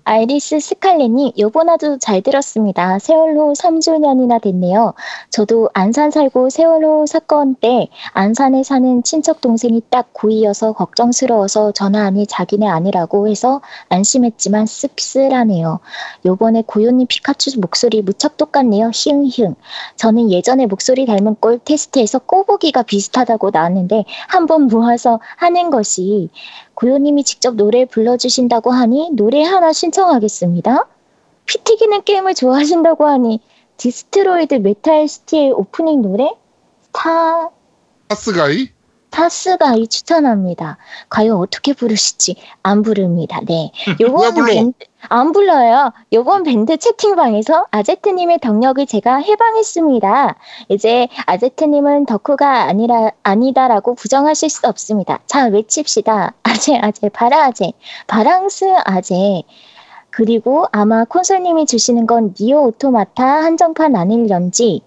아이리스 0.05 0.61
스칼렛님, 0.61 1.33
요번화도 1.39 1.99
잘 1.99 2.23
들었습니다. 2.23 2.99
세월호 2.99 3.53
3주년이나 3.55 4.41
됐네요. 4.41 4.95
저도 5.31 5.71
안산 5.73 6.11
살고 6.11 6.51
세월호 6.51 7.07
사건 7.07 7.55
때 7.55 7.89
안산에 8.13 8.63
사는 8.63 9.03
친척 9.03 9.41
동생이 9.41 9.83
딱 9.91 10.09
고2여서 10.13 10.73
걱정스러워서 10.73 11.73
전화하니 11.73 12.27
자기네 12.27 12.67
아니라고 12.67 13.29
해서 13.29 13.61
안심했지만 13.89 14.67
씁쓸하네요. 14.67 15.81
요번에 16.25 16.63
고요님 16.67 17.07
피카츄 17.09 17.59
목소리 17.61 18.03
무척 18.03 18.37
똑같네요. 18.37 18.91
히응히응. 18.93 19.55
저는 19.97 20.31
예전에 20.31 20.67
목소리 20.67 21.07
닮은 21.07 21.37
꼴 21.41 21.59
테스트에서 21.59 22.19
꼬부기가 22.21 22.83
비슷하다고 22.83 23.51
나왔는데 23.51 24.05
한번 24.29 24.67
모아서 24.67 25.21
하는 25.37 25.71
것이 25.71 26.31
고요님이 26.83 27.23
직접 27.23 27.55
노래 27.55 27.85
불러주신다고 27.85 28.73
하니 28.73 29.11
노래 29.13 29.45
하나 29.45 29.73
신청하겠습니다. 29.73 30.89
피 31.47 31.59
튀기는 31.59 32.03
게임을 32.03 32.35
좋아하신다고 32.35 33.07
하니 33.07 33.41
Detroit 33.77 34.57
Metal 34.57 35.07
City 35.07 35.53
오프닝 35.55 36.03
노래 36.03 36.29
타 36.93 37.51
파스가이? 38.09 38.71
SATSUGAI 39.11 39.87
추천합니다. 39.87 40.79
과연 41.09 41.37
어떻게 41.37 41.73
부르실지 41.73 42.35
안 42.65 42.83
부릅니다. 42.83 43.41
네. 43.47 43.71
불러? 43.99 44.33
밴드 44.45 44.77
안 45.09 45.33
불러요. 45.33 45.93
요번 46.13 46.43
밴드 46.43 46.77
채팅방에서 46.77 47.67
아제트님의 47.71 48.39
덕력을 48.39 48.85
제가 48.87 49.17
해방했습니다. 49.17 50.37
이제 50.69 51.09
아제트님은 51.27 52.07
덕후가 52.07 52.63
아니라 52.65 53.11
아니다라고 53.23 53.95
부정하실 53.95 54.51
수 54.51 54.67
없습니다. 54.67 55.21
자 55.27 55.47
외칩시다. 55.47 56.35
아제 56.43 56.77
아제 56.77 57.09
바라 57.09 57.45
아제 57.47 57.73
바라승 58.07 58.75
아제 58.85 59.43
그리고 60.11 60.67
아마 60.73 61.05
콘솔님이 61.05 61.67
주시는 61.67 62.07
건 62.07 62.35
NieR 62.39 62.67
Automata 62.69 63.25
한정판 63.25 63.97
아닐런지 63.97 64.83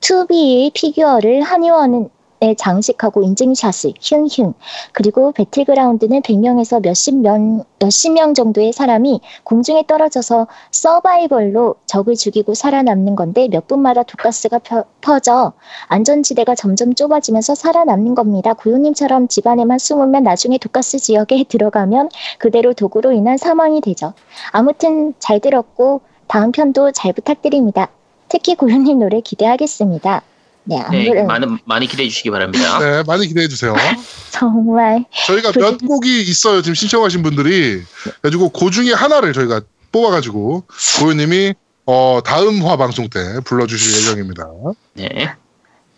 2B의 0.00 0.72
피규어를 0.74 1.42
한의원은 1.42 2.10
에 2.42 2.54
장식하고 2.54 3.22
인증샷을 3.22 3.94
흉흉. 4.00 4.54
그리고 4.92 5.30
배틀그라운드는 5.30 6.22
100명에서 6.22 6.82
몇십 6.82 7.14
명, 7.18 7.62
몇십 7.78 8.12
명 8.14 8.34
정도의 8.34 8.72
사람이 8.72 9.20
공중에 9.44 9.84
떨어져서 9.86 10.48
서바이벌로 10.72 11.76
적을 11.86 12.16
죽이고 12.16 12.54
살아남는 12.54 13.14
건데 13.14 13.46
몇 13.48 13.68
분마다 13.68 14.02
독가스가 14.02 14.58
펴- 14.58 14.84
퍼져 15.00 15.52
안전지대가 15.86 16.56
점점 16.56 16.94
좁아지면서 16.94 17.54
살아남는 17.54 18.16
겁니다. 18.16 18.54
고요님처럼 18.54 19.28
집안에만 19.28 19.78
숨으면 19.78 20.24
나중에 20.24 20.58
독가스 20.58 20.98
지역에 20.98 21.44
들어가면 21.48 22.08
그대로 22.38 22.74
독으로 22.74 23.12
인한 23.12 23.36
사망이 23.38 23.80
되죠. 23.80 24.14
아무튼 24.50 25.14
잘 25.20 25.38
들었고 25.38 26.00
다음 26.26 26.50
편도 26.50 26.90
잘 26.90 27.12
부탁드립니다. 27.12 27.88
특히 28.28 28.56
고요님 28.56 28.98
노래 28.98 29.20
기대하겠습니다. 29.20 30.22
네, 30.64 30.80
안 30.80 30.90
네, 30.92 31.08
그래 31.08 31.22
많은 31.24 31.58
많이 31.64 31.86
기대해 31.86 32.08
주시기 32.08 32.30
바랍니다. 32.30 32.78
네, 32.78 33.02
많이 33.06 33.26
기대해 33.26 33.48
주세요. 33.48 33.74
정말 34.30 35.04
저희가 35.26 35.52
그- 35.52 35.58
몇 35.58 35.78
곡이 35.78 36.22
있어요. 36.22 36.62
지금 36.62 36.74
신청하신 36.74 37.22
분들이. 37.22 37.82
그래가지고 38.20 38.50
그 38.50 38.70
중에 38.70 38.92
하나를 38.92 39.32
저희가 39.32 39.62
뽑아가지고 39.90 40.64
고유님이 41.00 41.54
어, 41.86 42.20
다음 42.24 42.62
화 42.62 42.76
방송 42.76 43.08
때 43.08 43.18
불러주실 43.44 44.00
예정입니다. 44.00 44.48
네. 44.94 45.34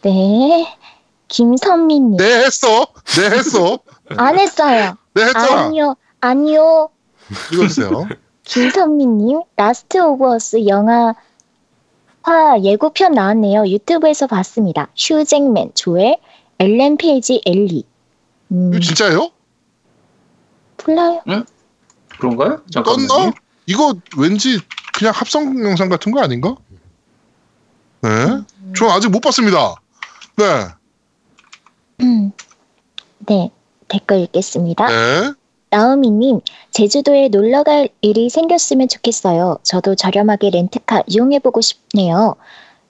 네 0.03 0.77
김선미님 1.29 2.17
네, 2.17 2.45
했어. 2.45 2.87
네, 3.17 3.25
했어. 3.37 3.79
안 4.17 4.39
했어요. 4.39 4.97
네, 5.15 5.25
했잖아. 5.25 5.65
아니요 5.67 5.97
아니요 6.21 6.89
읽어주세요. 7.53 8.09
김선미님 8.45 9.43
Last 9.57 9.99
of 9.99 10.35
Us 10.35 10.67
영화 10.67 11.15
화 12.25 12.59
예고편 12.59 13.13
나왔네요. 13.13 13.67
유튜브에서 13.67 14.27
봤습니다. 14.27 14.89
휴잭맨 14.97 15.73
조엘 15.75 16.17
엘렌 16.59 16.97
페이지 16.97 17.43
엘리 17.45 17.85
음, 18.51 18.71
이거 18.73 18.81
진짜예요? 18.81 19.31
몰라요. 20.87 21.23
그런가요? 22.19 22.63
잠깐만요. 22.73 23.09
떴나? 23.09 23.33
이거 23.67 23.95
왠지 24.17 24.59
그냥 24.95 25.13
합성 25.15 25.63
영상 25.65 25.91
같은 25.91 26.13
거 26.13 26.21
아닌가? 26.21 26.57
네. 28.01 28.11
저 28.75 28.89
아직 28.89 29.11
못 29.11 29.21
봤습니다. 29.21 29.75
네. 30.37 30.45
음. 32.01 32.33
네 33.27 33.51
댓글 33.89 34.21
읽겠습니다. 34.21 34.89
네. 34.89 35.33
나우미님, 35.75 36.39
제주도에 36.71 37.27
놀러 37.31 37.65
갈 37.65 37.89
일이 38.01 38.31
생겼으면 38.31 38.87
좋겠어요. 38.87 39.59
저도 39.65 39.97
저렴하게 39.97 40.51
렌트카 40.51 41.03
이용해보고 41.09 41.61
싶네요. 41.63 42.37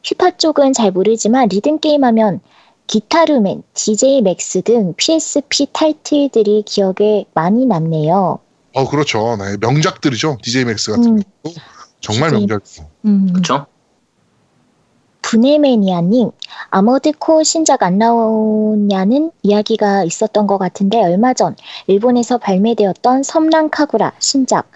힙합 0.04 0.32
쪽은 0.32 0.74
잘 0.74 0.90
모르지만 0.90 1.48
리듬 1.48 1.78
게임 1.78 2.04
하면 2.04 2.40
기타루맨, 2.86 3.62
DJ 3.72 4.20
MAX 4.20 4.60
등 4.60 4.92
PSP 4.98 5.68
타이틀들이 5.72 6.62
기억에 6.66 7.24
많이 7.32 7.64
남네요. 7.64 8.40
어, 8.74 8.88
그렇죠. 8.90 9.38
네. 9.38 9.56
명작들이죠. 9.58 10.36
DJ 10.42 10.66
MAX 10.66 10.90
같은 10.90 11.16
음. 11.16 11.22
경우. 11.42 11.54
정말 12.00 12.32
DJ 12.32 12.46
명작. 12.46 12.62
음, 13.06 13.28
그렇죠? 13.32 13.64
부네매니아님, 15.24 16.30
아머드 16.68 17.12
코어 17.18 17.42
신작 17.44 17.82
안 17.82 17.96
나오냐는 17.96 19.30
이야기가 19.42 20.04
있었던 20.04 20.46
것 20.46 20.58
같은데 20.58 21.02
얼마 21.02 21.32
전 21.32 21.56
일본에서 21.86 22.36
발매되었던 22.38 23.22
섬랑 23.22 23.70
카구라 23.70 24.12
신작 24.18 24.70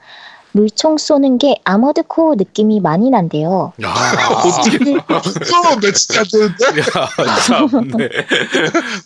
물총 0.53 0.97
쏘는 0.97 1.37
게 1.37 1.61
아머드 1.65 2.05
코어 2.05 2.35
느낌이 2.37 2.81
많이 2.81 3.11
난대요. 3.11 3.75
야, 3.83 3.89
어떻게 4.33 4.77
이거 4.91 5.77
매치가 5.83 6.21
안 6.21 6.27
되는데? 6.33 6.81
야, 6.81 7.37
참, 7.47 7.89
네. 7.99 8.09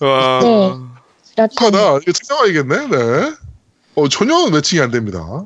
와. 0.06 0.40
네. 0.42 0.72
하다 1.36 1.98
이거 2.02 2.12
찾아봐야겠네. 2.12 2.86
네. 2.86 3.32
어, 3.96 4.08
전혀 4.08 4.48
매칭이 4.48 4.80
안 4.80 4.92
됩니다. 4.92 5.44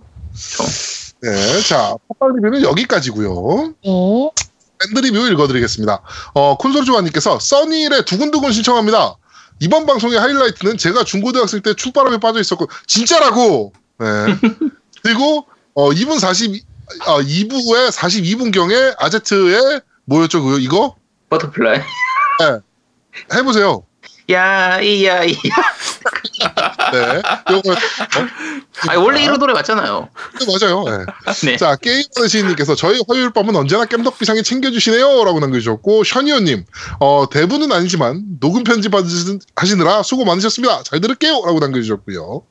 네. 1.23 1.61
자, 1.67 1.97
팟빵 2.09 2.37
리뷰는 2.37 2.63
여기까지고요 2.63 3.73
네. 3.83 4.31
밴드 4.79 4.99
리뷰 5.01 5.27
읽어드리겠습니다. 5.29 6.03
어, 6.35 6.57
콘솔 6.57 6.85
조아님께서 6.85 7.39
써니힐의 7.39 8.05
두근두근 8.05 8.53
신청합니다. 8.53 9.17
이번 9.61 9.87
방송의 9.87 10.19
하이라이트는 10.19 10.77
제가 10.77 11.05
중고등학생 11.05 11.63
때 11.63 11.75
춤바람에 11.75 12.19
빠져 12.19 12.41
있었고 12.41 12.69
진짜라고. 12.87 13.73
네. 13.99 14.07
그리고 15.03 15.47
어, 15.75 15.91
2분 15.91 16.19
40 16.19 16.65
아, 17.07 17.19
2부에 17.19 17.91
42분경에 17.91 18.95
아제트의 18.99 19.81
뭐였죠 20.05 20.43
그거 20.43 20.59
이거 20.59 20.97
Butterfly. 21.31 21.81
해보세요. 23.35 23.85
야, 24.31 24.81
이야, 24.81 25.25
이야. 25.25 25.35
네. 26.93 27.23
요거 27.53 27.71
어, 27.73 27.75
아, 28.89 28.99
원래 28.99 29.23
이런 29.25 29.39
노래 29.39 29.53
맞잖아요. 29.53 30.09
맞아요. 30.61 30.85
네. 30.85 31.05
네. 31.53 31.57
자, 31.57 31.77
게임하는 31.77 32.29
시인님께서 32.29 32.75
저희 32.75 33.01
화요일 33.09 33.31
밤은 33.33 33.57
언제나 33.57 33.85
깸덕비상에 33.87 34.45
챙겨주시네요. 34.45 35.25
라고 35.25 35.41
남겨주셨고, 35.41 36.05
션이오님, 36.05 36.65
어, 37.01 37.27
대부는 37.31 37.73
아니지만, 37.73 38.23
녹음 38.41 38.65
편집 38.65 38.93
하시- 38.95 39.39
하시느라 39.57 40.03
수고 40.03 40.25
많으셨습니다. 40.25 40.83
잘 40.85 41.01
들을게요. 41.01 41.33
라고 41.47 41.59
남겨주셨고요. 41.59 42.43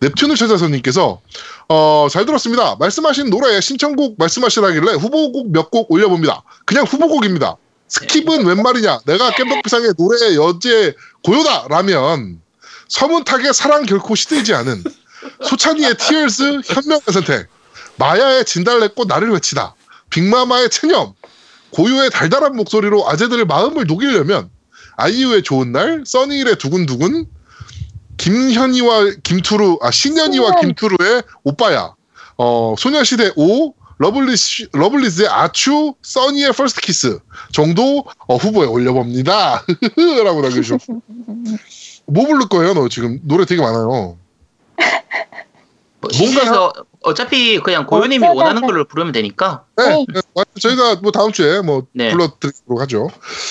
넵튠을 0.00 0.36
찾아서님께서, 0.36 1.20
어, 1.68 2.06
잘 2.10 2.26
들었습니다. 2.26 2.76
말씀하신 2.80 3.30
노래 3.30 3.60
신청곡 3.60 4.16
말씀하시라길래 4.18 4.94
후보곡 4.94 5.52
몇 5.52 5.70
곡 5.70 5.90
올려봅니다. 5.92 6.42
그냥 6.64 6.84
후보곡입니다. 6.84 7.56
skip은 7.88 8.46
웬 8.46 8.62
말이냐? 8.62 9.00
내가 9.06 9.30
겜덕비상의 9.30 9.96
노래 9.96 10.34
여제 10.36 10.94
고요다! 11.24 11.66
라면, 11.68 12.40
서문탁의 12.90 13.54
사랑 13.54 13.86
결코 13.86 14.14
시들지 14.14 14.52
않는, 14.54 14.84
소찬휘의 15.44 15.96
Tears 15.96 16.60
현명한 16.64 17.00
선택, 17.12 17.48
마야의 17.96 18.44
진달래꽃 18.44 19.08
나를 19.08 19.30
외치다, 19.30 19.74
빅마마의 20.10 20.70
체념, 20.70 21.14
고요의 21.70 22.10
달달한 22.10 22.56
목소리로 22.56 23.08
아재들의 23.08 23.44
마음을 23.46 23.86
녹이려면 23.86 24.50
아이유의 24.96 25.44
좋은 25.44 25.72
날, 25.72 26.02
써니힐의 26.04 26.58
두근두근, 26.58 27.26
김현희와 28.16 29.12
김루트, 29.22 29.78
아 29.80 29.90
신현희와 29.90 30.48
신현. 30.48 30.60
김루트의 30.60 31.22
오빠야, 31.44 31.94
어 32.36 32.74
소녀시대 32.76 33.32
Oh, 33.36 33.74
러블리스, 33.98 34.68
러블리즈의 34.72 35.28
아추, 35.28 35.94
써니의 36.02 36.52
First 36.52 36.80
Kiss 36.80 37.18
정도 37.52 38.04
어, 38.26 38.36
후보에 38.36 38.66
올려봅니다. 38.66 39.64
라고 40.24 40.40
남겨주셨고. 40.40 41.02
뭐 42.10 42.26
부를 42.26 42.48
거예요, 42.48 42.74
너 42.74 42.88
지금? 42.88 43.20
노래 43.22 43.44
되게 43.44 43.62
많아요. 43.62 44.16
뭐, 46.00 46.10
시에서 46.10 46.72
어차피 47.02 47.60
그냥 47.60 47.86
고현님이 47.86 48.26
원하는 48.26 48.62
걸로 48.62 48.84
부르면 48.86 49.12
되니까. 49.12 49.64
네, 49.76 50.04
네. 50.12 50.20
네, 50.34 50.42
저희가 50.58 50.96
뭐 51.02 51.12
다음 51.12 51.30
주에 51.30 51.60
뭐 51.60 51.86
네. 51.92 52.10
불러드리도록 52.10 52.80
하죠. 52.80 53.08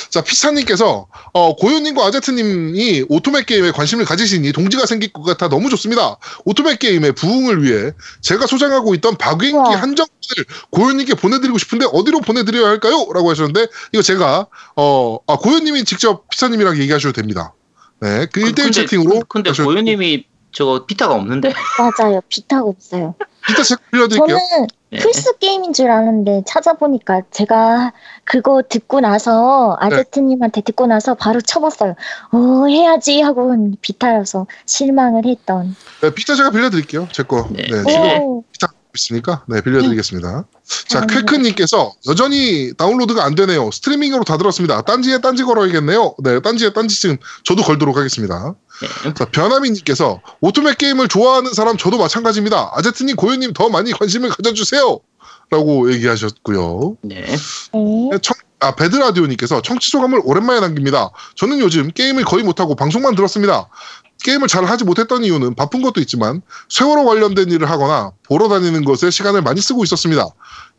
자, 0.09 0.21
피사님께서 0.21 1.07
어, 1.33 1.55
고유님과 1.55 2.05
아제트님이 2.07 3.05
오토맥 3.07 3.45
게임에 3.45 3.71
관심을 3.71 4.05
가지시니 4.05 4.51
동지가 4.51 4.87
생길 4.87 5.13
것 5.13 5.21
같아 5.23 5.47
너무 5.47 5.69
좋습니다. 5.69 6.17
오토맥 6.45 6.79
게임의 6.79 7.13
부흥을 7.13 7.63
위해 7.63 7.91
제가 8.21 8.47
소장하고 8.47 8.95
있던 8.95 9.15
박윙기 9.17 9.55
우와. 9.55 9.75
한정판을 9.75 10.45
고유님께 10.71 11.15
보내드리고 11.15 11.59
싶은데 11.59 11.85
어디로 11.91 12.21
보내드려야 12.21 12.67
할까요? 12.67 13.07
라고 13.13 13.29
하셨는데 13.29 13.67
이거 13.93 14.01
제가 14.01 14.47
어, 14.75 15.19
아, 15.27 15.37
고유님이 15.37 15.85
직접 15.85 16.27
피사님이랑 16.29 16.77
얘기하셔도 16.79 17.13
됩니다. 17.13 17.53
네, 18.01 18.25
그 18.31 18.41
1대1 18.41 18.55
근데- 18.55 18.71
채팅으로 18.71 19.21
근데 19.27 19.49
하셔도 19.49 19.69
고현님이 19.69 20.25
저거 20.51 20.85
비타가 20.85 21.13
없는데. 21.15 21.51
맞아요. 21.77 22.21
비타가 22.27 22.63
없어요. 22.63 23.13
이따 23.51 23.61
제가 23.63 23.81
빌려드릴게요. 23.91 24.37
저는 24.37 24.67
네. 24.91 24.97
플스 24.99 25.37
게임인 25.37 25.73
줄 25.73 25.91
아는데 25.91 26.41
찾아보니까 26.47 27.21
제가 27.29 27.93
그거 28.23 28.63
듣고 28.67 28.99
나서 29.01 29.77
네. 29.81 29.85
아제트님한테 29.87 30.61
듣고 30.61 30.87
나서 30.87 31.13
바로 31.13 31.39
쳐봤어요. 31.41 31.93
어 32.31 32.65
해야지 32.67 33.21
하고 33.21 33.55
비타여서 33.81 34.47
실망을 34.65 35.25
했던. 35.27 35.75
네, 36.01 36.13
피자 36.13 36.35
제가 36.35 36.49
빌려드릴게요. 36.49 37.07
제 37.11 37.21
거. 37.23 37.47
네. 37.51 37.63
네, 37.63 37.83
지금 37.83 38.21
오, 38.23 38.43
있으니까 38.99 39.43
네 39.47 39.61
빌려드리겠습니다. 39.61 40.45
자 40.87 40.99
감사합니다. 40.99 41.31
쾌크님께서 41.31 41.93
여전히 42.07 42.73
다운로드가 42.77 43.23
안 43.23 43.35
되네요. 43.35 43.71
스트리밍으로 43.71 44.23
다 44.23 44.37
들었습니다. 44.37 44.81
딴지에 44.81 45.19
딴지 45.19 45.43
걸어야겠네요. 45.43 46.15
네 46.23 46.39
딴지에 46.41 46.73
딴지 46.73 46.99
지금 46.99 47.17
저도 47.43 47.63
걸도록 47.63 47.97
하겠습니다. 47.97 48.55
네. 49.03 49.13
자 49.13 49.25
변하민님께서 49.25 50.21
오토맥 50.41 50.77
게임을 50.77 51.07
좋아하는 51.07 51.53
사람 51.53 51.77
저도 51.77 51.97
마찬가지입니다. 51.97 52.71
아제트님 52.73 53.15
고유님 53.15 53.53
더 53.53 53.69
많이 53.69 53.91
관심을 53.91 54.29
가져주세요. 54.29 54.99
라고 55.51 55.91
얘기하셨고요. 55.91 56.97
네. 57.01 57.25
네. 57.25 58.17
청, 58.21 58.35
아, 58.59 58.75
배드라디오님께서 58.75 59.61
청취 59.61 59.89
소감을 59.89 60.21
오랜만에 60.23 60.59
남깁니다. 60.59 61.11
저는 61.35 61.59
요즘 61.59 61.91
게임을 61.91 62.23
거의 62.23 62.43
못하고 62.43 62.75
방송만 62.75 63.15
들었습니다. 63.15 63.69
게임을 64.23 64.47
잘 64.47 64.65
하지 64.65 64.83
못했던 64.83 65.23
이유는 65.23 65.55
바쁜 65.55 65.81
것도 65.81 66.01
있지만 66.01 66.41
세월호 66.69 67.05
관련된 67.05 67.49
일을 67.51 67.69
하거나 67.69 68.11
보러 68.23 68.49
다니는 68.49 68.83
것에 68.83 69.09
시간을 69.09 69.41
많이 69.41 69.61
쓰고 69.61 69.83
있었습니다. 69.83 70.25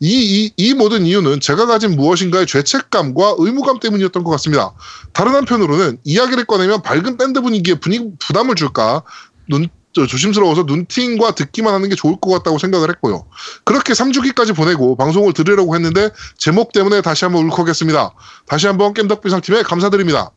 이, 0.01 0.09
이, 0.09 0.53
이 0.57 0.75
모든 0.75 1.07
이유는 1.07 1.41
제가 1.41 1.67
가진 1.67 1.97
무엇인가의 1.97 2.47
죄책감과 2.47 3.37
의무감 3.39 3.81
때문이었던 3.81 4.25
것 4.25 4.31
같습니다. 4.33 4.73
다른 5.13 5.35
한편으로는 5.35 5.99
이야기를 6.05 6.45
꺼내면 6.45 6.83
밝은 6.83 7.17
밴드 7.17 7.41
분위기에 7.41 7.75
분위, 7.77 8.01
부담을 8.19 8.55
줄까 8.55 9.03
눈, 9.49 9.69
저, 9.93 10.07
조심스러워서 10.07 10.65
눈팅과 10.65 11.35
듣기만 11.35 11.75
하는 11.75 11.89
게 11.89 11.97
좋을 11.97 12.17
것 12.21 12.31
같다고 12.31 12.59
생각을 12.59 12.91
했고요. 12.91 13.27
그렇게 13.65 13.93
3주기까지 13.93 14.55
보내고 14.55 14.97
방송을 14.97 15.33
들으려고 15.33 15.75
했는데 15.75 16.11
제목 16.37 16.73
때문에 16.73 17.03
다시 17.03 17.25
한번 17.25 17.45
울컥했습니다. 17.47 18.15
다시 18.47 18.67
한번 18.67 18.95
겜덕비상팀에 18.95 19.63
감사드립니다. 19.63 20.31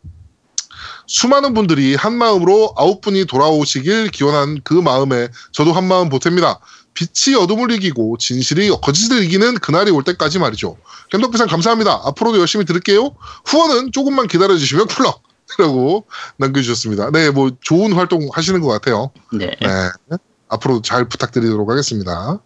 수많은 1.08 1.54
분들이 1.54 1.95
한 1.95 2.14
마음으로 2.14 2.74
아홉 2.76 3.01
분이 3.01 3.26
돌아오시길 3.26 4.10
기원한 4.10 4.62
그 4.64 4.74
마음에 4.74 5.28
저도 5.51 5.74
한 5.74 5.86
마음 5.86 6.10
보탭니다. 6.10 6.60
빛이 6.93 7.36
어둠을 7.36 7.72
이기고 7.72 8.18
진실이 8.18 8.70
거짓을 8.82 9.24
이기는 9.24 9.56
그날이 9.56 9.91
올 9.91 10.04
때까지 10.04 10.39
말이죠. 10.39 10.78
겜덕비상 11.12 11.47
감사합니다. 11.47 12.01
앞으로도 12.06 12.39
열심히 12.39 12.66
들을게요. 12.66 13.16
후원은 13.45 13.91
조금만 13.91 14.28
기다려주시면 14.28 14.88
쿨럭! 14.88 15.24
라고 15.60 16.06
남겨주셨습니다. 16.38 17.12
네, 17.12 17.30
뭐 17.30 17.51
좋은 17.62 17.93
활동 17.93 18.28
하시는 18.32 18.60
것 18.62 18.68
같아요. 18.70 19.12
네. 19.32 19.51
네. 19.62 20.18
앞으로 20.47 20.82
잘 20.82 21.08
부탁드리도록 21.08 21.70
하겠습니다. 21.70 22.39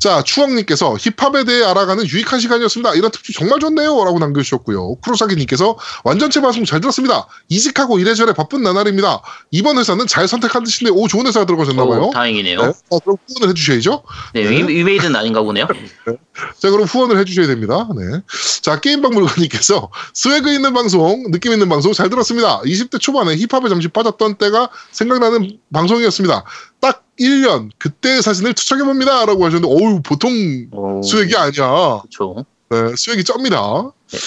자, 0.00 0.22
추억님께서 0.22 0.96
힙합에 0.96 1.44
대해 1.44 1.62
알아가는 1.62 2.06
유익한 2.06 2.40
시간이었습니다. 2.40 2.94
이런 2.94 3.10
특집 3.10 3.34
정말 3.36 3.60
좋네요. 3.60 4.02
라고 4.04 4.18
남겨주셨고요. 4.18 4.96
쿠로사기님께서 4.96 5.76
완전체 6.04 6.40
방송 6.40 6.64
잘 6.64 6.80
들었습니다. 6.80 7.26
이직하고 7.48 7.98
이래저래 7.98 8.32
바쁜 8.32 8.62
나날입니다. 8.62 9.20
이번 9.50 9.76
회사는 9.76 10.06
잘 10.06 10.26
선택한 10.26 10.64
듯인데, 10.64 10.90
오, 10.90 11.06
좋은 11.06 11.26
회사 11.26 11.44
들어가셨나봐요. 11.44 12.00
오, 12.00 12.10
다행이네요. 12.10 12.62
네. 12.62 12.72
어, 12.88 12.98
그럼 12.98 13.18
후원을 13.28 13.50
해주셔야죠. 13.50 14.02
네, 14.32 14.44
네. 14.44 14.50
위, 14.50 14.78
위메이드는 14.78 15.14
아닌가 15.14 15.42
보네요. 15.42 15.68
자, 16.58 16.70
그럼 16.70 16.84
후원을 16.84 17.18
해주셔야 17.18 17.46
됩니다. 17.46 17.86
네. 17.94 18.22
자, 18.62 18.80
게임박물관님께서 18.80 19.90
swag 20.14 20.50
있는 20.50 20.72
방송, 20.72 21.30
느낌 21.30 21.52
있는 21.52 21.68
방송 21.68 21.92
잘 21.92 22.08
들었습니다. 22.08 22.62
20대 22.62 22.98
초반에 22.98 23.36
힙합에 23.36 23.68
잠시 23.68 23.88
빠졌던 23.88 24.36
때가 24.36 24.70
생각나는 24.92 25.58
방송이었습니다. 25.72 26.44
딱 26.80 27.04
1년, 27.20 27.70
그때의 27.78 28.22
사진을 28.22 28.54
투척해 28.54 28.82
봅니다. 28.84 29.24
라고 29.26 29.44
하셨는데, 29.44 29.68
어우, 29.68 30.02
보통 30.02 30.32
오, 30.72 31.02
스웨기 31.02 31.36
아니야. 31.36 32.00
그렇죠. 32.00 32.44
네, 32.70 32.94
스웨기 32.96 33.24
쩝니다. 33.24 33.92
네. 34.10 34.18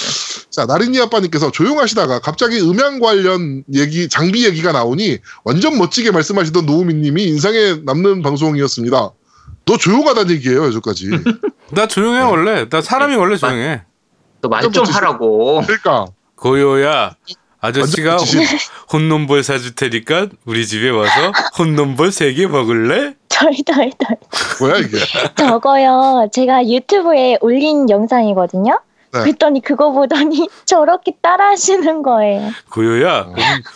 자, 0.49 0.65
나린이 0.65 0.99
아빠님께서 1.01 1.51
조용하시다가 1.51 2.19
갑자기 2.19 2.59
음향 2.61 2.99
관련 2.99 3.63
얘기, 3.73 4.07
장비 4.07 4.45
얘기가 4.45 4.71
나오니 4.71 5.17
완전 5.43 5.77
멋지게 5.77 6.11
말씀하시던 6.11 6.65
노우미 6.65 6.93
님이 6.93 7.23
인상에 7.23 7.77
남는 7.83 8.21
방송이었습니다. 8.21 9.11
너 9.65 9.77
조용하다는 9.77 10.35
얘기예요, 10.35 10.65
여기까지. 10.65 11.09
나 11.71 11.87
조용해 11.87 12.21
원래. 12.21 12.69
나 12.69 12.81
사람이 12.81 13.15
원래 13.15 13.37
조용해. 13.37 13.83
또말좀 14.41 14.85
하라고. 14.85 15.61
그러니까. 15.61 16.07
고요야 16.35 17.15
아저씨가. 17.63 18.17
혼놈볼 18.91 19.41
사줄 19.43 19.73
테니까 19.75 20.27
우리 20.45 20.67
집에 20.67 20.89
와서 20.89 21.31
혼놈볼 21.57 22.11
세 22.11 22.33
개 22.33 22.45
먹을래? 22.47 23.15
덜덜덜. 23.29 24.17
뭐야, 24.59 24.77
이게. 24.77 24.97
저거요. 25.37 26.27
제가 26.31 26.67
유튜브에 26.67 27.37
올린 27.41 27.89
영상이거든요. 27.89 28.79
네. 29.13 29.19
그랬더니 29.21 29.61
그거 29.61 29.91
보더니 29.91 30.49
저렇게 30.65 31.13
따라 31.21 31.49
하시는 31.49 32.01
거예요. 32.03 32.51
고요야 32.71 33.19
어. 33.19 33.33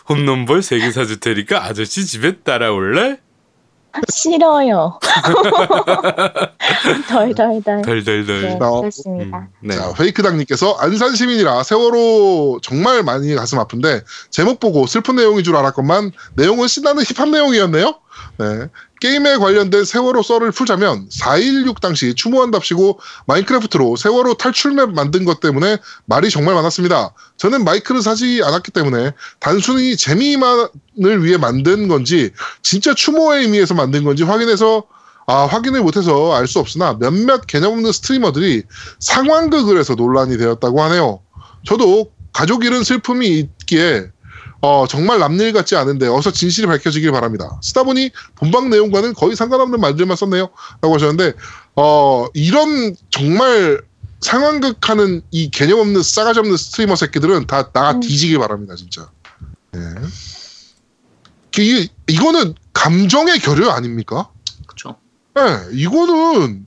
혼, 0.10 0.18
혼놈볼 0.28 0.62
세 0.64 0.80
개 0.80 0.92
사줄 0.92 1.20
테니까 1.20 1.64
아저씨 1.64 2.06
집에 2.06 2.38
따라올래? 2.38 3.18
싫어요. 4.12 5.00
덜덜덜. 7.10 7.82
덜덜덜. 7.82 8.42
네, 8.42 8.56
나- 8.60 8.70
그렇습니다. 8.80 9.38
음, 9.38 9.48
네. 9.68 9.76
자, 9.76 9.94
페이크당님께서 9.94 10.74
안산 10.80 11.16
시민이라 11.16 11.64
세월호 11.64 12.60
정말 12.62 13.04
많이 13.04 13.34
가슴 13.36 13.60
아픈데 13.60 14.02
제목 14.30 14.60
보고 14.60 14.86
슬픈 14.88 15.16
내용인 15.16 15.44
줄 15.44 15.56
알았건만 15.56 16.12
내용은 16.36 16.68
신나는 16.68 17.04
힙합 17.04 17.30
내용이었네요. 17.30 17.96
네. 18.40 18.68
게임에 19.02 19.38
관련된 19.38 19.86
세월호 19.86 20.22
썰을 20.22 20.52
풀자면 20.52 21.10
4.16 21.10 21.82
당시 21.82 22.14
추모한답시고 22.14 23.00
마인크래프트로 23.26 23.96
세월호 23.96 24.36
탈출맵 24.36 24.92
만든 24.92 25.26
것 25.26 25.40
때문에 25.40 25.78
말이 26.06 26.30
정말 26.30 26.56
많았습니다. 26.56 27.14
저는 27.38 27.64
마이크를 27.64 28.02
사지 28.02 28.42
않았기 28.44 28.72
때문에 28.72 29.12
단순히 29.40 29.96
재미만을 29.96 31.24
위해 31.24 31.38
만든 31.38 31.88
건지 31.88 32.32
진짜 32.62 32.94
추모의 32.94 33.44
의미에서 33.44 33.74
만든 33.74 34.04
건지 34.04 34.24
확인해서 34.24 34.84
아, 35.30 35.46
확인을 35.46 35.82
못해서 35.82 36.34
알 36.36 36.48
수 36.48 36.60
없으나 36.60 36.98
몇몇 36.98 37.46
개념 37.48 37.74
없는 37.74 37.92
스트리머들이 37.92 38.64
상황극을 39.00 39.78
해서 39.78 39.94
논란이 39.96 40.38
되었다고 40.38 40.82
하네요. 40.84 41.20
저도 41.66 42.12
가족 42.32 42.64
잃은 42.64 42.84
슬픔이 42.84 43.28
있기에 43.28 44.10
어, 44.62 44.86
정말 44.88 45.20
남일 45.20 45.54
같지 45.54 45.76
않은데 45.76 46.08
어서 46.08 46.32
진실이 46.32 46.68
밝혀지길 46.68 47.12
바랍니다. 47.12 47.60
쓰다 47.62 47.84
보니 47.84 48.12
본방 48.36 48.70
내용과는 48.70 49.14
거의 49.14 49.36
상관없는 49.36 49.80
말들만 49.80 50.18
썼네요. 50.18 50.50
라고 50.82 50.96
하셨는데 50.96 51.34
어, 51.76 52.28
이런 52.34 52.96
정말 53.10 53.82
상황극 54.20 54.90
하는 54.90 55.22
이 55.32 55.52
개념 55.52 55.80
없는 55.80 56.02
싸가지 56.02 56.40
없는 56.40 56.58
스트리머 56.58 56.96
새끼들은 56.96 57.46
다 57.48 57.72
나가 57.72 57.92
음. 57.92 58.00
뒤지길 58.00 58.40
바랍니다. 58.40 58.76
진짜. 58.76 59.10
예. 59.76 59.80
이, 61.60 61.90
이거는 62.08 62.56
감정의 62.74 63.40
결여 63.40 63.70
아닙니까? 63.70 64.30
그렇죠. 64.68 64.98
네, 65.36 65.42
이거는 65.72 66.66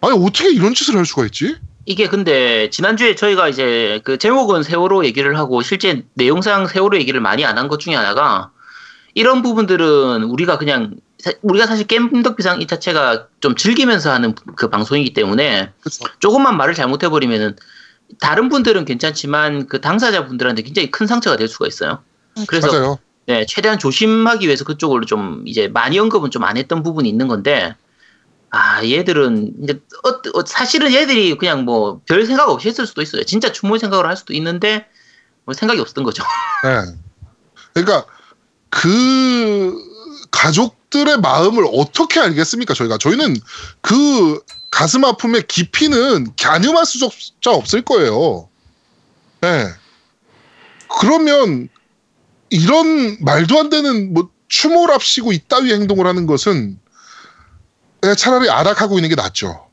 아니 0.00 0.26
어떻게 0.26 0.50
이런 0.52 0.74
짓을 0.74 0.96
할 0.96 1.06
수가 1.06 1.26
있지? 1.26 1.56
이게 1.84 2.06
근데 2.08 2.70
지난주에 2.70 3.14
저희가 3.16 3.48
이제 3.48 4.00
그 4.04 4.18
제목은 4.18 4.62
세월호 4.62 5.04
얘기를 5.04 5.36
하고 5.38 5.62
실제 5.62 6.04
내용상 6.14 6.66
세월호 6.68 6.96
얘기를 6.98 7.20
많이 7.20 7.44
안 7.44 7.58
한 7.58 7.68
것 7.68 7.80
중에 7.80 7.94
하나가 7.94 8.52
이런 9.14 9.42
부분들은 9.42 10.22
우리가 10.24 10.58
그냥 10.58 10.94
사- 11.18 11.32
우리가 11.42 11.66
사실 11.66 11.86
겜덕비상 11.86 12.60
이 12.62 12.66
자체가 12.66 13.28
좀 13.40 13.54
즐기면서 13.56 14.12
하는 14.12 14.34
그 14.56 14.70
방송이기 14.70 15.12
때문에 15.12 15.72
그렇죠. 15.80 16.04
조금만 16.20 16.56
말을 16.56 16.74
잘못해버리면은 16.74 17.56
다른 18.20 18.48
분들은 18.48 18.84
괜찮지만 18.84 19.66
그 19.68 19.80
당사자 19.80 20.26
분들한테 20.26 20.62
굉장히 20.62 20.90
큰 20.90 21.06
상처가 21.06 21.36
될 21.36 21.48
수가 21.48 21.66
있어요. 21.66 22.02
그래서 22.46 22.68
맞아요. 22.72 22.98
네, 23.26 23.46
최대한 23.46 23.78
조심하기 23.78 24.46
위해서 24.46 24.64
그쪽으로 24.64 25.04
좀 25.06 25.42
이제 25.46 25.68
많이 25.68 25.98
언급은 25.98 26.30
좀 26.30 26.42
안 26.44 26.56
했던 26.56 26.82
부분이 26.82 27.08
있는 27.08 27.28
건데, 27.28 27.74
아, 28.54 28.84
얘들은 28.84 29.54
이제 29.62 29.80
어, 30.04 30.38
어, 30.38 30.44
사실은 30.46 30.92
얘들이 30.92 31.36
그냥 31.38 31.64
뭐 31.64 32.02
별 32.06 32.26
생각 32.26 32.50
없이 32.50 32.68
했을 32.68 32.86
수도 32.86 33.00
있어요. 33.00 33.24
진짜 33.24 33.50
추모 33.50 33.78
생각을 33.78 34.06
할 34.06 34.14
수도 34.16 34.34
있는데 34.34 34.86
뭐 35.44 35.54
생각이 35.54 35.80
없었던 35.80 36.04
거죠. 36.04 36.22
네. 36.62 36.92
그러니까 37.72 38.06
그 38.68 39.74
가족들의 40.30 41.18
마음을 41.20 41.64
어떻게 41.72 42.20
알겠습니까? 42.20 42.74
저희가 42.74 42.98
저희는 42.98 43.36
그 43.80 44.40
가슴 44.70 45.04
아픔의 45.04 45.44
깊이는 45.48 46.34
가늠할 46.38 46.84
수조차 46.84 47.50
없을 47.52 47.80
거예요. 47.82 48.48
네. 49.40 49.66
그러면 51.00 51.70
이런 52.50 53.16
말도 53.20 53.58
안 53.58 53.70
되는 53.70 54.12
뭐 54.12 54.28
추모랍시고 54.48 55.32
이따위 55.32 55.72
행동을 55.72 56.06
하는 56.06 56.26
것은 56.26 56.78
차라리 58.16 58.50
아락하고 58.50 58.98
있는 58.98 59.08
게 59.08 59.14
낫죠. 59.14 59.66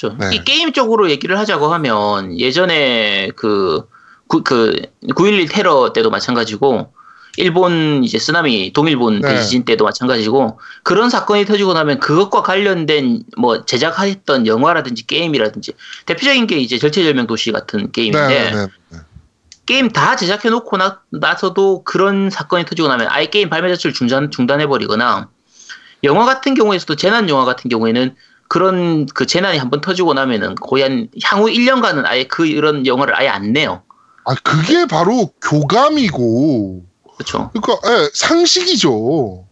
그렇죠. 0.00 0.16
네. 0.18 0.34
이 0.34 0.44
게임 0.44 0.72
쪽으로 0.72 1.10
얘기를 1.10 1.38
하자고 1.38 1.72
하면 1.74 2.38
예전에 2.38 3.30
그, 3.36 3.86
그, 4.28 4.42
그, 4.42 4.74
9.11 5.08 5.50
테러 5.50 5.92
때도 5.92 6.10
마찬가지고, 6.10 6.92
일본 7.36 8.02
이제 8.04 8.18
쓰나미, 8.18 8.72
동일본 8.72 9.20
네. 9.20 9.28
대지진 9.28 9.64
때도 9.64 9.84
마찬가지고, 9.84 10.58
그런 10.82 11.10
사건이 11.10 11.44
터지고 11.44 11.74
나면 11.74 12.00
그것과 12.00 12.42
관련된 12.42 13.24
뭐 13.36 13.64
제작했던 13.64 14.46
영화라든지 14.46 15.06
게임이라든지, 15.06 15.72
대표적인 16.06 16.46
게 16.46 16.58
이제 16.58 16.78
절체절명 16.78 17.26
도시 17.26 17.52
같은 17.52 17.92
게임인데, 17.92 18.28
네, 18.28 18.50
네, 18.54 18.66
네. 18.88 18.98
게임 19.66 19.88
다 19.90 20.16
제작해 20.16 20.50
놓고 20.50 20.76
나, 20.78 21.00
나서도 21.10 21.84
그런 21.84 22.30
사건이 22.30 22.64
터지고 22.64 22.88
나면 22.88 23.06
아예 23.10 23.26
게임 23.26 23.50
발매 23.50 23.68
자체를 23.68 23.94
중단, 23.94 24.30
중단해 24.30 24.66
버리거나, 24.66 25.28
영화 26.04 26.24
같은 26.24 26.54
경우에서도 26.54 26.96
재난 26.96 27.28
영화 27.28 27.44
같은 27.44 27.68
경우에는 27.68 28.14
그런 28.48 29.06
그 29.06 29.26
재난이 29.26 29.58
한번 29.58 29.80
터지고 29.80 30.14
나면은 30.14 30.56
거의 30.56 30.82
한 30.82 31.08
향후 31.22 31.46
1년간은 31.46 32.04
아예 32.04 32.24
그 32.24 32.46
이런 32.46 32.86
영화를 32.86 33.14
아예 33.14 33.28
안 33.28 33.52
내요. 33.52 33.82
아 34.24 34.34
그게 34.42 34.86
바로 34.86 35.32
교감이고 35.40 36.82
그렇죠. 37.16 37.50
그러니까 37.52 37.88
예, 37.88 38.10
상식이죠. 38.12 39.44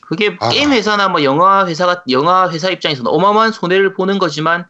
그게 0.00 0.36
아. 0.40 0.48
게임 0.48 0.72
회사나 0.72 1.08
뭐 1.08 1.22
영화 1.22 1.66
회사가 1.66 2.04
영화 2.10 2.48
회사 2.50 2.70
입장에서는 2.70 3.10
어마어마한 3.10 3.52
손해를 3.52 3.94
보는 3.94 4.18
거지만 4.18 4.66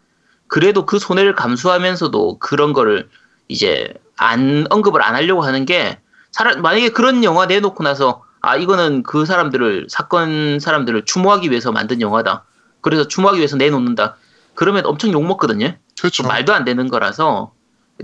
그래도 0.48 0.84
그 0.84 0.98
손해를 0.98 1.34
감수하면서도 1.34 2.38
그런 2.38 2.72
거를 2.72 3.08
이제 3.48 3.92
안 4.16 4.66
언급을 4.70 5.02
안 5.02 5.14
하려고 5.14 5.42
하는 5.42 5.64
게 5.64 5.98
사람 6.30 6.60
만약에 6.62 6.88
그런 6.90 7.24
영화 7.24 7.46
내놓고 7.46 7.84
나서 7.84 8.24
아 8.42 8.56
이거는 8.56 9.04
그 9.04 9.24
사람들을 9.24 9.86
사건 9.88 10.58
사람들을 10.60 11.04
추모하기 11.04 11.50
위해서 11.50 11.70
만든 11.70 12.00
영화다. 12.00 12.44
그래서 12.80 13.06
추모하기 13.06 13.38
위해서 13.38 13.56
내놓는다. 13.56 14.16
그러면 14.54 14.84
엄청 14.84 15.12
욕 15.12 15.24
먹거든요. 15.24 15.76
그렇죠. 15.98 16.24
말도 16.24 16.52
안 16.52 16.64
되는 16.64 16.88
거라서 16.88 17.52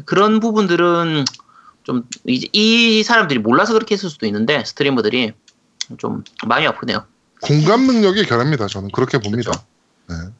그런 0.05 0.39
부분들은 0.39 1.24
좀 1.82 2.05
이제 2.26 2.47
이 2.53 3.03
사람들이 3.03 3.41
몰라서 3.41 3.72
그렇게 3.72 3.95
했을 3.95 4.09
수도 4.09 4.26
있는데 4.26 4.64
스트리머들이 4.64 5.32
좀 5.99 6.22
마음이 6.47 6.66
아프네요. 6.68 7.05
공감 7.43 7.86
능력의 7.86 8.26
결합니다. 8.26 8.68
저는 8.68 8.91
그렇게 8.93 9.18
봅니다. 9.18 9.51
그렇죠. 9.51 9.66
네. 10.09 10.32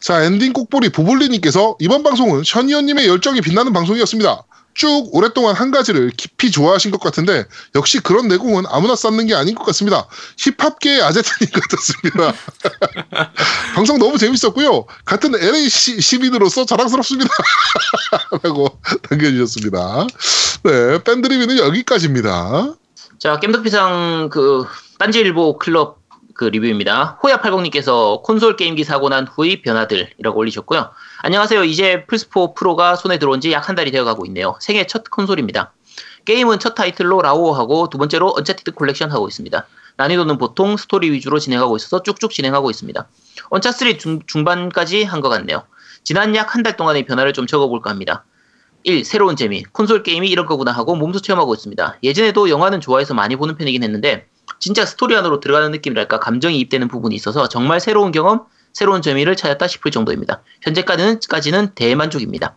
자 0.00 0.22
엔딩 0.22 0.52
꼭보리 0.52 0.90
보볼리님께서 0.90 1.76
이번 1.80 2.04
방송은 2.04 2.44
션이언님의 2.44 3.08
열정이 3.08 3.40
빛나는 3.40 3.72
방송이었습니다. 3.72 4.44
쭉 4.74 5.08
오랫동안 5.12 5.54
한 5.54 5.70
가지를 5.70 6.10
깊이 6.16 6.50
좋아하신 6.50 6.90
것 6.90 7.00
같은데 7.00 7.44
역시 7.74 8.00
그런 8.00 8.28
내공은 8.28 8.64
아무나 8.68 8.96
쌓는 8.96 9.26
게 9.26 9.34
아닌 9.34 9.54
것 9.54 9.64
같습니다. 9.64 10.06
힙합계의 10.38 11.02
아제트님 11.02 11.50
같았습니다. 11.52 12.34
방송 13.74 13.98
너무 13.98 14.18
재밌었고요. 14.18 14.86
같은 15.04 15.34
LA 15.34 15.68
시, 15.68 16.00
시민으로서 16.00 16.64
자랑스럽습니다. 16.64 17.30
라고 18.42 18.78
남겨주셨습니다. 19.10 20.06
네, 20.64 21.02
밴드 21.04 21.26
리뷰는 21.26 21.58
여기까지입니다. 21.58 22.74
자, 23.18 23.38
겜덕비상 23.38 24.30
그 24.30 24.64
딴지일보 24.98 25.58
클럽 25.58 26.00
그 26.34 26.46
리뷰입니다. 26.46 27.18
호야 27.22 27.36
팔공님께서 27.36 28.22
콘솔 28.24 28.56
게임기 28.56 28.84
사고 28.84 29.10
난 29.10 29.26
후의 29.26 29.60
변화들이라고 29.60 30.38
올리셨고요. 30.38 30.90
안녕하세요. 31.22 31.64
이제 31.64 32.04
플스4 32.06 32.54
프로가 32.54 32.96
손에 32.96 33.18
들어온 33.18 33.40
지 33.40 33.52
약 33.52 33.68
한 33.68 33.76
달이 33.76 33.90
되어가고 33.90 34.24
있네요. 34.26 34.56
생애 34.60 34.86
첫 34.86 35.04
콘솔입니다. 35.10 35.72
게임은 36.24 36.58
첫 36.58 36.74
타이틀로 36.74 37.20
라오하고 37.20 37.88
두 37.90 37.98
번째로 37.98 38.32
언차티드 38.36 38.72
콜렉션 38.72 39.10
하고 39.10 39.28
있습니다. 39.28 39.66
난이도는 39.96 40.38
보통 40.38 40.76
스토리 40.78 41.10
위주로 41.10 41.38
진행하고 41.38 41.76
있어서 41.76 42.02
쭉쭉 42.02 42.30
진행하고 42.30 42.70
있습니다. 42.70 43.06
언차3 43.50 43.98
중, 43.98 44.20
중반까지 44.26 45.04
한 45.04 45.20
것 45.20 45.28
같네요. 45.28 45.64
지난 46.04 46.34
약 46.34 46.54
한 46.54 46.62
달 46.62 46.76
동안의 46.76 47.04
변화를 47.04 47.32
좀 47.34 47.46
적어볼까 47.46 47.90
합니다. 47.90 48.24
1. 48.84 49.04
새로운 49.04 49.36
재미. 49.36 49.62
콘솔 49.64 50.02
게임이 50.02 50.28
이런 50.28 50.46
거구나 50.46 50.72
하고 50.72 50.94
몸소 50.96 51.20
체험하고 51.20 51.52
있습니다. 51.54 51.98
예전에도 52.02 52.48
영화는 52.48 52.80
좋아해서 52.80 53.12
많이 53.12 53.36
보는 53.36 53.56
편이긴 53.56 53.82
했는데 53.82 54.26
진짜 54.58 54.86
스토리 54.86 55.14
안으로 55.16 55.40
들어가는 55.40 55.70
느낌이랄까 55.72 56.18
감정이입되는 56.18 56.88
부분이 56.88 57.14
있어서 57.14 57.46
정말 57.48 57.78
새로운 57.80 58.10
경험, 58.10 58.46
새로운 58.80 59.02
재미를 59.02 59.36
찾았다 59.36 59.66
싶을 59.66 59.90
정도입니다. 59.90 60.42
현재까지는 60.62 61.20
까지는 61.28 61.74
대만족입니다. 61.74 62.56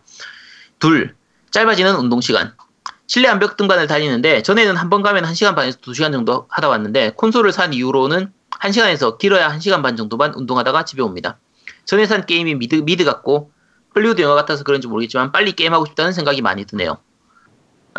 둘. 0.78 1.14
짧아지는 1.50 1.96
운동 1.96 2.22
시간. 2.22 2.54
실내 3.06 3.28
암벽 3.28 3.58
등반을 3.58 3.86
다니는데 3.86 4.42
전에는 4.42 4.74
한 4.78 4.88
번 4.88 5.02
가면 5.02 5.22
1시간 5.24 5.54
반에서 5.54 5.76
2시간 5.80 6.12
정도 6.12 6.46
하다 6.48 6.70
왔는데 6.70 7.10
콘솔을 7.18 7.52
산 7.52 7.74
이후로는 7.74 8.32
1시간에서 8.52 9.18
길어야 9.18 9.50
1시간 9.50 9.82
반 9.82 9.96
정도만 9.96 10.32
운동하다가 10.32 10.86
집에 10.86 11.02
옵니다. 11.02 11.36
전에 11.84 12.06
산 12.06 12.24
게임이 12.24 12.54
미드, 12.54 12.76
미드 12.76 13.04
같고 13.04 13.50
헐리우드 13.94 14.22
영화 14.22 14.34
같아서 14.34 14.64
그런지 14.64 14.88
모르겠지만 14.88 15.30
빨리 15.30 15.52
게임하고 15.52 15.84
싶다는 15.84 16.12
생각이 16.14 16.40
많이 16.40 16.64
드네요. 16.64 16.96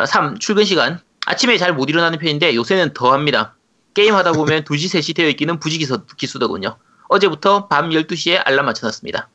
3. 0.04 0.40
출근 0.40 0.64
시간. 0.64 0.98
아침에 1.26 1.58
잘 1.58 1.72
못 1.74 1.88
일어나는 1.88 2.18
편인데 2.18 2.56
요새는 2.56 2.92
더 2.92 3.12
합니다. 3.12 3.54
게임 3.94 4.16
하다 4.16 4.32
보면 4.32 4.64
2시, 4.64 4.98
3시 4.98 5.14
되어 5.14 5.28
있기는 5.28 5.60
부지기수더군요. 5.60 6.76
어제부터 7.08 7.68
밤 7.68 7.90
12시에 7.90 8.40
알람 8.44 8.66
맞춰놨습니다. 8.66 9.28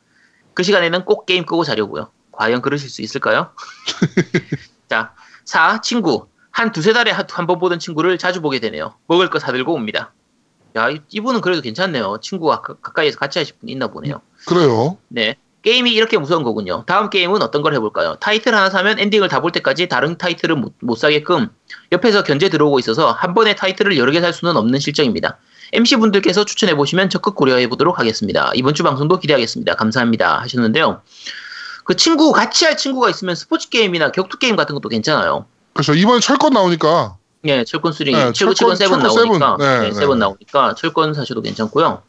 그 0.54 0.64
시간에는 0.64 1.06
꼭 1.06 1.26
게임 1.26 1.46
끄고 1.46 1.64
자려고요. 1.64 2.10
과연 2.32 2.62
그러실 2.62 2.90
수 2.90 3.02
있을까요? 3.02 3.52
자, 4.90 5.14
4. 5.46 5.82
친구. 5.82 6.28
한 6.52 6.72
두세 6.74 6.92
달에 6.94 7.12
한 7.12 7.26
번 7.48 7.60
보던 7.60 7.80
친구를 7.80 8.18
자주 8.18 8.42
보게 8.42 8.60
되네요. 8.60 8.96
먹을 9.08 9.30
거 9.30 9.40
사들고 9.40 9.74
옵니다. 9.74 10.12
야, 10.76 10.90
이- 10.90 11.00
이분은 11.10 11.42
그래도 11.42 11.62
괜찮네요. 11.62 12.18
친구가 12.22 12.62
가, 12.62 12.74
가까이에서 12.76 13.18
같이 13.18 13.40
하실 13.40 13.56
분이 13.60 13.72
있나 13.72 13.88
보네요. 13.88 14.22
그래요. 14.48 14.98
네. 15.08 15.36
게임이 15.62 15.94
이렇게 15.94 16.18
무서운 16.18 16.44
거군요. 16.44 16.84
다음 16.88 17.10
게임은 17.10 17.42
어떤 17.42 17.62
걸 17.62 17.74
해볼까요? 17.76 18.16
타이틀 18.20 18.56
하나 18.56 18.70
사면 18.70 18.98
엔딩을 19.00 19.28
다 19.28 19.42
볼 19.42 19.52
때까지 19.52 19.88
다른 19.88 20.18
타이틀은 20.18 20.60
못, 20.60 20.74
못 20.82 20.96
사게끔 20.98 21.50
옆에서 21.92 22.24
견제 22.24 22.50
들어오고 22.50 22.80
있어서 22.80 23.12
한 23.12 23.34
번에 23.36 23.56
타이틀을 23.56 23.98
여러 23.98 24.12
개 24.12 24.20
살 24.22 24.34
수는 24.34 24.58
없는 24.58 24.80
실정입니다. 24.80 25.38
MC분들께서 25.74 26.46
추천해 26.46 26.76
주시면 26.76 27.10
적극 27.10 27.36
고려해 27.36 27.68
보도록 27.70 28.00
하겠습니다. 28.00 28.52
이번 28.56 28.74
주 28.74 28.84
방송도 28.84 29.20
기대하겠습니다. 29.20 29.76
감사합니다. 29.76 30.40
하셨는데요. 30.42 31.02
그 31.84 31.96
친구, 31.96 32.32
같이 32.32 32.66
할 32.66 32.78
친구가 32.78 33.10
있으면 33.10 33.36
스포츠 33.36 33.70
게임이나 33.70 34.12
격투 34.12 34.38
게임 34.38 34.56
같은 34.56 34.76
것도 34.76 34.90
괜찮아요. 34.90 35.46
그렇죠. 35.74 35.94
이번에 35.94 36.20
철권 36.20 36.54
나오니까 36.54 37.16
예, 37.46 37.64
철권 37.64 37.94
3, 37.94 38.06
네, 38.06 38.12
철권, 38.12 38.34
철권- 38.34 38.56
철권 38.56 38.76
7 38.76 38.88
철권 38.88 39.00
나오니까, 39.40 39.58
세븐. 39.58 39.58
네, 39.58 39.80
네, 39.80 39.90
네. 39.90 39.94
seven 40.00 40.20
나오니까 40.20 40.76
철권 40.76 41.14
사셔도 41.14 41.42
괜찮고요. 41.42 42.04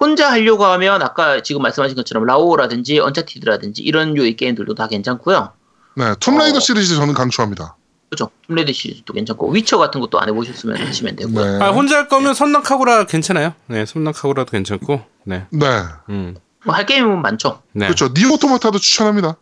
혼자 0.00 0.30
하려고 0.32 0.64
하면 0.64 1.02
아까 1.02 1.40
지금 1.42 1.62
말씀하신 1.62 1.94
것처럼 1.94 2.24
라오라든지 2.24 2.98
언차티드라든지 2.98 3.82
이런 3.82 4.14
류의 4.14 4.36
게임들도 4.36 4.74
다 4.74 4.88
괜찮고요. 4.88 5.52
네, 5.94 6.14
툼레이더 6.18 6.56
어. 6.56 6.60
시리즈 6.60 6.96
저는 6.96 7.14
강추합니다. 7.14 7.76
그죠? 8.12 8.30
툼레이더 8.46 8.74
시리즈도 8.74 9.14
괜찮고 9.14 9.50
위쳐 9.52 9.78
같은 9.78 9.98
것도 10.02 10.20
안 10.20 10.28
해보셨으면 10.28 10.76
하시면 10.86 11.16
되고요. 11.16 11.58
네. 11.58 11.64
아, 11.64 11.70
혼자 11.70 11.96
할 11.96 12.08
거면 12.08 12.34
섬란카구라 12.34 13.06
괜찮아요. 13.06 13.54
네, 13.68 13.86
섬란카구라도 13.86 14.50
괜찮고. 14.50 15.00
네. 15.24 15.46
네. 15.50 15.66
음. 16.10 16.36
뭐 16.66 16.74
할 16.76 16.84
게임은 16.84 17.22
많죠. 17.22 17.62
네. 17.72 17.86
그렇죠. 17.86 18.10
니어 18.14 18.34
오토마타도 18.34 18.78
추천합니다. 18.78 19.36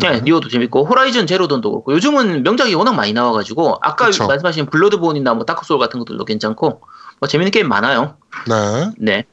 네, 0.00 0.20
니오도 0.20 0.48
재밌고 0.48 0.84
호라이즌 0.86 1.26
제로 1.28 1.45
던도 1.45 1.70
그렇고 1.70 1.92
요즘은 1.94 2.42
명작이 2.42 2.74
워낙 2.74 2.94
많이 2.94 3.12
나와가지고 3.12 3.78
아까 3.80 4.06
그쵸. 4.06 4.26
말씀하신 4.26 4.66
블러드본이나 4.66 5.32
뭐 5.34 5.44
다크소울 5.46 5.78
같은 5.78 6.00
것들도 6.00 6.24
괜찮고 6.24 6.82
뭐 7.20 7.28
재밌는 7.28 7.52
게임 7.52 7.68
많아요. 7.68 8.18
네. 8.48 8.90
네. 8.98 9.24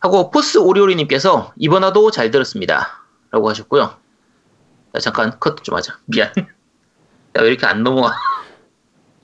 하고 0.00 0.30
포스 0.32 0.58
오리오리님께서 0.58 1.52
이번 1.56 1.84
화도 1.84 2.10
잘 2.10 2.30
들었습니다. 2.32 3.04
라고 3.30 3.48
하셨고요. 3.48 3.82
야, 4.94 5.00
잠깐 5.00 5.38
컷 5.38 5.62
좀 5.62 5.76
하자. 5.76 5.96
미안. 6.06 6.32
야, 7.38 7.42
왜 7.42 7.48
이렇게 7.50 7.66
안 7.66 7.82
넘어가? 7.82 8.14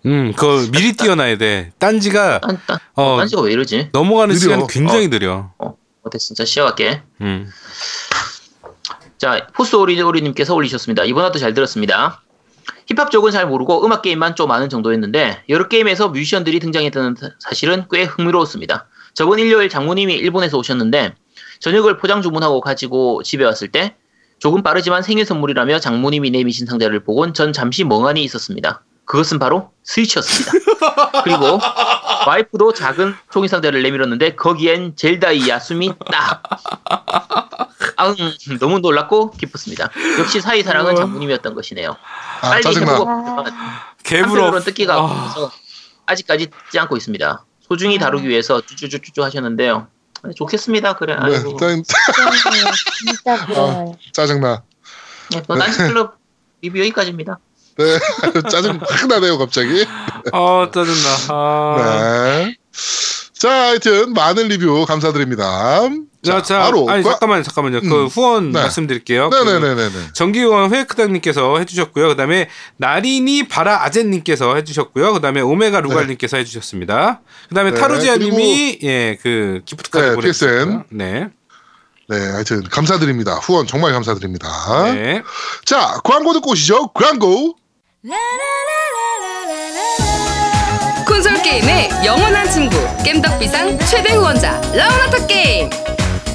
음, 0.07 0.33
그거 0.37 0.67
미리 0.71 0.93
뛰어나야 0.93 1.37
돼. 1.39 1.73
딴지가 1.79 2.41
딴, 2.41 2.61
딴, 2.67 2.79
어, 2.95 3.17
딴지가 3.19 3.43
왜 3.43 3.53
이러지? 3.53 3.89
넘어가는. 3.93 4.37
시간이 4.37 4.67
굉장히 4.69 5.09
느려. 5.09 5.51
어때 6.03 6.19
진짜 6.19 6.45
시작할게. 6.45 7.03
음. 7.23 7.51
자, 9.19 9.47
포스 9.55 9.75
오리오리님께서 9.77 10.55
올리셨습니다. 10.55 11.05
이번 11.05 11.25
화도 11.25 11.39
잘 11.39 11.55
들었습니다. 11.55 12.21
힙합 12.87 13.11
쪽은 13.11 13.31
잘 13.31 13.47
모르고 13.47 13.85
음악 13.87 14.03
게임만 14.03 14.37
좀 14.37 14.51
아는 14.51 14.69
정도였는데 14.69 15.45
여러 15.49 15.69
게임에서 15.69 16.09
뮤지션들이 16.09 16.61
등장했다는 16.61 17.17
사- 17.19 17.31
사실은 17.39 17.87
꽤 17.91 18.03
흥미로웠습니다. 18.05 18.87
저번 19.15 19.39
일요일 19.39 19.71
장모님이 19.71 20.15
일본에서 20.15 20.59
오셨는데 20.59 21.15
저녁을 21.61 21.97
포장 21.97 22.21
주문하고 22.21 22.61
가지고 22.61 23.23
집에 23.23 23.45
왔을 23.45 23.69
때 23.69 23.97
조금 24.45 24.63
빠르지만 24.63 25.03
생일 25.03 25.25
선물이라며 25.25 25.81
장모님이 25.81 26.31
내미신 26.31 26.67
상자를 26.67 27.03
보곤 27.03 27.33
전 27.33 27.55
잠시 27.55 27.83
멍하니 27.83 28.23
있었습니다. 28.25 28.83
그것은 29.07 29.39
바로 29.39 29.71
스위치였습니다. 29.85 30.53
그리고 31.25 31.59
와이프도 32.27 32.75
작은 32.75 33.15
종이 33.33 33.49
상자를 33.49 33.83
내밀었는데 33.83 34.35
거기엔 34.35 34.97
젤다이 34.97 35.49
야숨이 35.49 35.95
딱. 36.13 36.43
아응 37.97 38.15
너무 38.61 38.81
놀랐고 38.81 39.31
기뻤습니다. 39.31 39.89
역시 40.19 40.43
사이 40.43 40.63
사랑은 40.63 40.95
장모님이었던 40.95 41.55
것이네요. 41.55 41.97
아, 42.43 42.51
빨리 42.51 42.63
짜증나. 42.65 42.93
해보고 42.93 43.45
개부러. 44.03 44.61
뜯기가 44.61 44.95
아. 44.95 45.51
아직까지 46.05 46.51
뜯지 46.67 46.79
않고 46.81 46.99
있습니다. 46.99 47.47
소중히 47.63 47.99
다루기 47.99 48.29
위해서 48.29 48.61
쭈쭈쭈쭈 48.61 49.25
하셨는데요. 49.25 49.87
네, 50.25 50.33
좋겠습니다. 50.35 50.95
그래. 50.95 51.15
네, 51.15 51.37
아이고. 51.37 51.57
짠. 51.59 51.83
진짜 53.07 53.47
부러워요. 53.47 53.97
짜증나. 54.13 54.63
네, 55.31 55.43
뭐 55.47 55.59
딴지 55.59 55.79
클럽 55.79 56.17
리뷰 56.63 56.79
여기까지입니다. 56.79 57.39
네. 57.77 57.99
짜증 58.51 58.81
확 58.81 59.07
나네요, 59.07 59.39
갑자기. 59.39 59.87
아, 60.33 60.71
짜증나. 60.73 61.17
아. 61.29 61.77
네. 61.79 62.57
자, 63.33 63.51
하여튼 63.51 64.13
많은 64.15 64.49
리뷰 64.49 64.87
감사드립니다. 64.87 65.81
자, 66.25 66.43
자, 66.43 66.59
바로 66.61 66.89
아니 66.89 67.03
과- 67.03 67.11
잠깐만요, 67.11 67.43
잠깐만요. 67.43 67.81
그 67.83 68.03
음. 68.03 68.07
후원 68.07 68.51
네. 68.53 68.61
말씀드릴게요. 68.61 69.31
그 69.31 69.37
네네네네네. 69.37 69.91
정기후원 70.15 70.73
회크당님께서 70.75 71.59
해주셨고요. 71.59 72.09
그 72.09 72.17
다음에 72.17 72.49
나린이 72.77 73.47
바라 73.49 73.85
아젠님께서 73.85 74.57
해주셨고요. 74.57 75.13
그 75.15 75.21
다음에 75.21 75.41
오메가 75.41 75.81
루갈님께서 75.81 76.37
해주셨습니다. 76.39 77.21
그 77.49 77.55
다음에 77.55 77.71
네, 77.73 77.81
타로지아님이 77.81 78.79
예그 78.83 79.63
기프트 79.65 79.91
카드 79.91 80.05
네, 80.07 80.15
보내주셨고요. 80.15 80.85
네, 80.91 81.29
네, 82.09 82.17
하여튼 82.33 82.63
감사드립니다. 82.65 83.35
후원 83.37 83.67
정말 83.67 83.93
감사드립니다. 83.93 84.49
네. 84.93 85.23
자, 85.65 86.01
광고 86.05 86.33
듣고 86.33 86.51
오시죠. 86.51 86.89
광고. 86.89 87.57
콘솔 91.07 91.43
게임의 91.43 91.91
영원한 92.05 92.51
친구 92.51 92.77
겜덕비상 93.05 93.79
최대 93.87 94.15
후원자 94.15 94.61
라운하터 94.75 95.27
게임 95.27 95.71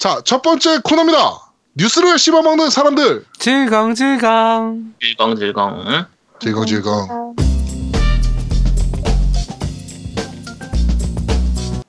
자, 0.00 0.22
첫 0.24 0.40
번째 0.40 0.78
코너입니다. 0.82 1.52
뉴스를 1.74 2.18
씹어먹는 2.18 2.70
사람들. 2.70 3.26
질겅질겅. 3.38 4.94
질겅질겅. 4.98 5.84
응? 5.88 6.04
질겅질겅. 6.40 7.34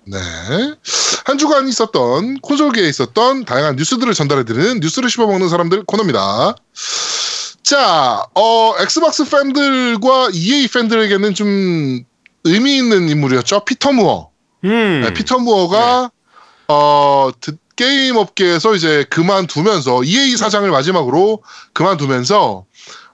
네. 0.07 0.18
한 1.24 1.38
주간 1.38 1.70
있었던 1.70 2.39
콘솔계에 2.41 2.89
있었던 2.89 3.45
다양한 3.45 3.78
뉴스들을 3.78 4.14
전달해드리는 4.14 4.82
뉴스를 4.82 5.09
씹어먹는 5.09 5.47
사람들 5.47 5.86
코너입니다. 5.86 6.55
자, 7.64 8.26
어, 8.36 8.74
엑스박스 8.82 9.24
팬들과 9.30 10.32
EA 10.34 10.68
팬들에게는 10.68 11.34
좀 11.34 12.03
의미 12.43 12.76
있는 12.78 13.07
인물이었죠. 13.07 13.64
피터 13.64 13.93
무어. 13.93 14.32
음. 14.66 15.01
네, 15.05 15.14
피터 15.14 15.39
무어가 15.39 16.12
어 16.68 17.30
드- 17.39 17.55
게임 17.82 18.15
업계에서 18.15 18.75
이제 18.75 19.03
그만두면서 19.09 20.03
EA 20.03 20.38
사장을 20.38 20.69
마지막으로 20.69 21.41
그만두면서 21.73 22.65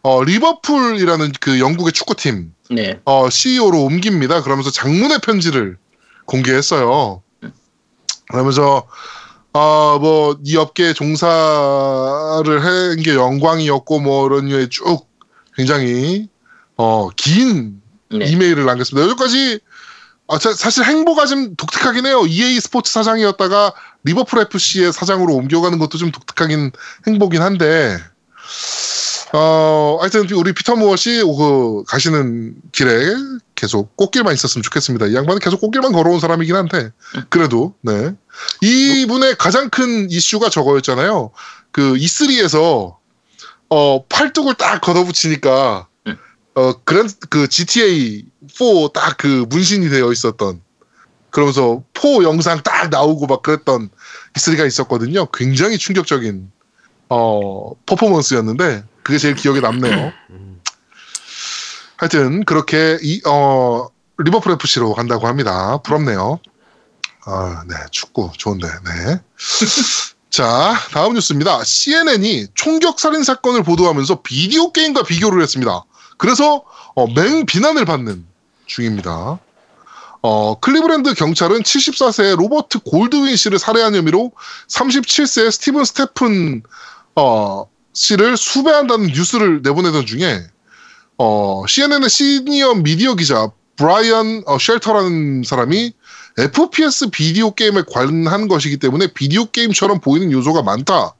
어 0.03 0.23
리버풀이라는 0.25 1.31
그 1.39 1.59
영국의 1.61 1.93
축구팀 1.93 2.53
네. 2.71 2.99
어 3.05 3.29
CEO로 3.29 3.83
옮깁니다. 3.83 4.41
그러면서 4.43 4.69
장문의 4.69 5.19
편지를 5.19 5.77
공개했어요. 6.25 7.21
그러면서 8.29 8.87
어 9.53 9.97
뭐 10.01 10.37
이 10.43 10.57
업계 10.57 10.91
종사를 10.93 12.65
한 12.65 13.01
게 13.01 13.15
영광이었고 13.15 13.99
뭐 14.01 14.27
이런 14.27 14.47
류의 14.47 14.69
쭉 14.69 15.07
굉장히 15.55 16.27
어 16.75 17.09
긴 17.15 17.81
네. 18.11 18.25
이메일을 18.25 18.65
남겼습니다. 18.65 19.07
여기까지 19.09 19.59
아, 20.29 20.37
자- 20.37 20.53
사실 20.53 20.83
행보가 20.83 21.25
좀 21.25 21.55
독특하긴 21.55 22.05
해요. 22.05 22.25
EA 22.27 22.59
스포츠 22.59 22.91
사장이었다가 22.91 23.71
리버풀 24.07 24.39
FC의 24.39 24.93
사장으로 24.93 25.33
옮겨가는 25.35 25.77
것도 25.79 25.97
좀 25.97 26.11
독특하긴 26.11 26.71
행보긴 27.07 27.41
한데, 27.41 27.97
어, 29.33 29.97
하여튼 29.99 30.29
우리 30.31 30.53
피터 30.53 30.77
무엇이 30.77 31.21
그 31.21 31.83
가시는 31.87 32.55
길에 32.71 33.13
계속 33.55 33.95
꽃길만 33.97 34.33
있었으면 34.33 34.63
좋겠습니다. 34.63 35.07
이 35.07 35.15
양반은 35.15 35.39
계속 35.39 35.59
꽃길만 35.59 35.91
걸어온 35.91 36.19
사람이긴 36.19 36.55
한데, 36.55 36.91
그래도, 37.29 37.75
네. 37.81 38.13
이분의 38.61 39.35
가장 39.37 39.69
큰 39.69 40.09
이슈가 40.09 40.49
저거였잖아요. 40.49 41.31
그 41.71 41.95
E3에서, 41.95 42.95
어, 43.69 44.05
팔뚝을 44.07 44.53
딱 44.55 44.79
걷어붙이니까, 44.79 45.87
어, 46.55 46.73
그런, 46.85 47.09
그 47.29 47.47
GTA 47.49 48.25
4 48.47 48.93
딱 48.93 49.17
그 49.17 49.45
문신이 49.49 49.89
되어 49.89 50.11
있었던, 50.13 50.61
그러면서 51.29 51.83
4 51.93 52.23
영상 52.23 52.63
딱 52.63 52.89
나오고 52.89 53.27
막 53.27 53.41
그랬던 53.43 53.89
E3가 54.37 54.65
있었거든요. 54.67 55.27
굉장히 55.31 55.77
충격적인, 55.77 56.51
어, 57.09 57.71
퍼포먼스였는데, 57.85 58.83
그게 59.03 59.17
제일 59.17 59.35
기억에 59.35 59.59
남네요. 59.59 60.11
하여튼, 61.97 62.45
그렇게, 62.45 62.97
이, 63.01 63.21
어, 63.25 63.87
리버풀 64.17 64.51
FC로 64.53 64.93
간다고 64.93 65.27
합니다. 65.27 65.77
부럽네요. 65.83 66.39
아, 67.25 67.63
네, 67.67 67.75
축구, 67.91 68.31
좋은데, 68.37 68.67
네. 68.67 69.21
자, 70.29 70.75
다음 70.91 71.13
뉴스입니다. 71.13 71.63
CNN이 71.63 72.47
총격 72.53 72.99
살인 72.99 73.23
사건을 73.23 73.63
보도하면서 73.63 74.21
비디오 74.21 74.71
게임과 74.71 75.03
비교를 75.03 75.41
했습니다. 75.41 75.83
그래서 76.17 76.63
어, 76.95 77.07
맹 77.07 77.45
비난을 77.45 77.85
받는 77.85 78.25
중입니다. 78.65 79.39
어, 80.29 80.59
클리브랜드 80.59 81.13
경찰은 81.13 81.61
74세의 81.61 82.35
로버트 82.35 82.79
골드윈 82.79 83.37
씨를 83.37 83.59
살해한 83.59 83.95
혐의로 83.95 84.33
37세의 84.67 85.51
스티븐 85.51 85.85
스테픈 85.85 86.63
어, 87.15 87.65
씨를 87.93 88.35
수배한다는 88.35 89.07
뉴스를 89.07 89.61
내보내던 89.61 90.05
중에 90.05 90.41
어, 91.17 91.63
CNN의 91.65 92.09
시니어 92.09 92.73
미디어 92.75 93.15
기자 93.15 93.49
브라이언 93.77 94.43
어, 94.47 94.57
쉘터라는 94.59 95.43
사람이 95.45 95.93
FPS 96.37 97.09
비디오 97.09 97.51
게임에 97.51 97.83
관한 97.89 98.49
것이기 98.49 98.77
때문에 98.77 99.07
비디오 99.13 99.45
게임처럼 99.45 100.01
보이는 100.01 100.29
요소가 100.33 100.61
많다. 100.61 101.13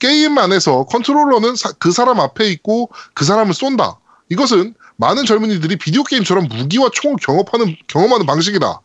게임 0.00 0.36
안에서 0.36 0.84
컨트롤러는 0.86 1.54
사- 1.54 1.70
그 1.78 1.92
사람 1.92 2.18
앞에 2.18 2.50
있고 2.50 2.90
그 3.14 3.24
사람을 3.24 3.54
쏜다. 3.54 4.00
이것은 4.30 4.74
많은 4.96 5.24
젊은이들이 5.24 5.76
비디오 5.76 6.04
게임처럼 6.04 6.48
무기와 6.48 6.88
총을 6.92 7.16
경험하는 7.20 7.76
경험하는 7.88 8.26
방식이다. 8.26 8.80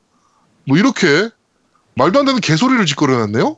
뭐 0.65 0.77
이렇게 0.77 1.29
말도 1.95 2.19
안 2.19 2.25
되는 2.25 2.39
개소리를 2.39 2.85
짓거려놨네요. 2.85 3.57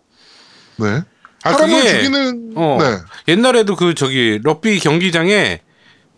네. 0.78 1.02
아, 1.44 1.52
사람을 1.54 1.76
그게- 1.78 1.90
죽이는 1.90 2.52
어. 2.56 2.78
네. 2.82 2.98
옛날에도 3.34 3.76
그 3.76 3.94
저기 3.94 4.40
럭비 4.44 4.80
경기장에 4.80 5.62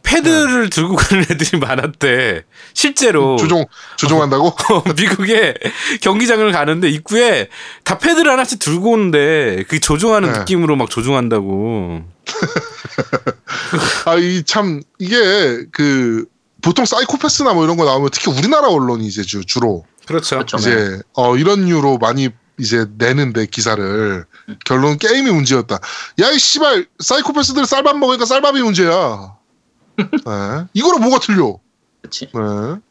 패드를 0.04 0.70
들고 0.70 0.96
가는 0.96 1.24
애들이 1.24 1.60
많았대. 1.60 2.44
실제로 2.74 3.38
조종 3.38 3.66
조종한다고? 3.98 4.48
어, 4.74 4.84
미국에 4.96 5.54
경기장을 6.02 6.52
가는데 6.52 6.90
입구에 6.90 7.48
다 7.84 7.98
패드를 7.98 8.32
하나씩 8.32 8.60
들고 8.60 8.92
오는데 8.92 9.64
그 9.68 9.80
조종하는 9.80 10.32
네. 10.32 10.40
느낌으로 10.40 10.76
막 10.76 10.90
조종한다고. 10.90 12.02
아 14.06 14.16
이 14.18 14.44
참 14.46 14.82
이게 15.00 15.66
그 15.72 16.26
보통 16.62 16.86
사이코패스나 16.86 17.54
뭐 17.54 17.64
이런 17.64 17.78
거 17.78 17.86
나오면 17.86 18.10
특히 18.12 18.32
우리나라 18.32 18.68
언론이 18.68 19.06
이제 19.06 19.24
주, 19.24 19.44
주로 19.46 19.86
그렇죠. 20.06 20.36
그렇죠. 20.38 20.58
이제 20.58 21.00
어 21.14 21.36
이런 21.38 21.66
류로 21.66 21.98
많이 21.98 22.30
이제 22.60 22.86
내는데 22.98 23.46
기사를 23.48 24.26
결론 24.66 24.92
은 24.94 24.98
게임이 25.00 25.32
문제였다. 25.32 25.80
야 26.22 26.30
이 26.32 26.38
씨발 26.38 26.86
사이코패스들 27.00 27.66
쌀밥 27.66 27.98
먹으니까 27.98 28.26
쌀밥이 28.26 28.62
문제야. 28.62 29.34
네. 30.12 30.66
이거로 30.74 31.00
뭐가 31.00 31.20
틀려? 31.20 31.58
그렇지. 32.02 32.28
네. 32.34 32.82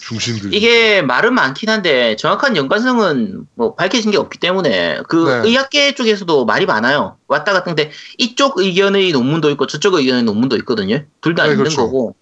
중심들. 0.00 0.54
이게 0.54 1.02
말은 1.02 1.34
많긴 1.34 1.68
한데 1.68 2.16
정확한 2.16 2.56
연관성은 2.56 3.46
뭐 3.54 3.74
밝혀진 3.74 4.10
게 4.10 4.16
없기 4.16 4.38
때문에 4.38 5.02
그 5.08 5.28
네. 5.28 5.48
의학계 5.48 5.94
쪽에서도 5.94 6.46
말이 6.46 6.66
많아요. 6.66 7.18
왔다 7.28 7.52
갔다 7.52 7.64
근데 7.64 7.90
이쪽 8.18 8.58
의견의 8.58 9.12
논문도 9.12 9.50
있고 9.50 9.66
저쪽 9.66 9.94
의견의 9.94 10.22
논문도 10.24 10.56
있거든요. 10.58 11.04
둘다 11.20 11.44
네, 11.44 11.50
있는 11.50 11.64
그렇죠. 11.64 11.82
거고 11.82 12.16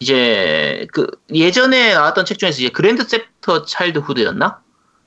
이제 0.00 0.86
그 0.92 1.06
예전에 1.32 1.94
나왔던 1.94 2.24
책 2.24 2.38
중에서 2.38 2.60
이제 2.60 2.68
그랜드 2.70 3.04
셉터 3.04 3.64
차일드 3.64 3.98
후드였나? 4.00 4.60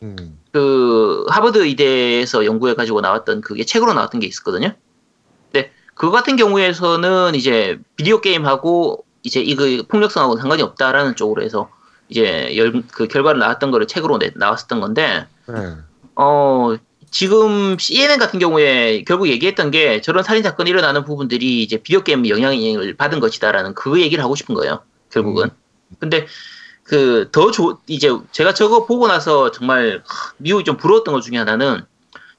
음. 0.03 0.39
그 0.53 1.25
하버드 1.29 1.57
의대에서 1.59 2.45
연구해 2.45 2.75
가지고 2.75 3.01
나왔던 3.01 3.41
그게 3.41 3.65
책으로 3.65 3.93
나왔던 3.93 4.21
게 4.21 4.27
있었거든요. 4.27 4.75
그거 5.97 6.11
같은 6.11 6.35
경우에서는 6.35 7.35
이제 7.35 7.79
비디오 7.95 8.21
게임하고 8.21 9.03
이제 9.23 9.41
이거 9.41 9.63
폭력성하고 9.87 10.37
상관이 10.37 10.61
없다라는 10.61 11.15
쪽으로 11.15 11.41
해서 11.43 11.69
이제 12.07 12.55
열, 12.55 12.83
그 12.91 13.07
결과를 13.07 13.39
나왔던 13.39 13.71
거를 13.71 13.87
책으로 13.87 14.19
내, 14.19 14.31
나왔었던 14.35 14.79
건데 14.79 15.25
네. 15.47 15.75
어 16.15 16.75
지금 17.09 17.77
CNN 17.79 18.19
같은 18.19 18.39
경우에 18.39 19.03
결국 19.07 19.27
얘기했던 19.27 19.71
게 19.71 20.01
저런 20.01 20.23
살인 20.23 20.43
사건이 20.43 20.69
일어나는 20.69 21.03
부분들이 21.03 21.63
이제 21.63 21.77
비디오 21.77 22.03
게임 22.03 22.27
영향을 22.27 22.95
받은 22.95 23.19
것이다라는 23.19 23.73
그 23.73 23.99
얘기를 24.01 24.23
하고 24.23 24.35
싶은 24.35 24.55
거예요. 24.55 24.81
결국은. 25.11 25.49
근데 25.99 26.27
그 26.83 27.29
더 27.31 27.51
좋 27.51 27.81
이제 27.87 28.09
제가 28.31 28.53
저거 28.53 28.85
보고 28.85 29.07
나서 29.07 29.51
정말 29.51 30.03
하, 30.05 30.33
미국이 30.37 30.63
좀 30.63 30.77
부러웠던 30.77 31.13
것 31.13 31.21
중에 31.21 31.37
하나는 31.37 31.81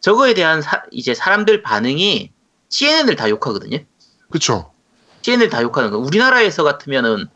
저거에 0.01 0.35
대한 0.35 0.63
사, 0.63 0.83
이제 0.91 1.13
사람들 1.15 1.63
반응이 1.63 2.31
CNN을 2.69 3.17
다 3.17 3.29
욕하거든요. 3.31 3.79
그쵸. 4.31 4.73
CNN을 5.23 5.49
다 5.49 5.63
욕하는 5.63 5.91
거. 5.91 5.99
우리나라에서 5.99 6.63
같으면은 6.63 7.27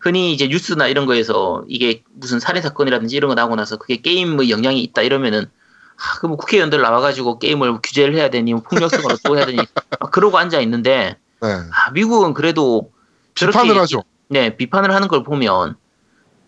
흔히 0.00 0.34
이제 0.34 0.48
뉴스나 0.48 0.86
이런 0.88 1.06
거에서 1.06 1.64
이게 1.66 2.02
무슨 2.12 2.38
살인 2.38 2.62
사건이라든지 2.62 3.16
이런 3.16 3.28
거 3.30 3.34
나오고 3.34 3.56
나서 3.56 3.78
그게 3.78 3.96
게임의 3.96 4.50
영향이 4.50 4.82
있다 4.82 5.02
이러면은 5.02 5.46
아, 5.96 6.18
그뭐 6.20 6.36
국회의원들 6.36 6.80
나와가지고 6.80 7.38
게임을 7.38 7.78
규제를 7.82 8.14
해야 8.14 8.28
되니 8.28 8.52
뭐 8.52 8.62
폭력성으로 8.62 9.16
또 9.24 9.38
해야 9.38 9.46
되니 9.46 9.58
막 10.00 10.10
그러고 10.10 10.36
앉아 10.36 10.60
있는데 10.60 11.16
네. 11.40 11.48
아, 11.48 11.90
미국은 11.92 12.34
그래도 12.34 12.92
저렇게 13.34 13.62
비판을 13.62 13.80
하죠. 13.82 14.04
네, 14.28 14.56
비판을 14.56 14.92
하는 14.92 15.08
걸 15.08 15.22
보면 15.22 15.76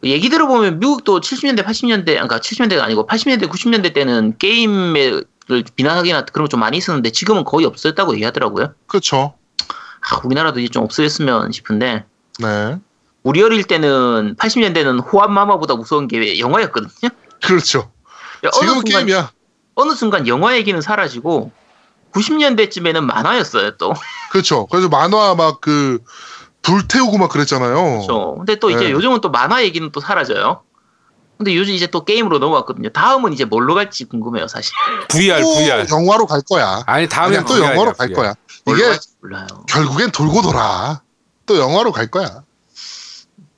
얘기 0.05 0.29
들어보면 0.29 0.79
미국도 0.79 1.21
70년대, 1.21 1.65
80년대, 1.65 2.07
그러니까 2.07 2.39
70년대가 2.39 2.81
아니고 2.81 3.07
80년대, 3.07 3.49
90년대 3.49 3.95
때는 3.95 4.37
게임을 4.39 5.25
비난하기나 5.77 6.25
그런 6.27 6.45
거 6.45 6.49
좀 6.49 6.61
많이 6.61 6.77
있었는데 6.77 7.11
지금은 7.11 7.45
거의 7.45 7.67
없었다고 7.67 8.15
얘기하더라고요. 8.15 8.75
그렇죠. 8.87 9.35
아, 10.09 10.21
우리나라도 10.25 10.61
이제 10.61 10.69
좀 10.69 10.85
없어졌으면 10.85 11.53
싶은데 11.53 12.05
네. 12.39 12.79
우리 13.23 13.43
어릴 13.43 13.65
때는 13.65 14.37
80년대는 14.37 15.13
호환 15.13 15.33
마마보다 15.33 15.75
무서운 15.75 16.07
게 16.09 16.39
영화였거든요. 16.39 17.11
그렇죠. 17.45 17.91
어느 18.43 18.53
지금은 18.53 18.75
순간, 18.75 19.07
게임이야. 19.07 19.31
어느 19.75 19.93
순간 19.93 20.29
영화 20.29 20.57
얘기는 20.57 20.81
사라지고 20.81 21.51
90년대쯤에는 22.13 23.01
만화였어요 23.01 23.77
또. 23.77 23.93
그렇죠. 24.31 24.67
그래서 24.67 24.89
만화 24.89 25.35
막 25.35 25.61
그 25.61 25.99
불태우고 26.63 27.19
막 27.19 27.31
그랬잖아요. 27.31 27.75
그렇죠. 27.75 28.35
근데 28.39 28.57
또 28.57 28.71
이제 28.71 28.87
네. 28.87 28.91
요즘은 28.91 29.21
또 29.21 29.31
만화 29.31 29.63
얘기는 29.63 29.89
또 29.93 30.01
사라져요. 30.01 30.63
근데 31.39 31.55
요즘 31.57 31.75
이제 31.75 31.87
또 31.87 32.05
게임으로 32.05 32.39
넘어왔거든요. 32.39 32.89
다음은 32.91 33.33
이제 33.33 33.45
뭘로 33.45 33.75
갈지 33.75 34.05
궁금해요, 34.05 34.49
사실. 34.49 34.73
VR, 35.09 35.43
또 35.43 35.55
VR. 35.55 35.87
영화로 35.91 36.27
갈 36.27 36.41
거야. 36.43 36.83
아니 36.87 37.09
다음에 37.09 37.43
또 37.45 37.59
영화로 37.59 37.93
갈 37.93 38.13
거야. 38.13 38.35
뭘로 38.65 38.79
이게 38.81 38.99
몰라요. 39.21 39.47
결국엔 39.69 40.11
돌고 40.13 40.43
돌아. 40.43 41.03
또 41.47 41.59
영화로 41.59 41.93
갈 41.93 42.07
거야. 42.09 42.43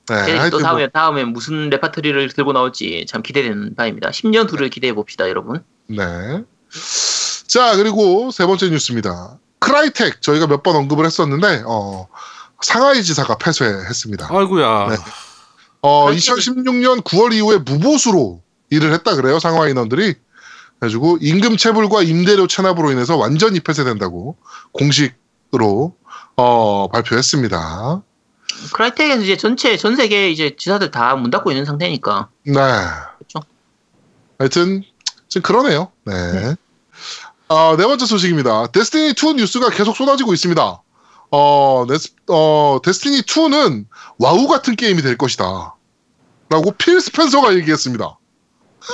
네. 0.09 0.25
네, 0.25 0.33
또 0.33 0.39
하여튼 0.39 0.61
다음에 0.63 0.81
뭐, 0.83 0.89
다음에 0.93 1.23
무슨 1.23 1.69
레파토리를 1.69 2.29
들고 2.33 2.51
나올지 2.53 3.05
참 3.07 3.21
기대되는 3.21 3.75
바입니다. 3.75 4.09
10년 4.09 4.51
후를 4.51 4.69
기대해 4.69 4.93
봅시다, 4.93 5.29
여러분. 5.29 5.63
네. 5.87 5.97
자, 7.47 7.75
그리고 7.75 8.31
세 8.31 8.45
번째 8.45 8.69
뉴스입니다. 8.69 9.37
크라이텍 9.59 10.21
저희가 10.21 10.47
몇 10.47 10.63
번 10.63 10.75
언급을 10.75 11.05
했었는데 11.05 11.63
어, 11.67 12.07
상하이 12.61 13.03
지사가 13.03 13.37
패소했습니다. 13.37 14.27
아이고야. 14.31 14.87
네. 14.89 14.95
어, 15.81 16.07
크라이텍은- 16.11 16.15
2016년 16.37 17.03
9월 17.03 17.33
이후에 17.33 17.57
무보수로 17.57 18.41
일을 18.69 18.93
했다 18.93 19.15
그래요. 19.15 19.39
상하이 19.39 19.71
인원들이. 19.71 20.15
그래가지고 20.79 21.17
임금 21.21 21.57
체불과 21.57 22.03
임대료 22.03 22.47
체납으로 22.47 22.91
인해서 22.91 23.17
완전히 23.17 23.59
폐쇄된다고 23.59 24.37
공식으로 24.73 25.95
어, 26.37 26.87
발표했습니다. 26.89 28.01
크라이텍에서 28.73 29.21
이제 29.21 29.37
전체 29.37 29.75
전 29.77 29.95
세계 29.95 30.29
이제 30.29 30.55
지사들 30.57 30.91
다 30.91 31.15
문 31.15 31.31
닫고 31.31 31.51
있는 31.51 31.65
상태니까. 31.65 32.29
네. 32.45 32.53
그렇죠. 32.53 33.39
하여튼 34.37 34.83
좀 35.27 35.41
그러네요. 35.41 35.91
네. 36.05 36.55
어, 37.49 37.75
네 37.77 37.83
번째 37.85 38.05
소식입니다. 38.05 38.67
데스티니 38.67 39.13
2 39.15 39.33
뉴스가 39.35 39.69
계속 39.69 39.95
쏟아지고 39.95 40.33
있습니다. 40.33 40.81
어, 41.31 41.85
네스- 41.87 42.13
어, 42.27 42.79
데스티니 42.83 43.21
2는 43.21 43.85
와우 44.17 44.47
같은 44.47 44.75
게임이 44.75 45.01
될 45.01 45.17
것이다. 45.17 45.75
라고 46.49 46.71
필 46.71 46.99
스펜서가 46.99 47.53
얘기했습니다. 47.55 48.17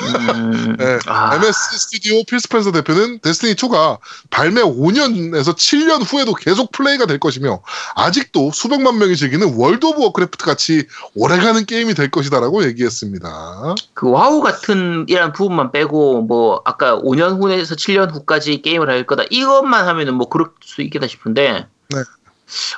음, 0.02 0.76
네. 0.78 1.00
아, 1.06 1.36
MS 1.36 1.54
스튜디오 1.80 2.24
필 2.26 2.40
스펜서 2.40 2.72
대표는 2.74 3.20
데스티니 3.20 3.54
2가 3.56 4.00
발매 4.30 4.62
5년에서 4.62 5.56
7년 5.56 6.04
후에도 6.06 6.34
계속 6.34 6.72
플레이가 6.72 7.06
될 7.06 7.20
것이며 7.20 7.62
아직도 7.96 8.52
수백만 8.52 8.98
명이 8.98 9.16
즐기는 9.16 9.56
월드 9.56 9.86
오브 9.86 10.02
워크래프트 10.02 10.44
같이 10.44 10.88
오래가는 11.16 11.66
게임이 11.66 11.94
될 11.94 12.12
것이다라고 12.12 12.66
얘기했습니다. 12.66 13.76
그 13.94 14.10
와우 14.10 14.42
같은 14.42 15.06
이란 15.08 15.32
부분만 15.32 15.72
빼고 15.72 16.24
뭐 16.24 16.62
아까 16.66 17.00
5년 17.00 17.42
후에서 17.42 17.76
7년 17.76 18.12
후까지 18.12 18.62
게임을 18.64 18.90
할 18.90 19.06
거다 19.06 19.24
이것만 19.30 19.88
하면은 19.88 20.16
뭐 20.16 20.28
그럴 20.28 20.50
수 20.62 20.82
있겠다 20.82 21.08
싶은데 21.08 21.68
네. 21.90 21.98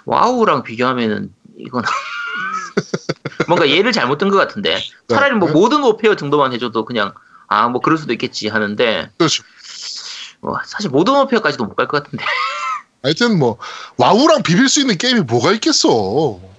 와우랑 0.05 0.63
비교하면은 0.63 1.34
이건 1.57 1.84
뭔가 3.47 3.69
예를 3.69 3.91
잘못 3.91 4.17
든 4.17 4.30
것 4.30 4.38
같은데 4.38 4.82
차라리 5.09 5.36
뭐 5.36 5.47
네. 5.49 5.53
모던 5.53 5.84
워페어 5.84 6.15
정도만 6.15 6.53
해줘도 6.53 6.86
그냥 6.86 7.13
아 7.47 7.67
뭐 7.69 7.80
그럴 7.82 7.97
수도 7.97 8.11
있겠지 8.13 8.47
하는데 8.49 9.09
그렇죠. 9.17 9.43
뭐 10.41 10.59
사실 10.65 10.89
모던 10.89 11.15
워페어까지도 11.15 11.63
못 11.65 11.75
갈 11.75 11.88
것 11.88 12.03
같은데 12.03 12.25
하여튼 13.03 13.39
뭐 13.39 13.57
와우랑 13.97 14.43
비빌 14.43 14.67
수 14.69 14.82
있는 14.82 14.97
게임이 14.97 15.21
뭐가 15.21 15.51
있겠어. 15.53 15.88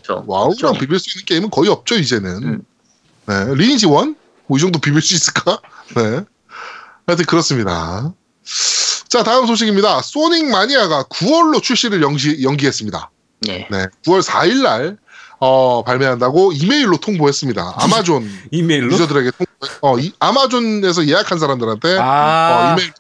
그렇죠. 0.02 0.24
와우랑 0.26 0.56
그렇죠. 0.56 0.78
비빌 0.78 0.98
수 0.98 1.10
있는 1.10 1.24
게임은 1.26 1.50
거의 1.50 1.68
없죠 1.68 1.94
이제는. 1.96 2.42
음. 2.42 2.62
네, 3.26 3.54
리니지 3.54 3.86
one? 3.86 4.16
뭐 4.46 4.56
이 4.56 4.60
정도 4.60 4.78
비빌 4.78 5.02
수 5.02 5.14
있을까? 5.14 5.60
네. 5.94 6.24
하여튼 7.06 7.26
그렇습니다. 7.26 8.12
자 9.08 9.22
다음 9.22 9.46
소식입니다. 9.46 10.02
소닉 10.02 10.46
마니아가 10.50 11.04
9월로 11.04 11.62
출시를 11.62 12.02
연기, 12.02 12.42
연기했습니다. 12.42 13.10
네. 13.40 13.66
네, 13.70 13.86
9월 14.04 14.22
4일 14.22 14.62
날 14.62 14.98
어, 15.40 15.82
발매한다고 15.84 16.52
이메일로 16.52 16.98
통보했습니다. 16.98 17.74
아마존 17.76 18.28
이메일로? 18.50 18.92
유저들에게 18.92 19.30
통보. 19.30 19.48
어, 19.80 19.98
이, 19.98 20.12
아마존에서 20.18 21.06
예약한 21.06 21.38
사람들한테 21.38 21.98
아. 21.98 22.72
어, 22.72 22.72
이메일 22.74 22.92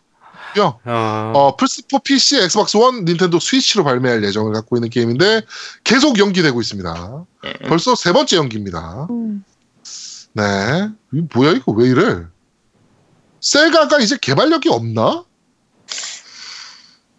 요 0.56 0.80
어. 0.86 1.32
어, 1.34 1.56
플스4 1.56 2.02
PC, 2.02 2.38
엑스박스 2.38 2.78
원, 2.78 3.04
닌텐도 3.04 3.38
스위치로 3.38 3.84
발매할 3.84 4.24
예정을 4.24 4.54
갖고 4.54 4.76
있는 4.76 4.88
게임인데 4.88 5.42
계속 5.84 6.18
연기되고 6.18 6.58
있습니다. 6.58 7.24
네. 7.44 7.52
벌써 7.68 7.94
세 7.94 8.12
번째 8.12 8.36
연기입니다. 8.38 9.08
음. 9.10 9.44
네. 10.32 10.88
이 11.12 11.22
뭐야 11.34 11.52
이거 11.52 11.72
왜 11.72 11.88
이래? 11.88 12.22
세가가 13.40 13.98
이제 13.98 14.16
개발력이 14.20 14.68
없나? 14.70 15.24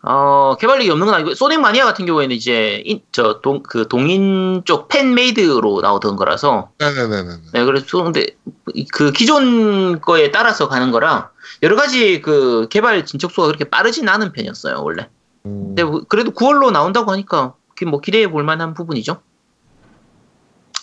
어, 0.02 0.56
개발력이 0.60 0.90
없는 0.90 1.08
건 1.08 1.16
아니고, 1.16 1.34
소닉 1.36 1.60
마니아 1.60 1.84
같은 1.84 2.06
경우에는 2.06 2.34
이제, 2.34 2.82
인, 2.86 3.02
저, 3.12 3.42
동, 3.42 3.64
그, 3.64 3.88
동인 3.88 4.64
쪽 4.64 4.88
팬메이드로 4.88 5.82
나오던 5.82 6.16
거라서, 6.16 6.70
네네네네. 6.80 7.38
네, 7.54 7.66
그래서, 7.66 8.04
근데, 8.04 8.28
그 8.94 9.12
기존 9.12 10.00
거에 10.00 10.32
따라서 10.32 10.70
가는 10.70 10.92
거라, 10.92 11.32
여러 11.64 11.76
가지 11.76 12.22
그 12.22 12.68
개발 12.70 13.06
진척수가 13.06 13.48
그렇게 13.48 13.66
빠르진 13.66 14.08
않은 14.08 14.32
편이었어요, 14.32 14.82
원래. 14.82 15.10
음, 15.46 15.68
근데 15.68 15.84
뭐 15.84 16.04
그래도 16.08 16.32
9월로 16.32 16.72
나온다고 16.72 17.12
하니까, 17.12 17.56
그뭐 17.76 18.00
기대해 18.00 18.30
볼 18.30 18.44
만한 18.44 18.74
부분이죠. 18.74 19.22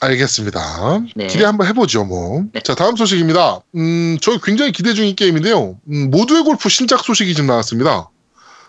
알겠습니다. 0.01 1.05
네. 1.15 1.27
기대 1.29 1.45
한번 1.45 1.67
해보죠, 1.69 2.05
뭐. 2.05 2.45
네. 2.53 2.61
자, 2.61 2.75
다음 2.75 2.97
소식입니다. 2.97 3.61
음, 3.77 4.19
저 4.21 4.39
굉장히 4.41 4.73
기대 4.73 4.93
중인 4.93 5.17
게임인데요. 5.17 5.79
음, 5.91 6.11
모두의 6.11 6.43
골프 6.43 6.69
신작 6.69 7.01
소식이 7.01 7.35
지금 7.35 7.47
나왔습니다. 7.47 8.11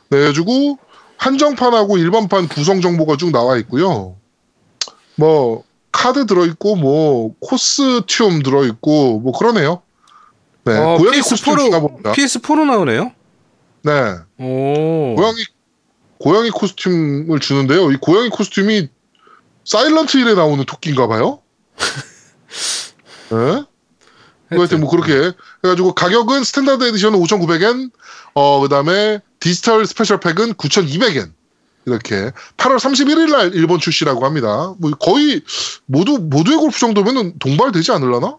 네, 0.09 0.17
그래가지고, 0.17 0.77
한정판하고 1.17 1.97
일반판 1.97 2.47
구성 2.47 2.81
정보가 2.81 3.17
쭉 3.17 3.31
나와 3.31 3.57
있고요. 3.57 4.15
뭐, 5.15 5.63
카드 5.91 6.25
들어있고, 6.25 6.75
뭐, 6.75 7.33
코스튬 7.39 8.43
들어있고, 8.43 9.19
뭐, 9.19 9.31
그러네요. 9.37 9.81
네, 10.63 10.77
어, 10.77 10.97
고양이 10.97 11.21
코스튬 11.21 11.57
주나 11.57 11.79
PS4로 11.79 11.81
봅니다. 11.81 12.11
PS4로 12.11 12.65
나오네요. 12.65 13.11
네, 13.83 13.91
오. 14.39 15.15
고양이, 15.15 15.37
고양이 16.19 16.49
코스튬을 16.49 17.39
주는데요. 17.39 17.91
이 17.91 17.97
고양이 17.97 18.29
코스튬이 18.29 18.89
사일런트 19.63 20.17
힐에 20.17 20.33
나오는 20.33 20.63
토끼인가 20.65 21.07
봐요? 21.07 21.39
네? 23.29 23.63
하여튼 24.49 24.79
뭐 24.79 24.89
그렇게 24.89 25.31
해가지고 25.63 25.93
가격은 25.93 26.43
standard 26.43 26.83
edition은 26.85 27.19
5,900엔, 27.19 27.91
어 28.33 28.59
그다음에 28.61 29.21
디지털 29.39 29.85
스페셜 29.85 30.19
팩은 30.19 30.53
9,200엔 30.53 31.31
이렇게 31.85 32.31
8월 32.57 32.77
31일 32.77 33.31
날 33.31 33.53
일본 33.53 33.79
출시라고 33.79 34.25
합니다. 34.25 34.73
뭐 34.79 34.91
거의 34.91 35.41
모두 35.85 36.17
모두의 36.19 36.57
골프 36.57 36.79
정도면은 36.79 37.39
동발 37.39 37.71
되지 37.71 37.91
않을라나? 37.91 38.37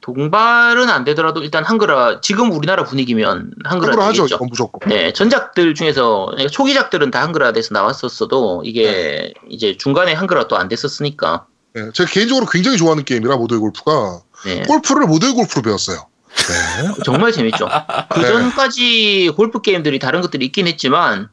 동발은 0.00 0.88
안 0.88 1.04
되더라도 1.04 1.42
일단 1.42 1.62
한글화, 1.64 2.20
지금 2.22 2.52
우리나라 2.52 2.84
분위기면 2.84 3.52
한글화 3.64 3.92
한글화 3.92 4.08
하죠. 4.08 4.22
되겠죠. 4.22 4.36
이건 4.36 4.48
무조건. 4.48 4.88
네, 4.88 5.12
전작들 5.12 5.74
중에서 5.74 6.26
그러니까 6.30 6.50
초기작들은 6.50 7.10
다 7.10 7.20
한글화돼서 7.22 7.74
나왔었어도 7.74 8.62
이게 8.64 9.34
이제 9.48 9.76
중간에 9.76 10.14
한글화 10.14 10.48
또 10.48 10.56
안 10.56 10.68
됐었으니까. 10.68 11.46
네, 11.74 11.90
제가 11.92 12.10
개인적으로 12.10 12.46
굉장히 12.46 12.78
좋아하는 12.78 13.04
게임이라 13.04 13.36
모두의 13.36 13.60
골프가 13.60 14.20
네, 14.44 14.62
골프를 14.62 15.06
모두의 15.06 15.32
골프로 15.32 15.62
배웠어요. 15.62 16.06
네. 16.34 16.94
정말 17.04 17.32
재밌죠. 17.32 17.68
그 18.10 18.22
전까지 18.22 19.32
골프 19.36 19.60
게임들이 19.60 19.98
다른 19.98 20.20
것들이 20.20 20.46
있긴 20.46 20.66
했지만 20.66 21.28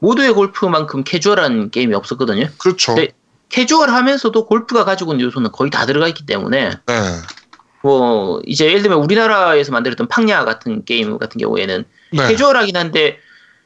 모두의 0.00 0.32
골프만큼 0.32 1.04
캐주얼한 1.04 1.70
게임이 1.70 1.94
없었거든요. 1.94 2.48
그렇죠. 2.58 2.94
네. 2.94 3.08
캐주얼하면서도 3.50 4.46
골프가 4.46 4.84
가지고 4.84 5.12
있는 5.12 5.26
요소는 5.26 5.52
거의 5.52 5.70
다 5.70 5.86
들어가 5.86 6.06
있기 6.08 6.26
때문에 6.26 6.70
네. 6.86 6.94
뭐 7.82 8.40
이제 8.46 8.66
예를 8.66 8.82
들면 8.82 8.98
우리나라에서 8.98 9.72
만들었던 9.72 10.08
팡야 10.08 10.44
같은 10.44 10.84
게임 10.84 11.18
같은 11.18 11.38
경우에는 11.40 11.84
네. 12.12 12.28
캐주얼하긴 12.28 12.76
한데 12.76 13.18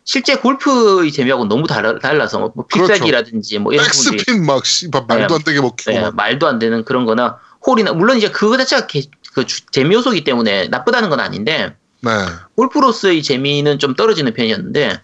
실제 0.05 0.37
골프의 0.37 1.13
재미하고는 1.13 1.49
너무 1.49 1.67
달라, 1.67 1.99
달라서 1.99 2.39
뭐 2.39 2.67
그렇죠. 2.67 2.89
필살기라든지 2.89 3.59
뭐 3.59 3.73
이런 3.73 3.85
백스핀 3.85 4.45
막 4.47 4.67
씨발 4.67 5.05
말도 5.07 5.37
안 5.37 5.43
되게 5.45 5.61
먹히고 5.61 5.91
네, 5.93 6.01
막. 6.01 6.17
말도 6.17 6.49
안 6.49 6.59
되는 6.59 6.85
그런 6.85 7.05
거나 7.05 7.39
홀이나 7.67 7.93
물론 7.93 8.17
이제 8.19 8.31
그거 8.31 8.57
자체가 8.57 8.87
개- 8.87 9.03
그 9.35 9.47
주- 9.47 9.65
재미 9.71 9.95
요소이기 9.95 10.25
때문에 10.25 10.69
나쁘다는 10.69 11.09
건 11.11 11.21
아닌데 11.21 11.75
네. 12.01 12.11
골프로서의 12.57 13.23
재미는 13.23 13.79
좀 13.79 13.95
떨어지는 13.95 14.35
편이었는데 14.35 15.01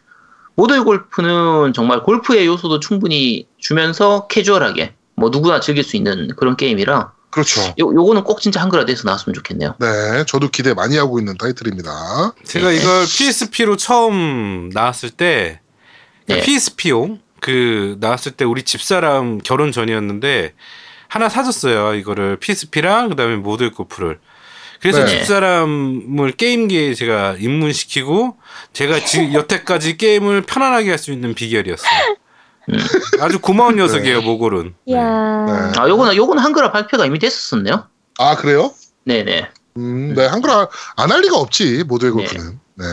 모델 0.55 0.83
골프는 0.83 1.73
정말 1.73 2.03
골프의 2.03 2.47
요소도 2.47 2.81
충분히 2.81 3.47
주면서 3.59 4.27
캐주얼하게 4.27 4.95
뭐 5.15 5.31
누구나 5.31 5.61
즐길 5.61 5.85
수 5.85 5.97
있는 5.97 6.29
그런 6.37 6.57
게임이라 6.57 7.13
그렇죠. 7.31 7.61
요, 7.61 7.75
요거는 7.79 8.25
꼭 8.25 8.41
진짜 8.41 8.61
한글화돼서 8.63 9.03
나왔으면 9.05 9.35
좋겠네요. 9.35 9.75
네, 9.79 10.25
저도 10.27 10.49
기대 10.49 10.73
많이 10.75 10.97
하고 10.97 11.19
있는 11.19 11.37
타이틀입니다. 11.37 12.33
제가 12.45 12.73
이걸 12.73 13.05
PSP로 13.05 13.77
처음 13.77 14.71
나왔을 14.73 15.11
때 15.11 15.61
네. 16.27 16.41
PSP용 16.41 17.21
그 17.41 17.97
나왔을 18.01 18.33
때 18.33 18.45
우리 18.45 18.63
집사람 18.65 19.39
결혼 19.39 19.71
전이었는데 19.73 20.55
하나 21.09 21.29
사줬어요. 21.29 21.95
이거를 21.95 22.37
PSP랑 22.39 23.09
그다음에 23.11 23.37
모델 23.37 23.71
골프를. 23.73 24.19
그래서 24.81 25.05
네. 25.05 25.09
집사람을 25.09 26.33
게임기에 26.37 26.95
제가 26.95 27.37
입문시키고 27.39 28.37
제가 28.73 29.05
지, 29.05 29.33
여태까지 29.35 29.97
게임을 29.97 30.43
편안하게 30.43 30.91
할 30.91 30.99
수 30.99 31.11
있는 31.13 31.35
비결이었어요. 31.35 31.91
음. 32.71 32.79
아주 33.21 33.39
고마운 33.41 33.77
녀석이에요, 33.77 34.21
모골은. 34.23 34.75
네. 34.87 34.95
네. 34.95 35.01
아 35.01 35.89
요거는 35.89 36.15
요거는 36.17 36.43
한글화 36.43 36.71
발표가 36.71 37.07
이미 37.07 37.19
됐었었네요. 37.19 37.87
아 38.19 38.37
그래요? 38.37 38.73
네 39.05 39.25
네. 39.25 39.49
음, 39.79 40.15
네, 40.15 40.27
한글 40.27 40.51
안할 40.97 41.23
리가 41.23 41.37
없지 41.39 41.85
모델 41.85 42.13
골프는. 42.13 42.61
네. 42.75 42.85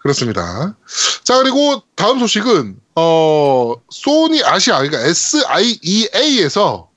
그렇습니다. 0.00 0.76
자 1.24 1.38
그리고 1.38 1.82
다음 1.96 2.18
소식은 2.18 2.76
어 2.96 3.74
소니 3.90 4.44
아시아 4.44 4.78
그러니까 4.82 4.98
SIEA에서 5.08 6.90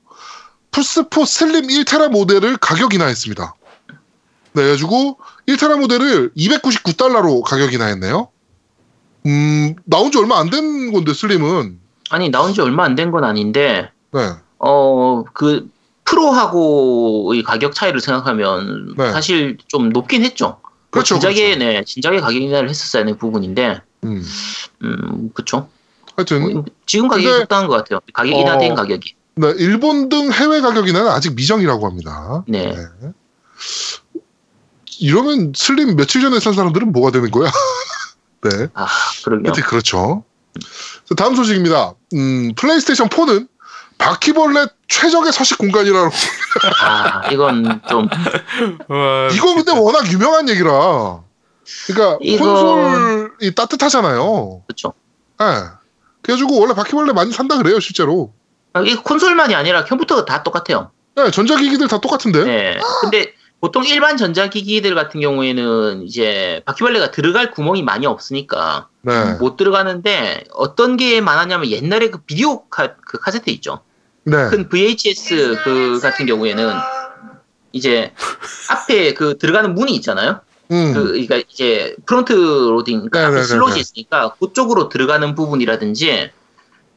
플스4 0.79 1.25
슬림 1.25 1.67
1테라 1.67 2.09
모델을 2.09 2.57
가격 2.57 2.93
인하했습니다. 2.93 3.55
네, 3.87 4.61
그래가지고 4.61 5.17
1테라 5.47 5.79
모델을 5.79 6.31
299달러로 6.35 7.41
가격 7.43 7.73
인하했네요. 7.73 8.27
음, 9.25 9.75
나온 9.85 10.11
지 10.11 10.17
얼마 10.17 10.37
안 10.39 10.49
된 10.49 10.91
건데 10.91 11.13
슬림은. 11.13 11.79
아니 12.09 12.29
나온 12.29 12.53
지 12.53 12.59
얼마 12.61 12.83
안 12.83 12.95
된 12.95 13.11
건 13.11 13.23
아닌데 13.23 13.89
네. 14.11 14.33
어 14.59 15.23
그 15.33 15.69
프로하고의 16.03 17.41
가격 17.43 17.73
차이를 17.73 17.99
생각하면 17.99 18.93
네. 18.97 19.11
사실 19.11 19.57
좀 19.67 19.89
높긴 19.89 20.23
했죠. 20.23 20.59
그렇죠, 20.91 21.15
진작에 21.15 21.55
그렇죠. 21.55 21.59
네 21.59 21.83
진작에 21.85 22.19
가격 22.19 22.41
인하를 22.41 22.69
했었어야 22.69 23.01
하는 23.01 23.17
부분인데 23.17 23.81
음. 24.03 24.23
음 24.83 25.31
그쵸. 25.33 25.67
하여튼 26.15 26.53
뭐, 26.53 26.65
지금 26.85 27.07
가격이 27.07 27.27
적당한 27.39 27.67
것 27.67 27.77
같아요. 27.77 27.99
가격 28.13 28.35
어, 28.35 28.39
인하된 28.39 28.75
가격이. 28.75 29.15
네, 29.37 29.53
일본 29.57 30.07
등 30.09 30.31
해외 30.31 30.61
가격 30.61 30.87
인하는 30.87 31.09
아직 31.11 31.35
미정이라고 31.35 31.85
합니다. 31.85 32.43
네. 32.47 32.73
네. 32.73 33.09
이러면 34.99 35.51
슬림 35.55 35.95
며칠 35.97 36.21
전에 36.21 36.39
산 36.39 36.53
사람들은 36.53 36.91
뭐가 36.93 37.11
되는 37.11 37.29
거야? 37.31 37.51
네. 38.43 38.67
아 38.73 38.87
그러게요. 39.25 39.47
하여튼 39.51 39.63
그렇죠. 39.63 40.23
자, 41.05 41.15
다음 41.15 41.35
소식입니다. 41.35 41.95
음, 42.13 42.53
플레이스테이션 42.55 43.09
4는 43.09 43.49
바퀴벌레 43.97 44.67
최적의 44.87 45.33
서식 45.33 45.57
공간이라고. 45.57 46.09
아 46.81 47.29
이건 47.29 47.81
좀 47.89 48.07
와, 48.87 49.27
이거 49.33 49.55
근데 49.55 49.71
워낙 49.73 50.09
유명한 50.11 50.47
얘기라. 50.47 51.21
그러니까 51.87 52.17
이거- 52.21 52.45
콘솔이 52.45 53.55
따뜻하잖아요. 53.55 54.63
그렇죠. 54.67 54.93
예. 55.41 55.45
그래가지고 56.21 56.59
원래 56.61 56.73
바퀴벌레 56.73 57.11
많이 57.13 57.31
산다 57.33 57.57
그래요, 57.57 57.79
실제로. 57.81 58.33
아, 58.75 58.81
이 58.81 58.93
콘솔만이 58.93 59.55
아니라 59.55 59.85
컴퓨터가 59.85 60.25
다 60.25 60.43
똑같아요. 60.43 60.91
네, 61.15 61.31
전자기기들 61.31 61.87
다 61.87 61.99
똑같은데. 62.01 62.43
네. 62.43 62.77
근데 62.99 63.33
보통 63.61 63.85
일반 63.85 64.17
전자기기들 64.17 64.93
같은 64.95 65.21
경우에는 65.21 66.03
이제 66.03 66.61
바퀴벌레가 66.65 67.11
들어갈 67.11 67.51
구멍이 67.51 67.83
많이 67.83 68.05
없으니까 68.05 68.89
네. 69.01 69.35
못 69.39 69.55
들어가는데 69.55 70.43
어떤 70.51 70.97
게 70.97 71.21
많았냐면 71.21 71.69
옛날에 71.69 72.09
그 72.09 72.17
비디오 72.17 72.65
카, 72.67 72.95
그 72.95 73.17
카세트 73.17 73.49
있죠. 73.51 73.79
네. 74.23 74.49
큰 74.49 74.67
VHS 74.67 75.61
그 75.63 75.99
같은 76.01 76.25
경우에는 76.25 76.73
이제 77.71 78.11
앞에 78.69 79.13
그 79.13 79.37
들어가는 79.37 79.73
문이 79.73 79.93
있잖아요. 79.95 80.41
음. 80.71 80.93
그 80.93 81.05
그러니까 81.11 81.37
이제 81.49 81.95
front 82.05 82.33
loading 82.33 83.09
그러니까 83.09 83.19
네네네네. 83.19 83.39
앞에 83.39 83.47
슬롯이 83.47 83.79
있으니까 83.79 84.35
그쪽으로 84.37 84.89
들어가는 84.89 85.33
부분이라든지 85.33 86.31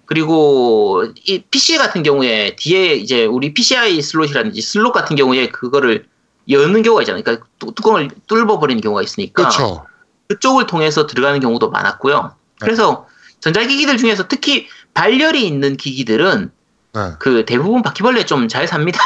그리고 0.09 1.05
이 1.26 1.43
PC 1.51 1.76
같은 1.76 2.02
경우에 2.02 2.56
뒤에 2.56 2.94
이제 2.94 3.26
우리 3.26 3.52
PCI 3.52 4.01
슬롯이라든지 4.01 4.60
슬롯 4.62 4.93
같은 4.94 5.16
경우에 5.16 5.48
그거를 5.51 6.06
여는 6.48 6.82
경우가 6.82 7.02
있잖아요. 7.02 7.22
그러니까 7.22 7.47
뚜- 7.59 7.74
뚜껑을 7.74 8.09
뚫어 8.26 8.59
버리는 8.59 8.80
경우가 8.80 9.02
있으니까 9.02 9.43
그렇죠. 9.43 9.85
그쪽을 10.28 10.66
통해서 10.66 11.06
들어가는 11.06 11.40
경우도 11.40 11.70
많았고요. 11.70 12.32
그래서 12.59 13.06
전자기기들 13.40 13.98
중에서 13.98 14.28
특히 14.28 14.66
발열이 14.94 15.47
있는 15.47 15.76
기기들은 15.76 16.51
네. 16.94 17.01
그 17.18 17.44
대부분 17.44 17.82
바퀴벌레 17.82 18.24
좀 18.24 18.48
잘 18.48 18.66
삽니다. 18.66 18.98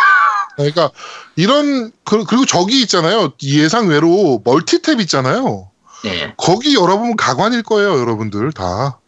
그러니까 0.54 0.90
이런 1.34 1.90
그, 2.04 2.14
리고 2.14 2.46
저기 2.46 2.80
있잖아요. 2.82 3.32
예상 3.42 3.88
외로 3.88 4.40
멀티탭 4.44 5.00
있잖아요. 5.00 5.70
네. 6.04 6.34
거기 6.36 6.76
열어보면 6.76 7.16
가관일 7.16 7.62
거예요, 7.64 7.98
여러분들 7.98 8.52
다. 8.52 8.98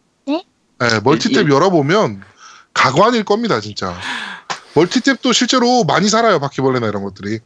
네? 0.79 0.87
네, 0.87 0.99
멀티탭 0.99 1.49
예. 1.49 1.53
열어보면 1.53 2.21
가관일 2.73 3.23
겁니다, 3.23 3.59
진짜. 3.59 3.95
멀티탭도 4.73 5.33
실제로 5.33 5.83
많이 5.85 6.09
살아요, 6.09 6.39
바퀴벌레나 6.39 6.87
이런 6.87 7.03
것들이. 7.03 7.39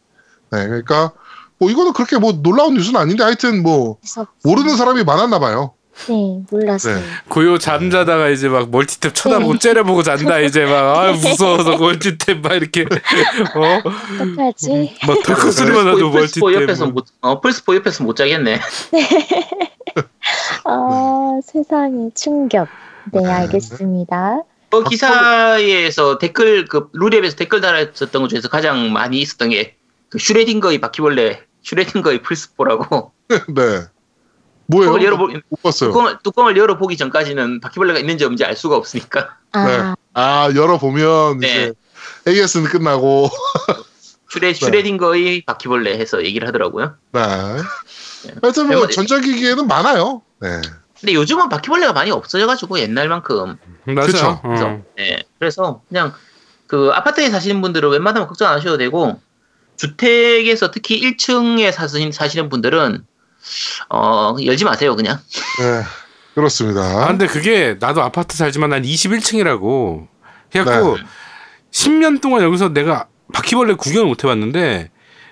네, 0.51 0.68
그러니까 0.68 1.11
뭐 1.60 1.69
이거는 1.69 1.93
그렇게 1.93 2.18
뭐 2.18 2.31
놀라운 2.31 2.73
뉴스는 2.73 2.99
아닌데 2.99 3.23
하여튼 3.23 3.61
뭐 3.61 3.97
모르는 4.43 4.77
사람이 4.77 5.03
많았나 5.03 5.39
봐요. 5.39 5.73
네, 6.07 6.41
몰랐어요. 6.49 6.95
네. 6.95 7.03
고요 7.27 7.57
잠자다가 7.57 8.30
이제 8.30 8.47
막 8.47 8.72
멀티탭 8.72 9.14
쳐다보고 9.14 9.53
네. 9.53 9.60
째려보고 9.60 10.01
잔다 10.01 10.39
이제 10.39 10.65
막 10.65 10.97
아, 10.97 11.11
무서워서 11.11 11.77
멀티탭 11.77 12.41
막 12.41 12.53
이렇게 12.53 12.84
어? 12.84 13.81
어떡하지? 14.15 14.95
막 15.06 15.22
덜컥 15.23 15.51
소리만 15.51 15.85
나도 15.85 16.11
플스4 16.11 16.41
멀티탭 16.41 16.61
옆에서 16.61 16.85
뭐. 16.85 16.93
못, 16.93 17.06
어, 17.19 17.41
플스4 17.41 17.76
옆에서 17.76 18.03
못 18.06 18.15
자겠네. 18.15 18.61
아, 20.64 21.39
세상에 21.43 22.10
충격. 22.15 22.69
네, 23.14 23.26
알겠습니다. 23.26 24.44
그 24.72 24.84
기사에서 24.84 26.18
댓글 26.19 26.65
그 26.65 26.90
루리앱에서 26.94 27.36
댓글 27.36 27.61
달았었던 27.61 28.22
것 28.22 28.27
중에서 28.27 28.49
가장 28.49 28.91
많이 28.94 29.19
있었던 29.19 29.49
게 29.49 29.80
그 30.10 30.18
슈레딩거의 30.18 30.81
바퀴벌레 30.81 31.44
슈레딩거의 31.61 32.22
플스4라고 32.22 33.11
네. 33.53 33.86
뭐예요? 34.65 34.91
뚜껑을 34.94 35.03
열어보 35.03 35.27
못 35.49 35.61
봤어요. 35.64 35.90
뚜껑을, 35.90 36.18
뚜껑을 36.23 36.57
열어보기 36.57 36.98
전까지는 36.98 37.60
바퀴벌레가 37.60 37.99
있는지 37.99 38.23
없는지 38.23 38.44
알 38.45 38.56
수가 38.56 38.76
없으니까 38.76 39.38
아, 39.52 39.65
네. 39.65 39.95
아, 40.14 40.52
열어보면 40.53 41.40
네. 41.40 41.48
이제 41.48 41.73
AS는 42.27 42.69
끝나고. 42.69 43.30
슈레 44.31 44.53
슈레딩거의 44.53 45.41
바퀴벌레 45.45 45.98
해서 45.98 46.23
얘기를 46.23 46.48
하더라고요. 46.48 46.94
네. 47.14 47.22
하여튼 48.44 48.68
뭐 48.68 48.88
전자기기에는 48.88 49.65
많아요. 49.65 50.22
네. 50.40 50.61
근데 50.99 51.13
요즘은 51.13 51.49
바퀴벌레가 51.49 51.93
많이 51.93 52.11
없어져가지고 52.11 52.80
옛날만큼 52.80 53.57
맞아요. 53.85 54.05
그쵸. 54.05 54.39
그래서 54.43 54.67
어. 54.67 54.81
네, 54.97 55.23
그래서 55.39 55.81
그냥 55.88 56.13
그 56.67 56.91
아파트에 56.93 57.30
사시는 57.30 57.61
분들은 57.61 57.89
웬만하면 57.89 58.27
걱정 58.27 58.47
안 58.49 58.55
하셔도 58.57 58.77
되고 58.77 59.19
주택에서 59.77 60.71
특히 60.71 60.99
1층에 61.01 61.71
사시는, 61.71 62.11
사시는 62.11 62.49
분들은 62.49 63.05
어 63.89 64.35
열지 64.43 64.65
마세요 64.65 64.95
그냥. 64.95 65.17
네. 65.59 65.84
그렇습니다. 66.35 66.81
아 66.81 67.07
근데 67.07 67.27
그게 67.27 67.76
나도 67.80 68.01
아파트 68.01 68.38
살지만 68.38 68.69
난 68.69 68.84
21층이라고 68.84 70.07
해갖고 70.55 70.97
네. 70.97 71.03
10년 71.71 72.21
동안 72.21 72.43
여기서 72.43 72.69
내가 72.69 73.07
바퀴벌레 73.34 73.73
구경을 73.76 74.07
못 74.07 74.23
해봤는데 74.23 74.89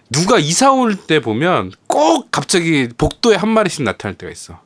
누가 0.10 0.39
이사 0.39 0.72
올 0.72 0.95
때 0.95 1.19
보면 1.19 1.72
꼭 1.88 2.31
갑자기 2.31 2.88
복도에 2.98 3.35
한 3.35 3.49
마리씩 3.49 3.84
나타날 3.84 4.15
때가 4.18 4.31
있어. 4.31 4.60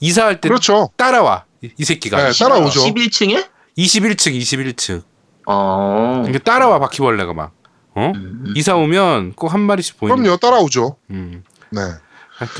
이사할 0.00 0.40
때 0.40 0.48
그렇죠. 0.48 0.90
따라와 0.96 1.44
이, 1.62 1.70
이 1.76 1.84
새끼가 1.84 2.16
네, 2.16 2.32
따라오죠. 2.32 2.80
11층에? 2.84 3.46
21층 3.76 4.38
21층 4.38 5.02
어. 5.46 6.24
이게 6.28 6.38
따라와 6.38 6.78
바퀴벌레가 6.78 7.32
막 7.32 7.52
어? 7.94 8.12
음. 8.14 8.52
이사 8.54 8.76
오면 8.76 9.32
꼭 9.34 9.52
한 9.52 9.60
마리씩 9.60 9.98
보이는 9.98 10.16
그럼요, 10.16 10.36
따라오죠. 10.38 10.96
음. 11.10 11.42
네. 11.70 11.80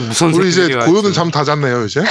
무서운 0.09 0.35
우리 0.35 0.49
이제 0.49 0.67
고요는. 0.75 1.13
잠 1.13 1.31
다 1.31 1.45
잤네요, 1.45 1.85
이제. 1.85 2.01
네. 2.03 2.07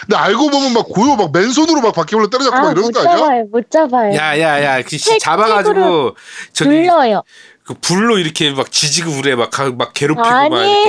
근데 0.00 0.16
알고 0.16 0.50
보면 0.50 0.72
막 0.72 0.86
고요 0.88 1.16
막 1.16 1.30
맨손으로 1.32 1.82
막 1.82 1.92
바퀴벌레 1.94 2.30
때려잡고 2.30 2.56
막 2.56 2.68
아, 2.68 2.70
이러는 2.70 2.82
못거 2.84 3.00
아니야? 3.00 3.16
잡아요, 3.16 3.44
못 3.52 3.70
잡아요. 3.70 4.14
야야야 4.14 4.82
그 4.82 4.96
잡아가지고 5.20 6.16
저기 6.54 6.70
눌러요. 6.70 7.22
그 7.68 7.74
불로 7.80 8.18
이렇게 8.18 8.50
막 8.50 8.72
지지고 8.72 9.12
그래 9.20 9.34
막, 9.36 9.50
가- 9.50 9.70
막 9.70 9.92
괴롭히고 9.94 10.26
아니. 10.26 10.86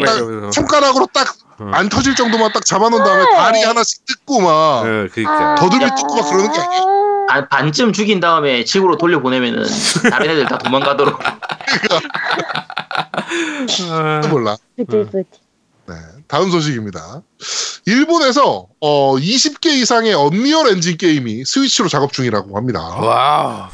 막. 0.00 0.52
손가락으로 0.52 1.06
딱 1.12 1.36
안 1.70 1.88
터질 1.88 2.16
정도만 2.16 2.50
딱 2.52 2.64
잡아놓은 2.64 3.04
다음에 3.04 3.22
네. 3.24 3.30
다리 3.36 3.62
하나씩 3.62 4.04
뜯고 4.06 4.40
막 4.40 4.48
어, 4.50 4.82
그러니까 4.82 5.54
더듬이 5.56 5.84
뜯고 5.84 6.16
막 6.16 6.28
그러는 6.28 6.50
게 6.52 6.58
아니에요. 6.58 7.26
반, 7.28 7.48
반쯤 7.48 7.92
죽인 7.92 8.18
다음에 8.18 8.64
집으로 8.64 8.96
돌려보내면은 8.98 9.64
다른 10.10 10.30
애들 10.30 10.46
다 10.46 10.58
도망가도록. 10.58 11.20
아, 13.90 14.20
몰라. 14.28 14.56
네, 14.76 15.94
다음 16.26 16.50
소식입니다. 16.50 17.22
일본에서 17.86 18.66
어, 18.80 19.16
20개 19.16 19.66
이상의 19.66 20.14
언리얼 20.14 20.68
엔진 20.68 20.96
게임이 20.96 21.44
스위치로 21.44 21.88
작업 21.88 22.12
중이라고 22.12 22.56
합니다. 22.56 22.80
와우. 22.80 23.68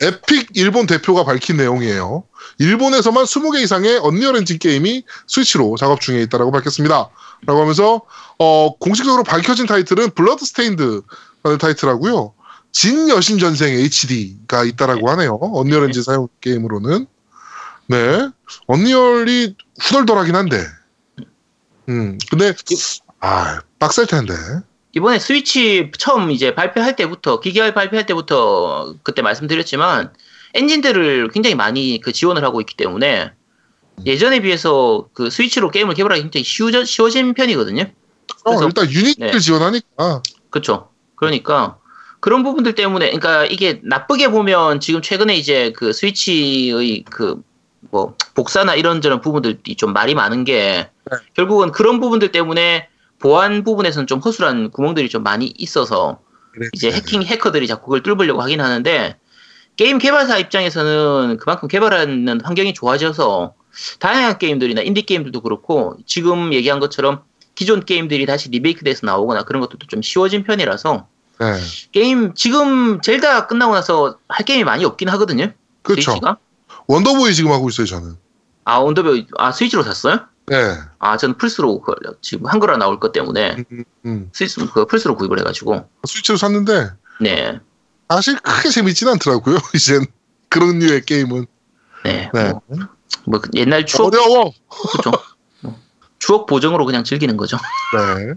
에픽 0.00 0.50
일본 0.54 0.86
대표가 0.86 1.24
밝힌 1.24 1.56
내용이에요. 1.56 2.24
일본에서만 2.58 3.24
20개 3.24 3.62
이상의 3.62 3.98
언리얼 3.98 4.36
엔진 4.36 4.58
게임이 4.58 5.04
스위치로 5.26 5.76
작업 5.78 6.00
중에 6.00 6.22
있다라고 6.22 6.50
밝혔습니다. 6.50 7.10
라고 7.46 7.60
하면서 7.60 8.02
어, 8.38 8.76
공식적으로 8.78 9.22
밝혀진 9.22 9.66
타이틀은 9.66 10.10
블러드 10.10 10.44
스테인드라는 10.44 11.58
타이틀하고요. 11.60 12.34
진 12.72 13.08
여신 13.08 13.38
전생 13.38 13.72
HD가 13.72 14.64
있다라고 14.64 15.08
하네요. 15.10 15.38
언리얼 15.40 15.84
엔진 15.84 16.02
사용 16.02 16.28
게임으로는. 16.40 17.06
네. 17.88 18.28
언리얼이 18.66 19.56
후덜덜하긴 19.80 20.34
한데. 20.34 20.62
음. 21.88 22.18
근데 22.30 22.52
아, 23.20 23.60
빡셀 23.78 24.06
텐데. 24.06 24.34
이번에 24.96 25.18
스위치 25.18 25.90
처음 25.98 26.30
이제 26.30 26.54
발표할 26.54 26.96
때부터 26.96 27.38
기계알 27.40 27.74
발표할 27.74 28.06
때부터 28.06 28.94
그때 29.02 29.20
말씀드렸지만 29.20 30.14
엔진들을 30.54 31.28
굉장히 31.32 31.54
많이 31.54 32.00
그 32.02 32.12
지원을 32.12 32.42
하고 32.42 32.62
있기 32.62 32.76
때문에 32.78 33.30
예전에 34.06 34.40
비해서 34.40 35.06
그 35.12 35.28
스위치로 35.28 35.70
게임을 35.70 35.94
개발하기 35.94 36.22
굉장히 36.22 36.44
쉬워져, 36.44 36.84
쉬워진 36.86 37.34
편이거든요. 37.34 37.82
어, 38.44 38.50
그래서- 38.50 38.66
일단 38.66 38.90
유닛을 38.90 39.32
네. 39.32 39.38
지원하니까. 39.38 40.22
그렇죠. 40.48 40.88
그러니까 41.14 41.76
그런 42.20 42.42
부분들 42.42 42.74
때문에 42.74 43.06
그러니까 43.10 43.44
이게 43.44 43.80
나쁘게 43.84 44.28
보면 44.30 44.80
지금 44.80 45.02
최근에 45.02 45.36
이제 45.36 45.72
그 45.76 45.92
스위치의 45.92 47.04
그 47.04 47.42
뭐 47.92 48.16
복사나 48.34 48.74
이런저런 48.74 49.20
부분들이 49.20 49.76
좀 49.76 49.92
말이 49.92 50.14
많은 50.14 50.42
게 50.44 50.88
네. 51.10 51.18
결국은 51.34 51.70
그런 51.70 52.00
부분들 52.00 52.32
때문에 52.32 52.88
보안 53.18 53.64
부분에서는 53.64 54.06
좀 54.06 54.20
허술한 54.20 54.70
구멍들이 54.70 55.08
좀 55.08 55.22
많이 55.22 55.52
있어서 55.56 56.20
그래. 56.52 56.68
이제 56.72 56.90
해킹 56.90 57.22
해커들이 57.22 57.66
자꾸 57.66 57.86
그걸 57.86 58.02
뚫으려고 58.02 58.42
하긴 58.42 58.60
하는데 58.60 59.16
게임 59.76 59.98
개발사 59.98 60.38
입장에서는 60.38 61.36
그만큼 61.38 61.68
개발하는 61.68 62.40
환경이 62.42 62.74
좋아져서 62.74 63.54
다양한 63.98 64.38
게임들이나 64.38 64.82
인디 64.82 65.02
게임들도 65.02 65.40
그렇고 65.42 65.96
지금 66.06 66.52
얘기한 66.52 66.80
것처럼 66.80 67.22
기존 67.54 67.84
게임들이 67.84 68.26
다시 68.26 68.50
리메이크돼서 68.50 69.06
나오거나 69.06 69.44
그런 69.44 69.60
것들도 69.60 69.86
좀 69.86 70.02
쉬워진 70.02 70.44
편이라서 70.44 71.06
네. 71.38 71.52
게임 71.92 72.32
지금 72.34 73.00
젤다 73.02 73.46
끝나고 73.46 73.74
나서 73.74 74.18
할 74.28 74.44
게임이 74.46 74.64
많이 74.64 74.84
없긴 74.84 75.08
하거든요. 75.10 75.52
그렇죠. 75.82 76.12
스위치가. 76.12 76.38
원더보이 76.86 77.34
지금 77.34 77.52
하고 77.52 77.68
있어요, 77.68 77.86
저는. 77.86 78.16
아 78.64 78.78
원더보 78.78 79.26
아 79.38 79.52
스위치로 79.52 79.82
샀어요? 79.82 80.20
네. 80.46 80.76
아 80.98 81.16
저는 81.16 81.36
플스로 81.38 81.80
그- 81.80 81.94
지금 82.20 82.46
한글화 82.46 82.76
나올 82.76 83.00
것 83.00 83.12
때문에 83.12 83.64
음, 83.72 83.84
음. 84.04 84.30
스위치 84.32 84.56
그 84.72 84.86
플스로 84.86 85.16
구입을 85.16 85.38
해가지고 85.40 85.88
스위치로 86.06 86.38
샀는데 86.38 86.90
네 87.20 87.58
사실 88.08 88.38
크게 88.38 88.70
재밌진 88.70 89.08
않더라고요. 89.08 89.58
이젠 89.74 90.06
그런 90.48 90.78
류의 90.78 91.04
게임은. 91.04 91.46
네. 92.04 92.30
네. 92.32 92.50
뭐, 92.52 92.62
뭐그 93.26 93.50
옛날 93.54 93.84
추억 93.84 94.06
어려워. 94.14 94.52
그렇죠. 94.92 95.10
뭐, 95.60 95.76
추억 96.20 96.46
보정으로 96.46 96.86
그냥 96.86 97.02
즐기는 97.02 97.36
거죠. 97.36 97.56
네. 97.94 98.34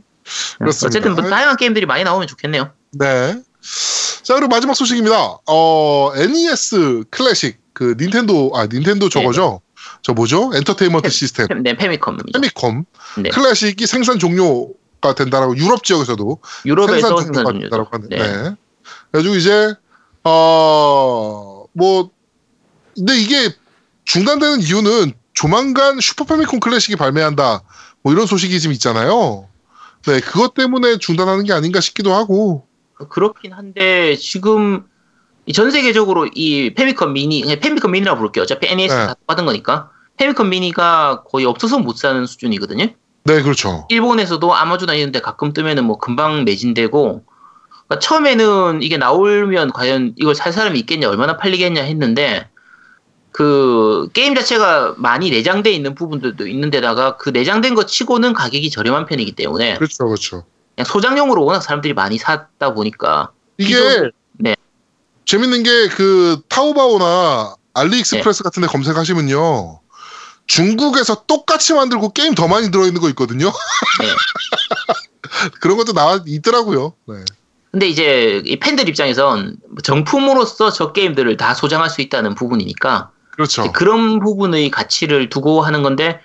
그렇습니다. 0.58 0.88
어쨌든 0.88 1.16
뭐 1.16 1.30
다양한 1.30 1.58
게임들이 1.58 1.86
많이 1.86 2.04
나오면 2.04 2.28
좋겠네요. 2.28 2.72
네. 2.92 3.42
자, 4.24 4.36
그리고 4.36 4.48
마지막 4.48 4.74
소식입니다. 4.76 5.38
어, 5.48 6.12
NES 6.16 7.04
클래식, 7.10 7.60
그, 7.74 7.96
닌텐도, 8.00 8.52
아, 8.56 8.68
닌텐도 8.68 9.10
저거죠? 9.10 9.62
저 10.02 10.14
뭐죠? 10.14 10.52
엔터테인먼트 10.56 11.08
네. 11.08 11.10
시스템. 11.10 11.48
페- 11.48 11.56
네, 11.56 11.76
페미컴. 11.76 12.18
페미컴. 12.34 12.86
네. 13.24 13.30
클래식이 13.30 13.86
생산 13.86 14.18
종료가 14.20 15.14
된다라고, 15.16 15.58
유럽 15.58 15.84
지역에서도 15.84 16.40
유럽에서 16.66 17.08
생산 17.08 17.18
생산 17.26 17.34
종료가 17.34 17.52
중이죠. 17.52 17.70
된다라고 17.70 17.90
하는데. 17.92 18.18
네. 18.18 18.44
네. 18.50 18.56
그래가지고 19.12 19.36
이제, 19.36 19.76
어, 20.24 21.66
뭐, 21.74 22.10
근데 22.96 23.18
이게 23.20 23.54
중단되는 24.06 24.62
이유는 24.62 25.14
조만간 25.34 26.00
슈퍼 26.02 26.26
페미컴 26.26 26.60
클래식이 26.60 26.96
발매한다. 26.96 27.62
뭐 28.02 28.14
이런 28.14 28.26
소식이 28.26 28.60
지금 28.60 28.74
있잖아요. 28.74 29.48
네, 30.08 30.20
그것 30.22 30.54
때문에 30.54 30.98
중단하는 30.98 31.44
게 31.44 31.54
아닌가 31.54 31.80
싶기도 31.82 32.14
하고. 32.14 32.66
그렇긴 33.10 33.54
한데 33.54 34.16
지금 34.18 34.78
이 34.80 34.82
전 35.54 35.72
세계적으로 35.72 36.28
이 36.34 36.74
페미컴 36.74 37.14
미니, 37.14 37.42
페미컴 37.60 37.92
미니라고 37.92 38.18
부를게요. 38.18 38.44
어차피 38.44 38.68
NES 38.68 38.94
네. 38.94 39.08
다 39.08 39.16
받은 39.28 39.46
거니까. 39.46 39.90
페미컴 40.18 40.50
미니가 40.50 41.24
거의 41.30 41.46
없어서 41.46 41.80
못 41.80 41.98
사는 41.98 42.26
수준이거든요. 42.26 42.88
네, 43.24 43.42
그렇죠. 43.42 43.86
일본에서도 43.90 44.54
아마존 44.54 44.90
이런 44.96 45.12
데 45.12 45.22
가끔 45.22 45.54
뜨면은 45.54 45.86
뭐 45.86 45.98
금방 45.98 46.44
매진되고 46.46 47.24
그러니까 47.88 48.00
처음에는 48.00 48.82
이게 48.82 48.98
나오면 48.98 49.72
과연 49.72 50.14
이걸 50.18 50.36
살 50.36 50.52
사람이 50.54 50.78
있겠냐 50.80 51.10
얼마나 51.10 51.38
팔리겠냐 51.38 51.82
했는데 51.84 52.48
그 53.32 54.10
게임 54.14 54.36
자체가 54.36 54.96
많이 54.98 55.30
내장돼 55.30 55.72
있는 55.72 55.96
부분들도 55.96 56.48
있는데다가 56.48 57.18
그 57.18 57.30
내장된 57.30 57.76
것 57.76 57.88
치고는 57.88 58.34
가격이 58.34 58.70
저렴한 58.70 59.06
편이기 59.06 59.34
때문에 59.34 59.76
그렇죠, 59.76 60.06
그렇죠. 60.06 60.44
그냥 60.76 60.86
소장용으로 60.86 61.46
워낙 61.46 61.62
사람들이 61.62 61.94
많이 61.94 62.18
샀다 62.18 62.74
보니까 62.74 63.32
이게 63.58 63.70
기존- 63.70 64.04
네. 64.04 64.10
재밌는 65.30 65.62
게 65.62 65.90
그 65.90 66.42
타오바오나 66.50 67.56
알리익스프레스 67.76 68.42
네. 68.42 68.44
같은 68.44 68.62
데 68.62 68.68
검색하시면요. 68.68 69.80
중국에서 70.48 71.26
똑같이 71.28 71.76
만들고 71.76 72.14
게임 72.14 72.34
더 72.34 72.48
많이 72.48 72.72
들어있는 72.72 73.00
거 73.00 73.10
있거든요. 73.10 73.52
네. 74.02 74.08
그런 75.62 75.78
것도 75.78 75.94
나와 75.94 76.20
있더라고요. 76.26 76.94
네. 77.06 77.18
근데 77.70 77.88
이제 77.88 78.42
이 78.44 78.58
팬들 78.58 78.90
입장에선 78.90 79.58
정품으로서 79.84 80.72
저 80.72 80.94
게임들을 80.94 81.38
다 81.38 81.54
소장할 81.54 81.92
수 81.92 82.02
있다는 82.02 82.34
부분이니까 82.34 83.12
그렇죠. 83.30 83.72
그런 83.72 84.20
부분의 84.20 84.72
가치를 84.72 85.30
두고 85.30 85.62
하는 85.62 85.84
건데 85.84 86.22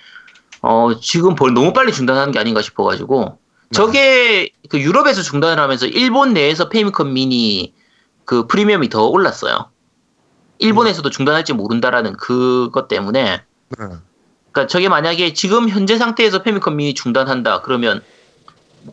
어 0.62 0.98
지금 0.98 1.34
벌 1.34 1.52
너무 1.52 1.74
빨리 1.74 1.92
중단하는 1.92 2.32
게 2.32 2.38
아닌가 2.38 2.62
싶어가지고 2.62 3.36
저게 3.70 4.48
그 4.70 4.80
유럽에서 4.80 5.20
중단을 5.20 5.62
하면서 5.62 5.84
일본 5.84 6.32
내에서 6.32 6.70
페미컴 6.70 7.12
미니 7.12 7.74
그 8.24 8.46
프리미엄이 8.46 8.88
더 8.88 9.06
올랐어요. 9.06 9.70
일본에서도 10.58 11.08
중단할지 11.10 11.52
모른다라는 11.52 12.14
그것 12.14 12.88
때문에 12.88 13.22
네. 13.78 13.86
그러니까 14.52 14.66
저게 14.68 14.88
만약에 14.88 15.32
지금 15.32 15.68
현재 15.68 15.98
상태에서 15.98 16.42
페미컴 16.42 16.76
미니 16.76 16.94
중단한다 16.94 17.62
그러면 17.62 18.02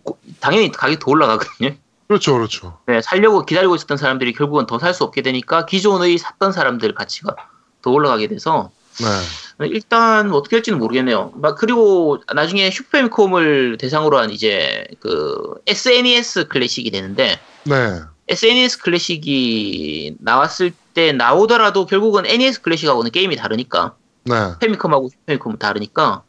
고- 0.03 0.17
당연히 0.39 0.71
가격이 0.71 0.99
더 0.99 1.11
올라가거든요. 1.11 1.75
그렇죠, 2.07 2.33
그렇죠. 2.33 2.79
네, 2.87 3.01
살려고 3.01 3.45
기다리고 3.45 3.75
있었던 3.75 3.95
사람들이 3.97 4.33
결국은 4.33 4.65
더 4.65 4.77
살 4.79 4.93
수 4.93 5.03
없게 5.03 5.21
되니까 5.21 5.65
기존의 5.65 6.17
샀던 6.17 6.51
사람들 6.51 6.93
가치가 6.93 7.35
더 7.81 7.91
올라가게 7.91 8.27
돼서 8.27 8.71
네. 8.99 9.67
일단 9.69 10.29
뭐 10.29 10.39
어떻게 10.39 10.55
할지는 10.57 10.79
모르겠네요. 10.79 11.31
막 11.35 11.55
그리고 11.57 12.19
나중에 12.33 12.69
슈퍼미콤을 12.71 13.77
대상으로 13.79 14.17
한 14.17 14.31
이제 14.31 14.85
그 14.99 15.55
SNES 15.67 16.47
클래식이 16.47 16.89
되는데 16.91 17.39
네. 17.63 18.01
SNES 18.31 18.79
클래식이 18.79 20.15
나왔을 20.19 20.71
때 20.93 21.11
나오더라도 21.11 21.85
결국은 21.85 22.25
NES 22.25 22.61
클래식하고는 22.61 23.11
게임이 23.11 23.35
다르니까 23.35 23.95
네. 24.23 24.33
페미컴하고 24.59 25.09
슈퍼미컴은 25.09 25.57
다르니까 25.57 26.23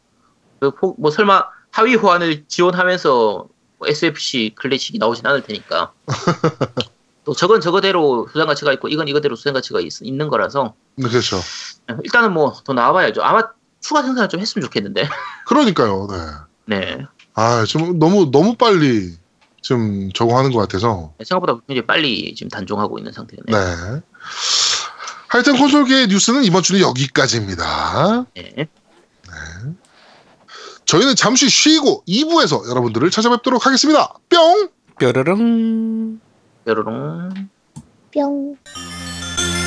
그 0.59 0.71
포- 0.71 0.95
뭐 0.97 1.11
설마 1.11 1.45
하위 1.71 1.95
호환을 1.95 2.45
지원하면서 2.47 3.47
뭐 3.79 3.87
SFC 3.87 4.53
클래식이 4.55 4.97
나오진 4.99 5.25
않을 5.25 5.43
테니까 5.43 5.91
또 7.25 7.33
저건 7.33 7.61
저거대로 7.61 8.27
수장 8.31 8.47
가치가 8.47 8.73
있고 8.73 8.89
이건 8.89 9.07
이거대로 9.07 9.35
수장 9.35 9.53
가치가 9.53 9.79
있, 9.79 9.89
는 10.03 10.27
거라서 10.27 10.73
네, 10.95 11.07
그렇죠. 11.07 11.39
일단은 12.03 12.33
뭐 12.33 12.53
더 12.65 12.73
나와봐야죠. 12.73 13.23
아마 13.23 13.43
추가 13.79 14.01
생산을 14.03 14.29
좀 14.29 14.39
했으면 14.39 14.63
좋겠는데. 14.65 15.07
그러니까요. 15.45 16.07
네. 16.65 16.77
네. 16.79 17.05
아, 17.33 17.63
좀 17.65 17.97
너무 17.99 18.29
너무 18.31 18.55
빨리 18.55 19.13
좀 19.63 20.11
저거 20.13 20.37
하는 20.37 20.51
것 20.51 20.59
같아서. 20.59 21.13
생각보다 21.23 21.57
굉장히 21.67 21.87
빨리 21.87 22.35
지금 22.35 22.49
단종하고 22.49 22.99
있는 22.99 23.11
상태네요. 23.11 23.43
네. 23.47 24.01
하여튼 25.29 25.57
콘솔계의 25.57 26.07
뉴스는 26.07 26.43
이번 26.43 26.61
주는 26.61 26.81
여기까지입니다. 26.81 28.25
네. 28.35 28.67
저희는 30.85 31.15
잠시 31.15 31.49
쉬고 31.49 32.03
2부에서 32.07 32.69
여러분들을 32.69 33.09
찾아뵙도록 33.09 33.65
하겠습니다. 33.65 34.13
뿅! 34.29 34.69
뾰로롱. 34.99 36.19
뾰로롱. 36.65 37.49
뿅. 38.13 38.57